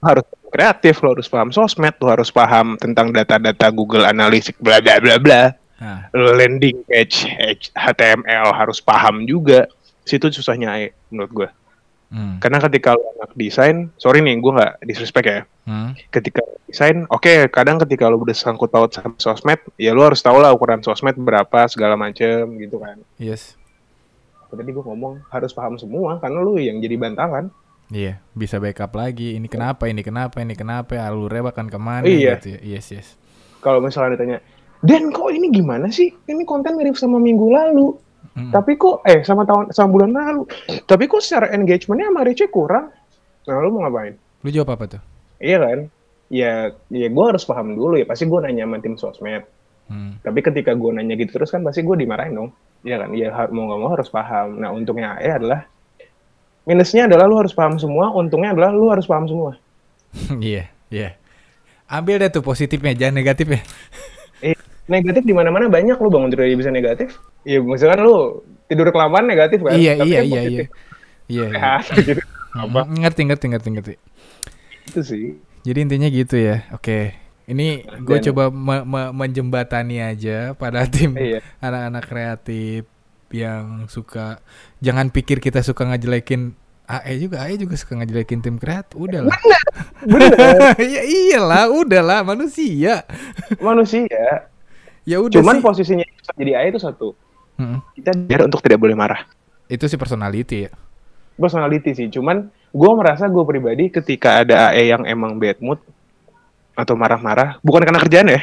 Harus 0.00 0.26
kreatif 0.50 0.98
lu 0.98 1.14
harus 1.14 1.26
paham 1.26 1.48
sosmed 1.48 1.94
lu 1.96 2.10
harus 2.10 2.28
paham 2.28 2.74
tentang 2.76 3.10
data-data 3.10 3.70
Google 3.70 4.02
Analytics 4.04 4.58
bla 4.58 4.78
bla 4.78 4.98
bla 4.98 5.16
bla 5.16 5.42
Ah. 5.74 6.06
Lu 6.10 6.32
landing 6.32 6.82
page 6.84 7.26
HTML 7.70 8.50
harus 8.50 8.78
paham 8.78 9.22
juga 9.22 9.66
situ 10.02 10.30
susahnya 10.30 10.70
AE 10.72 10.90
menurut 11.08 11.30
gue 11.32 11.48
Hmm. 12.14 12.38
karena 12.38 12.62
ketika 12.62 12.94
lo 12.94 13.02
anak 13.18 13.34
desain 13.34 13.90
sorry 13.98 14.22
nih 14.22 14.38
gue 14.38 14.52
nggak 14.54 14.72
disrespect 14.86 15.26
ya 15.26 15.40
Hmm. 15.66 15.98
ketika 16.14 16.44
desain 16.64 17.08
oke 17.10 17.50
kadang 17.50 17.82
ketika 17.82 18.06
lo 18.06 18.22
udah 18.22 18.30
sangkut 18.30 18.70
paut 18.70 18.86
sama 18.88 19.18
sosmed 19.18 19.58
ya 19.74 19.90
lo 19.90 20.06
harus 20.06 20.22
tahu 20.22 20.38
lah 20.38 20.54
ukuran 20.54 20.78
sosmed 20.78 21.18
berapa 21.18 21.66
segala 21.66 21.98
macem 21.98 22.46
gitu 22.56 22.78
kan 22.78 23.02
Yes. 23.18 23.58
tadi 24.46 24.70
gue 24.70 24.84
ngomong 24.86 25.26
harus 25.26 25.50
paham 25.50 25.74
semua 25.74 26.22
karena 26.22 26.38
lo 26.38 26.54
yang 26.54 26.78
jadi 26.78 26.94
bantalan 26.94 27.50
Iya, 27.84 28.16
bisa 28.32 28.56
backup 28.56 28.96
lagi. 28.96 29.36
Ini 29.36 29.44
kenapa? 29.44 29.84
Ini 29.84 30.00
kenapa? 30.00 30.40
Ini 30.40 30.56
kenapa? 30.56 30.96
Alurnya 30.96 31.52
bahkan 31.52 31.68
ke 31.68 31.76
mana? 31.76 32.08
Iya. 32.08 32.40
Gitu 32.40 32.56
ya. 32.56 32.80
Yes, 32.80 32.86
yes. 32.88 33.08
kalau 33.60 33.80
misalnya 33.80 34.16
ditanya 34.16 34.38
Dan 34.80 35.08
kok 35.08 35.28
ini 35.28 35.48
gimana 35.48 35.88
sih 35.88 36.12
ini 36.24 36.44
konten 36.44 36.76
mirip 36.76 36.96
sama 36.96 37.16
minggu 37.16 37.48
lalu 37.48 37.96
Mm. 38.34 38.50
tapi 38.50 38.74
kok 38.74 39.06
eh 39.06 39.22
sama 39.22 39.46
tahun 39.46 39.70
sama 39.70 39.88
bulan 39.94 40.10
lalu. 40.10 40.42
Tapi 40.90 41.06
kok 41.06 41.22
secara 41.22 41.54
engagementnya 41.54 42.10
sama 42.10 42.22
Richie 42.26 42.50
kurang? 42.50 42.90
Nah 43.46 43.54
lo 43.62 43.70
mau 43.70 43.86
ngapain? 43.86 44.18
Lu 44.42 44.48
jawab 44.50 44.74
apa 44.74 44.98
tuh? 44.98 45.02
iya 45.38 45.62
kan? 45.62 45.78
Ya 46.32 46.74
ya 46.90 47.06
gue 47.06 47.24
harus 47.24 47.46
paham 47.46 47.78
dulu 47.78 47.94
ya. 47.94 48.06
Pasti 48.10 48.26
gue 48.26 48.38
nanya 48.42 48.66
sama 48.66 48.82
tim 48.82 48.98
sosmed. 48.98 49.44
Hmm. 49.84 50.16
tapi 50.24 50.40
ketika 50.40 50.72
gue 50.72 50.96
nanya 50.96 51.12
gitu 51.12 51.36
terus 51.36 51.52
kan 51.52 51.60
pasti 51.60 51.84
gue 51.84 51.94
dimarahin 51.94 52.34
dong. 52.34 52.50
Iya 52.82 53.04
kan? 53.04 53.10
Ya 53.14 53.28
mau 53.52 53.68
nggak 53.70 53.80
mau 53.84 53.90
harus 53.94 54.08
paham. 54.10 54.58
Nah 54.58 54.72
untungnya 54.74 55.20
AE 55.20 55.30
adalah 55.44 55.68
minusnya 56.64 57.04
adalah 57.04 57.28
lu 57.28 57.36
harus 57.38 57.52
paham 57.52 57.76
semua. 57.76 58.10
Untungnya 58.10 58.56
adalah 58.56 58.72
lu 58.72 58.88
harus 58.90 59.06
paham 59.06 59.28
semua. 59.28 59.54
Iya, 60.40 60.70
iya. 60.90 61.18
Ambil 61.90 62.22
deh 62.22 62.30
tuh 62.32 62.40
positifnya, 62.40 62.94
jangan 62.96 63.20
negatifnya. 63.20 63.60
negatif 64.84 65.22
di 65.24 65.32
mana 65.32 65.48
mana 65.48 65.66
banyak 65.68 65.96
lu 65.96 66.08
bangun 66.12 66.28
tidur 66.28 66.44
aja 66.44 66.56
bisa 66.56 66.70
negatif 66.72 67.16
Iya 67.44 67.60
misalkan 67.60 68.00
lu 68.04 68.40
tidur 68.66 68.88
kelamaan 68.88 69.28
negatif 69.28 69.60
kan 69.60 69.76
iya, 69.76 69.96
Tapi 69.96 70.08
iya, 70.10 70.20
kan 70.20 70.24
iya, 70.28 70.40
iya. 70.44 70.64
Iya, 71.28 71.46
iya. 71.50 71.72
Gitu 72.04 72.22
apa 72.54 72.80
Ngerti, 72.86 73.22
ngerti, 73.26 73.46
ngerti, 73.50 73.68
ngerti. 73.74 73.94
itu 74.86 75.00
sih 75.00 75.24
Jadi 75.64 75.78
intinya 75.80 76.08
gitu 76.12 76.36
ya. 76.36 76.68
Oke. 76.76 77.16
Ini 77.44 77.82
gue 78.04 78.18
coba 78.30 78.52
me- 78.52 78.84
me- 78.84 79.12
menjembatani 79.12 80.00
aja 80.00 80.52
pada 80.56 80.84
tim 80.92 81.12
iya 81.16 81.40
anak-anak 81.60 82.04
kreatif 82.04 82.84
yang 83.32 83.88
suka 83.88 84.38
jangan 84.78 85.08
pikir 85.10 85.40
kita 85.40 85.60
suka 85.60 85.84
ngejelekin 85.88 86.52
AE 86.84 87.18
juga 87.18 87.44
AE 87.44 87.56
juga 87.58 87.74
suka 87.74 87.96
ngejelekin 87.98 88.40
tim 88.40 88.56
kreatif 88.56 88.94
udah 88.94 89.24
lah 89.24 89.38
bener 90.04 90.32
ya 90.94 91.02
iyalah 91.02 91.66
udah 91.72 92.02
lah 92.04 92.20
manusia 92.22 93.02
manusia 93.58 94.46
ya 95.04 95.20
udah 95.20 95.40
cuman 95.40 95.56
sih. 95.60 95.64
posisinya 95.64 96.06
jadi 96.36 96.50
AE 96.60 96.68
itu 96.74 96.80
satu. 96.80 97.08
Mm-mm. 97.54 97.78
kita 97.94 98.10
biar 98.18 98.50
untuk 98.50 98.58
tidak 98.66 98.82
boleh 98.82 98.98
marah. 98.98 99.22
Itu 99.70 99.86
sih 99.86 99.94
personality 99.94 100.66
ya. 100.66 100.70
Personality 101.38 101.94
sih 101.94 102.06
cuman 102.10 102.50
gue 102.50 102.90
merasa 102.98 103.30
gue 103.30 103.44
pribadi 103.46 103.86
ketika 103.92 104.42
ada 104.42 104.74
AE 104.74 104.90
yang 104.90 105.06
emang 105.06 105.38
bad 105.38 105.62
mood 105.62 105.78
atau 106.74 106.98
marah-marah 106.98 107.62
bukan 107.62 107.86
karena 107.86 108.00
kerjaan 108.02 108.28
ya. 108.34 108.42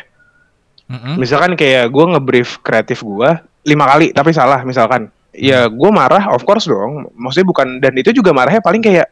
Mm-mm. 0.91 1.16
misalkan 1.20 1.55
kayak 1.55 1.88
gue 1.88 2.05
ngebrief 2.16 2.59
kreatif 2.64 2.99
gue 3.03 3.30
lima 3.68 3.86
kali 3.88 4.16
tapi 4.16 4.32
salah 4.32 4.64
misalkan. 4.64 5.12
Ya 5.32 5.64
gue 5.72 5.91
marah 5.95 6.28
of 6.36 6.43
course 6.43 6.68
dong. 6.68 7.07
Maksudnya 7.16 7.47
bukan 7.47 7.68
dan 7.80 7.95
itu 7.95 8.12
juga 8.12 8.36
marahnya 8.36 8.59
paling 8.59 8.84
kayak 8.84 9.07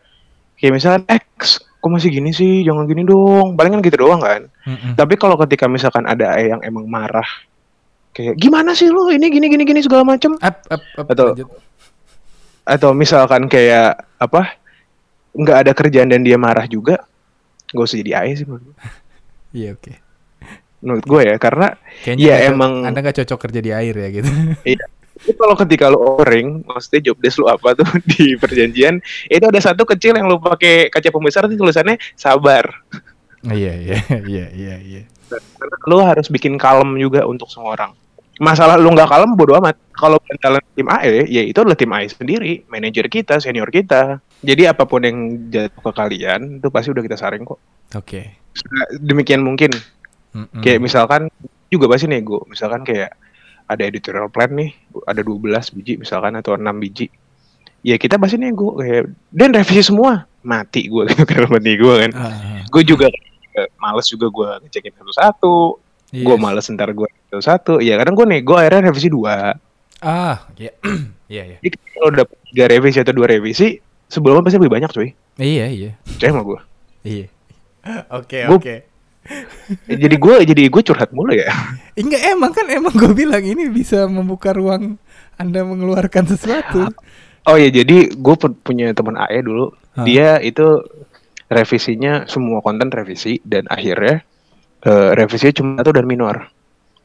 kayak 0.59 0.73
misalkan 0.75 1.03
X 1.07 1.63
kok 1.79 1.89
masih 1.89 2.09
gini 2.09 2.29
sih? 2.29 2.61
Jangan 2.61 2.85
gini 2.85 3.01
dong. 3.01 3.55
Paling 3.55 3.71
kan 3.71 3.81
gitu 3.81 3.97
doang 3.99 4.19
kan. 4.19 4.47
Mm-mm. 4.63 4.93
tapi 4.93 5.15
kalau 5.15 5.39
ketika 5.39 5.65
misalkan 5.65 6.03
ada 6.03 6.35
yang 6.35 6.59
emang 6.59 6.85
marah 6.85 7.25
kayak 8.11 8.35
gimana 8.35 8.71
sih 8.71 8.87
lu? 8.87 9.07
Ini 9.07 9.25
gini 9.25 9.47
gini 9.47 9.63
gini 9.63 9.79
segala 9.79 10.03
macem. 10.03 10.35
Up 10.35 10.57
up 10.65 10.83
up 10.95 11.07
Atau- 11.07 11.33
lanjut. 11.33 11.49
atau 12.63 12.91
misalkan 12.91 13.45
kayak 13.45 13.97
apa 14.15 14.53
nggak 15.31 15.57
ada 15.59 15.71
kerjaan 15.73 16.05
dan 16.07 16.21
dia 16.21 16.35
marah 16.35 16.65
juga 16.65 17.01
gak 17.67 17.81
usah 17.81 17.97
jadi 17.97 18.11
AE 18.19 18.33
sih 18.35 18.45
menurut 18.45 18.65
gue. 18.65 18.75
iya 19.57 19.69
oke. 19.73 19.93
Menurut 20.79 21.03
gue 21.03 21.21
ya 21.23 21.35
karena 21.35 21.67
kayaknya 22.01 22.23
Ya, 22.23 22.35
emang- 22.45 22.83
anda 22.83 22.99
nggak 22.99 23.17
cocok 23.17 23.39
kerja 23.41 23.59
di 23.59 23.71
air 23.71 23.93
ya 23.93 24.07
gitu. 24.11 24.29
Itu 24.63 24.85
kalau 25.35 25.55
ketika 25.59 25.91
lu 25.91 25.99
orang 25.99 26.63
maksudnya 26.63 27.11
job 27.11 27.17
desk 27.19 27.43
lu 27.43 27.47
apa 27.51 27.75
tuh 27.75 27.87
di 28.11 28.39
perjanjian 28.39 29.03
itu 29.27 29.45
ada 29.45 29.59
satu 29.59 29.83
kecil 29.83 30.15
yang 30.15 30.27
lu 30.31 30.39
pakai 30.39 30.87
kaca 30.87 31.09
pembesar 31.11 31.45
itu 31.47 31.59
tulisannya 31.59 31.99
sabar. 32.15 32.71
Iya 33.43 33.73
iya 33.75 33.97
iya 34.27 34.45
iya 34.51 34.75
iya. 34.79 35.01
Karena 35.29 35.75
lu 35.87 35.97
harus 36.03 36.27
bikin 36.27 36.59
kalem 36.59 36.97
juga 36.99 37.23
untuk 37.27 37.47
semua 37.47 37.75
orang. 37.75 37.91
Masalah 38.39 38.79
lu 38.79 38.91
nggak 38.95 39.11
kalem 39.11 39.35
bodo 39.35 39.59
amat. 39.59 39.75
Kalau 39.95 40.15
bantalan 40.23 40.63
tim 40.75 40.87
AE 40.87 41.27
ya 41.27 41.43
itu 41.43 41.59
adalah 41.59 41.75
tim 41.75 41.91
AE 41.91 42.07
sendiri 42.07 42.53
manajer 42.71 43.07
kita 43.11 43.39
senior 43.43 43.67
kita. 43.67 44.23
Jadi 44.39 44.63
apa 44.67 44.87
pun 44.87 45.03
yang 45.03 45.51
jatuh 45.51 45.83
ke 45.83 45.91
kalian 45.91 46.63
itu 46.63 46.67
pasti 46.71 46.95
udah 46.95 47.03
kita 47.03 47.19
saring 47.19 47.43
kok. 47.43 47.59
Oke. 47.95 48.39
Demikian 48.95 49.43
mungkin. 49.43 49.75
Mm-mm. 50.29 50.61
kayak 50.61 50.77
misalkan 50.77 51.27
juga 51.73 51.89
pasti 51.89 52.05
nego. 52.05 52.45
Misalkan 52.45 52.85
kayak 52.85 53.17
ada 53.69 53.85
editorial 53.85 54.33
plan 54.33 54.49
nih 54.49 54.73
ada 55.05 55.21
12 55.21 55.77
biji 55.77 56.01
misalkan 56.01 56.33
atau 56.35 56.57
6 56.57 56.65
biji. 56.81 57.13
Ya 57.85 57.95
kita 57.95 58.17
pasti 58.19 58.41
nego 58.41 58.75
kayak 58.81 59.13
dan 59.29 59.53
revisi 59.53 59.85
semua. 59.85 60.25
Mati 60.41 60.89
gue 60.89 61.05
gitu 61.13 61.23
dalam 61.29 61.53
hati 61.53 61.77
gue 61.77 61.93
kan. 62.07 62.11
Ah, 62.17 62.25
ah. 62.33 62.61
gue 62.65 62.83
juga 62.83 63.07
eh, 63.55 63.69
males 63.77 64.09
juga 64.09 64.27
gue 64.27 64.49
ngecekin 64.65 64.97
satu-satu 64.97 65.85
Yes. 66.09 66.25
gue 66.25 66.35
males 66.41 66.65
ntar 66.73 66.89
gue 66.89 67.05
satu-satu 67.29 67.85
ya 67.85 67.93
kadang 68.01 68.17
gue 68.17 68.25
nego 68.25 68.57
akhirnya 68.57 68.89
revisi 68.89 69.13
dua. 69.13 69.53
Ah 70.01 70.49
iya 70.57 70.73
iya 71.29 71.43
iya. 71.53 71.57
Jadi 71.61 71.77
kalau 71.93 72.09
udah 72.09 72.25
tiga 72.49 72.65
revisi 72.65 72.97
atau 72.97 73.13
dua 73.13 73.29
revisi 73.29 73.77
sebelumnya 74.09 74.49
pasti 74.49 74.57
lebih 74.57 74.73
banyak 74.73 74.89
cuy. 74.89 75.13
Iya 75.37 75.69
iya. 75.69 75.91
Percaya 76.01 76.33
sama 76.33 76.41
gue 76.41 76.59
iya. 77.05 77.27
Oke 78.19 78.49
oke 78.49 78.88
Eh, 79.85 79.97
jadi 79.97 80.15
gue 80.17 80.35
jadi 80.41 80.61
gue 80.71 80.81
curhat 80.81 81.13
mulu 81.13 81.37
ya? 81.37 81.53
Eh, 81.93 82.01
enggak 82.01 82.23
emang 82.33 82.51
kan 82.55 82.65
emang 82.71 82.93
gue 82.97 83.11
bilang 83.13 83.43
ini 83.45 83.69
bisa 83.69 84.09
membuka 84.09 84.55
ruang 84.55 84.97
anda 85.37 85.61
mengeluarkan 85.61 86.25
sesuatu. 86.33 86.89
Oh 87.45 87.55
ya 87.55 87.69
jadi 87.69 88.09
gue 88.09 88.35
punya 88.65 88.91
teman 88.97 89.15
AE 89.15 89.39
ya 89.39 89.41
dulu. 89.45 89.65
Huh? 89.97 90.05
dia 90.05 90.37
itu 90.37 90.85
revisinya 91.49 92.29
semua 92.29 92.61
konten 92.61 92.93
revisi 92.93 93.41
dan 93.41 93.65
akhirnya 93.69 94.21
uh, 94.85 95.17
revisinya 95.17 95.53
cuma 95.53 95.69
satu 95.81 95.93
dan 95.93 96.05
minor. 96.09 96.49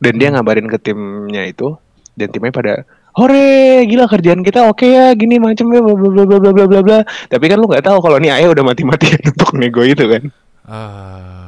Dan 0.00 0.20
dia 0.20 0.28
hmm. 0.32 0.36
ngabarin 0.40 0.68
ke 0.68 0.78
timnya 0.80 1.44
itu 1.48 1.76
dan 2.16 2.28
timnya 2.32 2.52
pada 2.52 2.72
hore 3.14 3.86
gila 3.86 4.10
kerjaan 4.10 4.42
kita 4.42 4.66
oke 4.66 4.82
okay 4.82 4.90
ya 4.90 5.06
gini 5.14 5.38
macam 5.38 5.70
ya 5.70 5.80
bla 5.80 5.94
bla 5.94 6.24
bla 6.26 6.38
bla 6.50 6.64
bla 6.66 6.80
bla 6.82 6.98
tapi 7.30 7.46
kan 7.46 7.62
lu 7.62 7.70
nggak 7.70 7.86
tahu 7.86 8.02
kalau 8.02 8.18
nih 8.18 8.34
ayah 8.34 8.50
udah 8.50 8.64
mati 8.66 8.82
matian 8.82 9.22
untuk 9.32 9.50
nego 9.54 9.82
itu 9.84 10.04
kan. 10.08 10.22
Uh... 10.64 11.43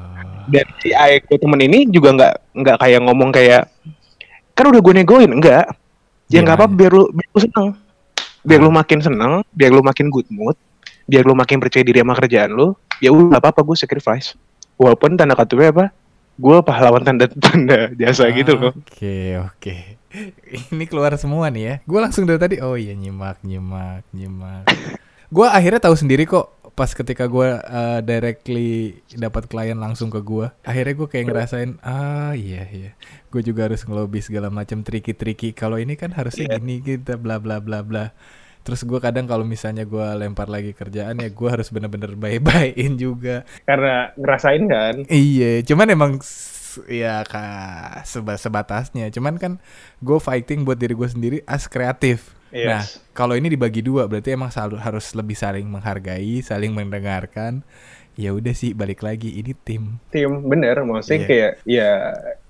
Dan 0.46 0.66
si 0.78 0.94
gue 0.96 1.38
temen 1.38 1.60
ini 1.62 1.86
juga 1.90 2.14
nggak 2.14 2.34
nggak 2.54 2.76
kayak 2.80 3.00
ngomong 3.02 3.30
kayak 3.34 3.68
kan 4.56 4.64
udah 4.72 4.80
gue 4.80 4.94
negoin, 4.96 5.30
enggak. 5.30 5.68
Ya 6.32 6.42
nggak 6.42 6.56
apa 6.58 6.66
Gimana? 6.66 6.78
biar 6.78 6.92
lu 6.96 7.04
biar 7.12 7.28
lu 7.30 7.40
seneng. 7.42 7.68
Biar 8.46 8.60
lu 8.62 8.70
makin 8.70 8.98
seneng, 9.02 9.32
biar 9.52 9.70
lu 9.74 9.82
makin 9.82 10.06
good 10.06 10.26
mood, 10.30 10.56
biar 11.10 11.26
lu 11.26 11.34
makin 11.34 11.58
percaya 11.58 11.82
diri 11.82 11.98
sama 11.98 12.14
kerjaan 12.14 12.54
lu, 12.54 12.78
ya 13.02 13.10
udah 13.10 13.42
apa-apa 13.42 13.62
gue 13.66 13.76
sacrifice. 13.76 14.38
Walaupun 14.78 15.18
tanda 15.18 15.34
kutipnya 15.34 15.74
apa? 15.74 15.86
Gue 16.36 16.60
pahlawan 16.62 17.02
tanda 17.02 17.26
tanda 17.26 17.90
jasa 18.00 18.28
gitu 18.30 18.54
loh. 18.54 18.72
Oke 18.76 19.40
oke. 19.40 19.76
Ini 20.72 20.84
keluar 20.88 21.12
semua 21.16 21.48
nih 21.52 21.62
ya. 21.62 21.74
Gue 21.84 22.00
langsung 22.00 22.24
dari 22.24 22.40
tadi. 22.40 22.56
Oh 22.60 22.76
iya 22.76 22.92
nyimak 22.92 23.40
nyimak 23.44 24.04
nyimak. 24.12 24.64
gue 25.36 25.46
akhirnya 25.46 25.80
tahu 25.82 25.96
sendiri 25.98 26.22
kok 26.22 26.55
pas 26.76 26.92
ketika 26.92 27.24
gue 27.24 27.48
uh, 27.56 28.04
directly 28.04 29.00
dapat 29.16 29.48
klien 29.48 29.80
langsung 29.80 30.12
ke 30.12 30.20
gue. 30.20 30.52
Akhirnya 30.60 30.92
gue 30.92 31.08
kayak 31.08 31.24
ngerasain 31.32 31.70
ah 31.80 32.36
iya 32.36 32.68
iya. 32.68 32.92
Gue 33.32 33.40
juga 33.40 33.64
harus 33.64 33.80
ngelobi 33.80 34.20
segala 34.20 34.52
macam 34.52 34.84
triki-triki. 34.84 35.56
Kalau 35.56 35.80
ini 35.80 35.96
kan 35.96 36.12
harusnya 36.12 36.52
Iya. 36.52 36.60
gini 36.60 36.84
kita 36.84 37.16
bla 37.16 37.40
bla 37.40 37.64
bla 37.64 37.80
bla. 37.80 38.12
Terus 38.60 38.84
gue 38.84 39.00
kadang 39.00 39.24
kalau 39.24 39.48
misalnya 39.48 39.88
gue 39.88 40.04
lempar 40.20 40.52
lagi 40.52 40.76
kerjaan 40.76 41.16
ya 41.16 41.32
gue 41.32 41.48
harus 41.48 41.72
bener-bener 41.72 42.12
bye-byein 42.12 43.00
juga. 43.00 43.48
Karena 43.64 44.12
ngerasain 44.12 44.62
kan. 44.68 44.94
Iya, 45.08 45.64
cuman 45.64 45.86
emang 45.88 46.12
ya 46.92 47.24
kak 47.24 48.04
seba 48.04 48.36
sebatasnya. 48.36 49.08
Cuman 49.16 49.40
kan 49.40 49.52
gue 50.04 50.18
fighting 50.20 50.68
buat 50.68 50.76
diri 50.76 50.92
gue 50.92 51.08
sendiri 51.08 51.38
as 51.48 51.72
kreatif. 51.72 52.35
Nah, 52.56 52.80
Yes. 52.80 52.96
kalau 53.12 53.36
ini 53.36 53.52
dibagi 53.52 53.84
dua 53.84 54.08
berarti 54.08 54.32
emang 54.32 54.48
selalu 54.48 54.80
harus 54.80 55.12
lebih 55.12 55.36
saling 55.36 55.68
menghargai, 55.68 56.40
saling 56.40 56.72
mendengarkan. 56.72 57.60
Ya 58.16 58.32
udah 58.32 58.56
sih 58.56 58.72
balik 58.72 59.04
lagi 59.04 59.28
ini 59.36 59.52
tim. 59.52 60.00
Tim 60.08 60.40
bener, 60.48 60.80
maksudnya 60.80 61.20
Iya. 61.20 61.28
kayak 61.28 61.52
ya 61.68 61.90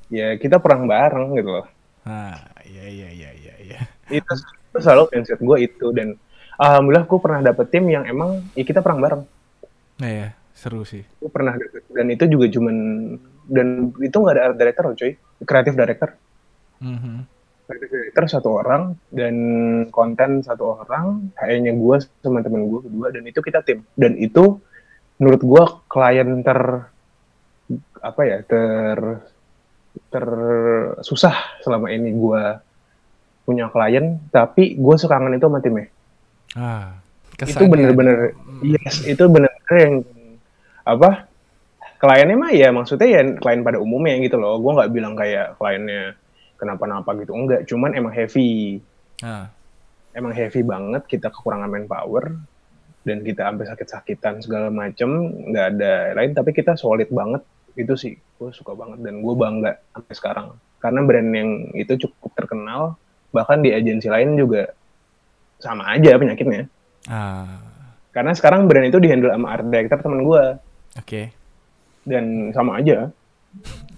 ya 0.07 0.27
kita 0.39 0.63
perang 0.63 0.87
bareng 0.87 1.35
gitu 1.35 1.51
loh. 1.51 1.67
Ah, 2.07 2.39
iya 2.63 2.87
iya 2.87 3.09
iya 3.11 3.31
iya 3.35 3.55
iya. 3.59 3.79
Itu, 4.07 4.31
itu 4.31 4.79
selalu 4.79 5.11
mindset 5.11 5.43
gue 5.43 5.57
itu 5.59 5.87
dan 5.91 6.15
alhamdulillah 6.55 7.03
gue 7.05 7.19
pernah 7.19 7.41
dapet 7.43 7.67
tim 7.67 7.83
yang 7.91 8.07
emang 8.07 8.47
ya 8.55 8.63
kita 8.63 8.79
perang 8.79 9.03
bareng. 9.03 9.27
Nah 9.99 10.07
ya, 10.07 10.29
seru 10.55 10.87
sih. 10.87 11.03
Gue 11.19 11.35
pernah 11.35 11.59
dapet 11.59 11.83
dan 11.91 12.07
itu 12.15 12.31
juga 12.31 12.47
cuman 12.47 12.77
dan 13.51 13.67
itu 13.99 14.15
nggak 14.15 14.35
ada 14.39 14.43
art 14.47 14.57
director 14.57 14.83
loh 14.87 14.95
cuy, 14.95 15.13
kreatif 15.43 15.75
director. 15.75 16.15
Mhm. 16.79 17.27
Creator 17.67 18.25
satu 18.31 18.63
orang 18.63 18.95
dan 19.11 19.35
konten 19.91 20.41
satu 20.47 20.87
orang 20.87 21.35
HE-nya 21.35 21.75
gue 21.75 21.97
sama 22.23 22.41
temen 22.41 22.71
gue 22.71 22.81
kedua 22.87 23.11
dan 23.11 23.23
itu 23.27 23.43
kita 23.43 23.67
tim. 23.67 23.83
Dan 23.99 24.15
itu 24.15 24.63
menurut 25.19 25.43
gue 25.43 25.65
klien 25.91 26.31
ter 26.47 26.61
apa 27.99 28.21
ya 28.23 28.39
ter 28.47 29.27
ter 30.15 30.27
susah 31.03 31.35
selama 31.67 31.91
ini 31.91 32.15
gue 32.15 32.43
punya 33.43 33.67
klien 33.75 34.23
tapi 34.31 34.79
gue 34.79 34.95
suka 34.95 35.19
kangen 35.19 35.39
itu 35.39 35.47
sama 35.51 35.59
timnya. 35.59 35.87
Ah, 36.55 37.03
itu 37.37 37.65
bener-bener 37.67 38.33
ada. 38.33 38.79
yes 38.87 39.03
itu 39.05 39.25
bener-bener 39.27 39.77
yang 39.77 39.95
apa 40.87 41.27
kliennya 41.99 42.37
mah 42.39 42.53
ya 42.55 42.71
maksudnya 42.71 43.09
ya 43.11 43.23
klien 43.43 43.67
pada 43.67 43.83
umumnya 43.83 44.23
gitu 44.23 44.39
loh. 44.39 44.63
Gue 44.63 44.73
nggak 44.79 44.91
bilang 44.95 45.19
kayak 45.19 45.59
kliennya 45.59 46.15
kenapa-napa 46.57 47.13
gitu. 47.21 47.33
Enggak 47.37 47.69
cuman 47.69 47.91
emang 47.95 48.13
heavy. 48.13 48.81
Ah, 49.25 49.49
emang 50.17 50.33
heavy 50.33 50.65
banget 50.65 51.05
kita 51.05 51.29
kekurangan 51.29 51.69
manpower 51.69 52.37
dan 53.07 53.23
kita 53.23 53.47
sampai 53.47 53.67
sakit-sakitan 53.71 54.35
segala 54.43 54.69
macem 54.73 55.09
nggak 55.53 55.67
ada 55.77 55.93
lain. 56.17 56.33
Tapi 56.35 56.51
kita 56.57 56.75
solid 56.75 57.09
banget 57.13 57.45
itu 57.77 57.95
sih. 57.95 58.15
Gue 58.37 58.51
suka 58.53 58.73
banget 58.73 59.05
dan 59.05 59.21
gue 59.21 59.35
bangga 59.37 59.79
sampai 59.93 60.15
sekarang. 60.17 60.49
Karena 60.81 61.01
brand 61.05 61.31
yang 61.33 61.51
itu 61.77 62.09
cukup 62.09 62.33
terkenal 62.37 62.97
bahkan 63.31 63.61
di 63.61 63.73
agensi 63.73 64.09
lain 64.09 64.37
juga 64.41 64.73
sama 65.61 65.93
aja 65.93 66.17
penyakitnya. 66.17 66.69
Ah, 67.07 67.61
karena 68.17 68.33
sekarang 68.33 68.65
brand 68.65 68.89
itu 68.89 68.97
dihandle 68.97 69.33
sama 69.33 69.53
art 69.53 69.67
director 69.69 70.01
temen 70.01 70.25
gue 70.25 70.45
oke. 70.97 71.23
dan 72.09 72.25
sama 72.57 72.81
aja. 72.81 73.13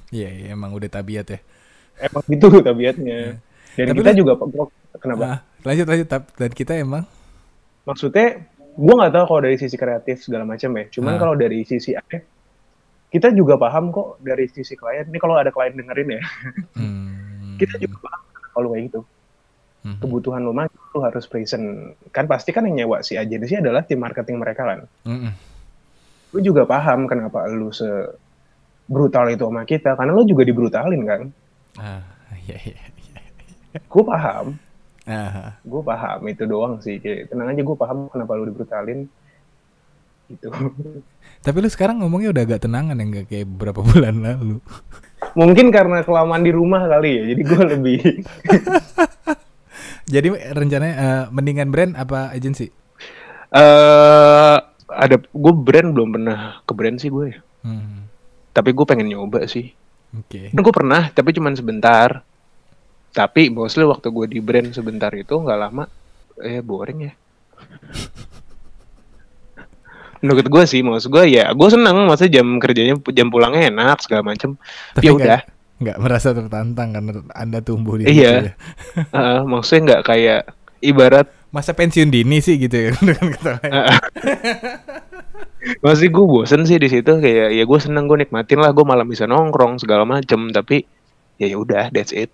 Iya, 0.09 0.29
iya, 0.33 0.47
emang 0.57 0.73
udah 0.73 0.89
tabiat 0.89 1.27
ya. 1.29 1.39
Emang 2.01 2.23
gitu 2.25 2.47
tabiatnya. 2.67 3.39
Dan 3.75 3.85
Tapi 3.89 3.99
kita 3.99 4.11
lu- 4.11 4.19
juga 4.19 4.33
kenapa? 4.99 5.23
Ah, 5.25 5.39
lanjut 5.63 5.87
lanjut. 5.87 6.09
Dan 6.35 6.51
kita 6.51 6.73
emang? 6.75 7.05
Maksudnya 7.85 8.43
gue 8.75 8.95
nggak 8.95 9.13
tahu 9.13 9.25
kalau 9.27 9.41
dari 9.41 9.57
sisi 9.57 9.75
kreatif 9.75 10.17
segala 10.21 10.45
macam 10.45 10.71
ya. 10.73 10.85
Cuman 10.89 11.13
Ah. 11.15 11.19
kalau 11.19 11.35
dari 11.35 11.63
sisi 11.63 11.93
apa 11.93 12.21
kita 13.09 13.33
juga 13.33 13.57
paham 13.57 13.89
kok 13.89 14.21
dari 14.21 14.45
sisi 14.47 14.75
klien. 14.75 15.05
Ini 15.05 15.17
kalau 15.17 15.35
ada 15.35 15.49
klien 15.49 15.73
dengerin 15.73 16.09
ya. 16.11 16.23
Hmm, 16.75 17.57
kita 17.57 17.79
juga 17.79 17.97
paham 18.03 18.21
kalau 18.53 18.69
kayak 18.71 18.85
gitu. 18.87 19.01
Hmm, 19.79 19.97
kebutuhan 19.97 20.43
lo 20.43 20.53
mah 20.53 20.67
lo 20.69 21.01
harus 21.01 21.25
present. 21.25 21.65
Kan 22.11 22.27
pasti 22.27 22.51
kan 22.51 22.67
yang 22.67 22.85
nyewa 22.85 23.01
si 23.01 23.15
agensi 23.15 23.57
adalah 23.57 23.81
tim 23.81 23.97
marketing 23.97 24.37
mereka 24.37 24.67
kan. 24.67 24.79
Hmm, 25.07 25.33
lu 26.29 26.39
juga 26.43 26.67
paham 26.67 27.07
kenapa 27.07 27.47
lu 27.47 27.71
se 27.71 27.89
brutal 28.85 29.31
itu 29.31 29.41
sama 29.41 29.65
kita. 29.65 29.95
Karena 29.95 30.13
lu 30.13 30.23
juga 30.23 30.43
dibrutalin 30.43 31.03
kan 31.03 31.23
Ah, 31.79 32.03
iya, 32.43 32.57
iya. 32.59 32.79
gue 33.79 34.05
paham 34.05 34.59
Ah, 35.09 35.57
gue 35.65 35.81
paham 35.81 36.21
itu 36.29 36.45
doang 36.45 36.83
sih 36.83 37.01
tenang 37.01 37.49
aja 37.49 37.63
gue 37.63 37.77
paham 37.79 38.13
kenapa 38.13 38.37
lu 38.37 38.45
dibrutalin 38.45 39.09
gitu 40.29 40.53
tapi 41.41 41.57
lu 41.59 41.69
sekarang 41.71 42.05
ngomongnya 42.05 42.29
udah 42.29 42.43
agak 42.45 42.61
tenangan 42.61 42.93
ya 42.93 43.05
nggak 43.09 43.27
kayak 43.27 43.47
beberapa 43.49 43.81
bulan 43.89 44.21
lalu. 44.21 44.61
mungkin 45.33 45.73
karena 45.73 46.05
kelamaan 46.05 46.45
di 46.45 46.53
rumah 46.53 46.85
kali 46.85 47.09
ya 47.09 47.23
jadi 47.33 47.43
gue 47.43 47.63
lebih 47.73 48.01
Jadi 50.09 50.25
rencananya 50.33 50.97
eh, 50.97 51.25
mendingan 51.29 51.69
brand 51.69 51.93
apa 51.93 52.33
agensi? 52.33 52.73
eh 53.49 54.57
ada 54.89 55.17
gue 55.21 55.53
brand 55.53 55.89
belum 55.93 56.17
pernah 56.17 56.61
ke 56.65 56.73
brand 56.73 56.97
sih 56.97 57.09
gue 57.09 57.33
ya. 57.33 57.39
Hmm, 57.61 58.09
tapi 58.53 58.73
gue 58.73 58.85
pengen 58.85 59.09
nyoba 59.09 59.45
sih 59.45 59.73
Oke. 60.17 60.49
gue 60.49 60.73
pernah 60.73 61.13
tapi 61.13 61.37
cuman 61.37 61.53
sebentar 61.53 62.25
tapi 63.13 63.53
mostly 63.53 63.85
waktu 63.85 64.09
gue 64.09 64.27
di 64.29 64.41
brand 64.41 64.73
sebentar 64.73 65.13
itu 65.13 65.37
nggak 65.37 65.59
lama 65.59 65.85
eh 66.41 66.65
boring 66.65 66.99
ya 67.05 67.13
menurut 70.25 70.47
gue 70.51 70.65
sih 70.67 70.83
maksud 70.83 71.13
gue 71.13 71.25
ya 71.31 71.53
gue 71.55 71.69
seneng 71.71 72.09
maksudnya 72.09 72.41
jam 72.43 72.59
kerjanya 72.59 72.95
jam 73.15 73.29
pulangnya 73.31 73.71
enak 73.71 74.03
segala 74.03 74.27
macem 74.27 74.59
Tapi 74.97 75.05
ya 75.07 75.13
udah 75.15 75.41
nggak 75.79 75.99
merasa 76.03 76.35
tertantang 76.35 76.91
karena 76.91 77.23
anda 77.39 77.63
tumbuh 77.63 78.03
di 78.03 78.11
Iya. 78.11 78.51
ya. 78.51 78.53
Heeh, 79.15 79.41
maksudnya 79.47 79.83
nggak 79.95 80.03
kayak 80.11 80.41
ibarat 80.83 81.29
Masa 81.49 81.73
pensiun 81.73 82.13
dini 82.13 82.45
sih 82.45 82.61
gitu 82.61 82.77
ya. 82.77 82.93
masih 85.79 86.09
gue 86.09 86.25
bosen 86.25 86.65
sih 86.65 86.77
di 86.77 86.89
situ 86.89 87.13
kayak 87.19 87.49
ya 87.51 87.65
gue 87.65 87.79
seneng 87.79 88.07
gue 88.07 88.19
nikmatin 88.19 88.59
lah 88.59 88.71
gue 88.71 88.83
malam 88.83 89.05
bisa 89.05 89.25
nongkrong 89.25 89.77
segala 89.77 90.03
macem 90.03 90.49
tapi 90.49 90.85
ya 91.37 91.47
ya 91.47 91.57
udah 91.57 91.91
that's 91.91 92.11
it 92.11 92.33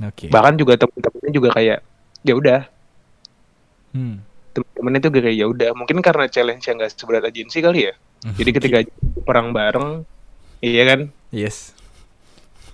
Oke. 0.00 0.28
bahkan 0.28 0.54
juga 0.54 0.74
temen-temennya 0.74 1.32
juga 1.32 1.48
kayak 1.52 1.78
ya 2.22 2.34
udah 2.34 2.60
Hmm. 3.90 4.22
temen-temennya 4.54 5.00
tuh 5.02 5.10
kayak 5.10 5.34
ya 5.34 5.46
udah 5.46 5.74
mungkin 5.74 5.98
karena 5.98 6.30
challenge 6.30 6.62
yang 6.62 6.78
gak 6.78 6.94
seberat 6.94 7.26
agensi 7.26 7.58
kali 7.58 7.90
ya 7.90 7.94
jadi 8.38 8.50
ketika 8.54 8.76
perang 9.26 9.50
bareng 9.50 10.06
iya 10.62 10.86
kan 10.86 11.00
Yes. 11.30 11.74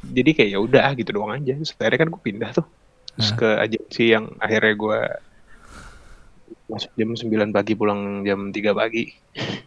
jadi 0.04 0.36
kayak 0.36 0.50
ya 0.52 0.58
udah 0.60 0.92
gitu 0.92 1.16
doang 1.16 1.32
aja 1.32 1.56
terus 1.56 1.72
akhirnya 1.72 2.04
kan 2.04 2.08
gue 2.12 2.20
pindah 2.20 2.50
tuh 2.52 2.66
terus 3.16 3.32
Hah? 3.32 3.36
ke 3.36 3.48
agensi 3.64 4.04
yang 4.12 4.28
akhirnya 4.36 4.76
gue 4.76 4.98
masuk 6.66 6.90
jam 6.94 7.10
9 7.14 7.54
pagi 7.54 7.72
pulang 7.74 8.22
jam 8.22 8.50
3 8.50 8.74
pagi 8.74 9.04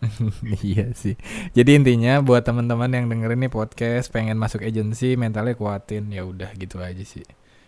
iya 0.66 0.92
sih. 0.92 1.16
Jadi 1.54 1.80
intinya 1.80 2.20
buat 2.20 2.44
teman-teman 2.44 2.92
yang 2.92 3.06
dengerin 3.08 3.46
nih 3.46 3.52
podcast 3.52 4.12
pengen 4.12 4.36
masuk 4.36 4.62
agensi 4.62 5.16
mentalnya 5.16 5.56
kuatin 5.56 6.12
ya 6.12 6.26
udah 6.26 6.52
gitu 6.56 6.82
aja 6.82 7.00
sih. 7.02 7.24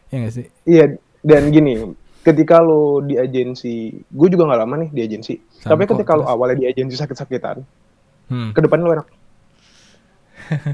Ya 0.09 0.19
nggak 0.19 0.33
sih? 0.35 0.45
iya 0.67 0.91
dan 1.21 1.47
gini 1.49 1.95
ketika 2.21 2.59
lo 2.59 2.99
di 3.01 3.15
agensi 3.15 3.89
gue 3.93 4.27
juga 4.29 4.45
nggak 4.45 4.59
lama 4.59 4.75
nih 4.83 4.89
di 4.91 5.01
agensi 5.01 5.33
tapi 5.59 5.85
ketika 5.85 6.13
lo 6.13 6.25
awalnya 6.25 6.61
di 6.61 6.65
agensi 6.67 6.93
sakit-sakitan 6.93 7.63
Hmm. 8.27 8.55
ke 8.55 8.63
depan 8.63 8.79
lo 8.79 8.95
enak 8.95 9.07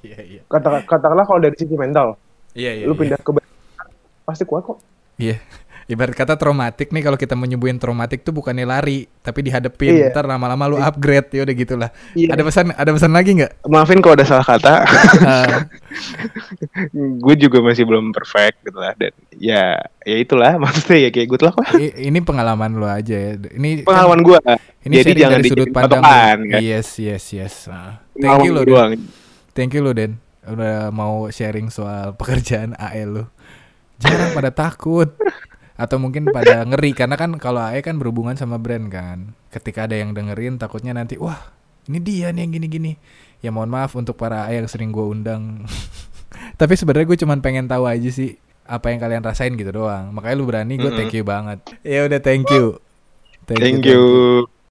Iya 0.00 0.18
iya. 0.24 0.40
kata 0.44 0.84
katakanlah 0.84 1.24
kalau 1.24 1.40
dari 1.40 1.56
sisi 1.56 1.76
mental 1.76 2.16
Iya 2.52 2.72
iya. 2.72 2.84
lu 2.88 2.92
iya. 2.96 3.00
pindah 3.00 3.18
ke 3.20 3.30
pasti 4.24 4.44
kuat 4.44 4.64
kok 4.64 4.78
Iya. 5.16 5.36
Ibarat 5.90 6.14
kata 6.14 6.38
traumatik 6.38 6.88
nih 6.88 7.02
kalau 7.02 7.18
kita 7.18 7.34
menyembuhin 7.34 7.74
traumatik 7.76 8.22
tuh 8.22 8.30
bukannya 8.30 8.62
lari, 8.62 9.10
tapi 9.20 9.42
dihadepin. 9.42 9.90
Iya. 9.90 10.08
Ntar 10.08 10.22
lama-lama 10.24 10.64
lu 10.64 10.78
upgrade 10.78 11.34
ya 11.34 11.42
udah 11.42 11.52
gitulah. 11.52 11.90
Iya. 12.14 12.30
Ada 12.30 12.42
pesan 12.42 12.66
ada 12.70 12.90
pesan 12.90 13.10
lagi 13.10 13.30
nggak? 13.34 13.66
maafin 13.66 13.98
kalau 13.98 14.14
ada 14.14 14.22
salah 14.22 14.46
kata 14.46 14.86
Ah, 15.20 15.66
gue 17.24 17.34
juga 17.36 17.58
masih 17.60 17.82
belum 17.82 18.10
perfect 18.10 18.62
gitu 18.62 18.78
lah 18.78 18.94
dan 18.94 19.10
ya 19.32 19.78
ya 20.00 20.16
itulah 20.16 20.56
maksudnya 20.62 21.06
ya 21.06 21.10
kayak 21.10 21.28
good 21.28 21.42
luck 21.42 21.56
lah 21.56 21.70
ini 21.76 22.18
pengalaman 22.20 22.70
lu 22.72 22.86
aja 22.86 23.10
ya. 23.12 23.32
Ini 23.36 23.82
kan- 23.82 23.86
pengalaman 23.86 24.20
gue 24.22 24.38
ini 24.80 24.94
jadi 24.96 25.12
jangan 25.18 25.38
dari 25.38 25.50
sudut 25.50 25.68
pandang 25.70 26.00
patokan, 26.00 26.38
kan? 26.48 26.60
Yes, 26.62 26.88
yes, 26.96 27.24
yes. 27.30 27.54
Ah. 27.66 27.98
Thank 28.14 28.46
you 28.46 28.52
lo, 28.52 28.62
Den. 28.62 28.70
doang. 28.70 28.90
Thank 29.50 29.70
you 29.74 29.82
lo, 29.82 29.90
Den. 29.90 30.16
Udah 30.42 30.88
mau 30.88 31.28
sharing 31.28 31.68
soal 31.68 32.14
pekerjaan 32.20 32.72
AE 32.72 33.04
lu. 33.04 33.24
Jarang 33.98 34.32
pada 34.32 34.48
takut. 34.48 35.12
Atau 35.80 35.96
mungkin 35.96 36.28
pada 36.28 36.60
ngeri 36.68 36.92
karena 36.92 37.16
kan 37.16 37.32
kalau 37.40 37.64
AE 37.64 37.80
kan 37.80 37.96
berhubungan 37.96 38.36
sama 38.36 38.60
brand 38.60 38.92
kan. 38.92 39.32
Ketika 39.48 39.88
ada 39.88 39.96
yang 39.96 40.12
dengerin 40.12 40.60
takutnya 40.60 40.92
nanti 40.92 41.16
wah, 41.16 41.40
ini 41.88 41.98
dia 42.04 42.28
nih 42.36 42.44
yang 42.44 42.52
gini-gini. 42.60 42.92
Ya 43.40 43.48
mohon 43.48 43.72
maaf 43.72 43.96
untuk 43.96 44.20
para 44.20 44.44
AE 44.52 44.60
yang 44.60 44.68
sering 44.68 44.92
gue 44.92 45.06
undang. 45.08 45.64
Tapi 46.60 46.76
sebenarnya 46.76 47.08
gue 47.08 47.18
cuman 47.24 47.40
pengen 47.40 47.64
tahu 47.64 47.88
aja 47.88 48.12
sih 48.12 48.36
apa 48.68 48.92
yang 48.92 49.00
kalian 49.00 49.24
rasain 49.24 49.56
gitu 49.56 49.72
doang. 49.72 50.12
Makanya 50.12 50.36
lu 50.36 50.44
berani 50.44 50.76
gue 50.76 50.92
thank 50.92 51.16
you 51.16 51.24
banget. 51.24 51.64
Ya 51.80 52.04
udah 52.04 52.20
thank 52.20 52.46
you. 52.52 52.76
thank 53.48 53.82
you 53.82 54.46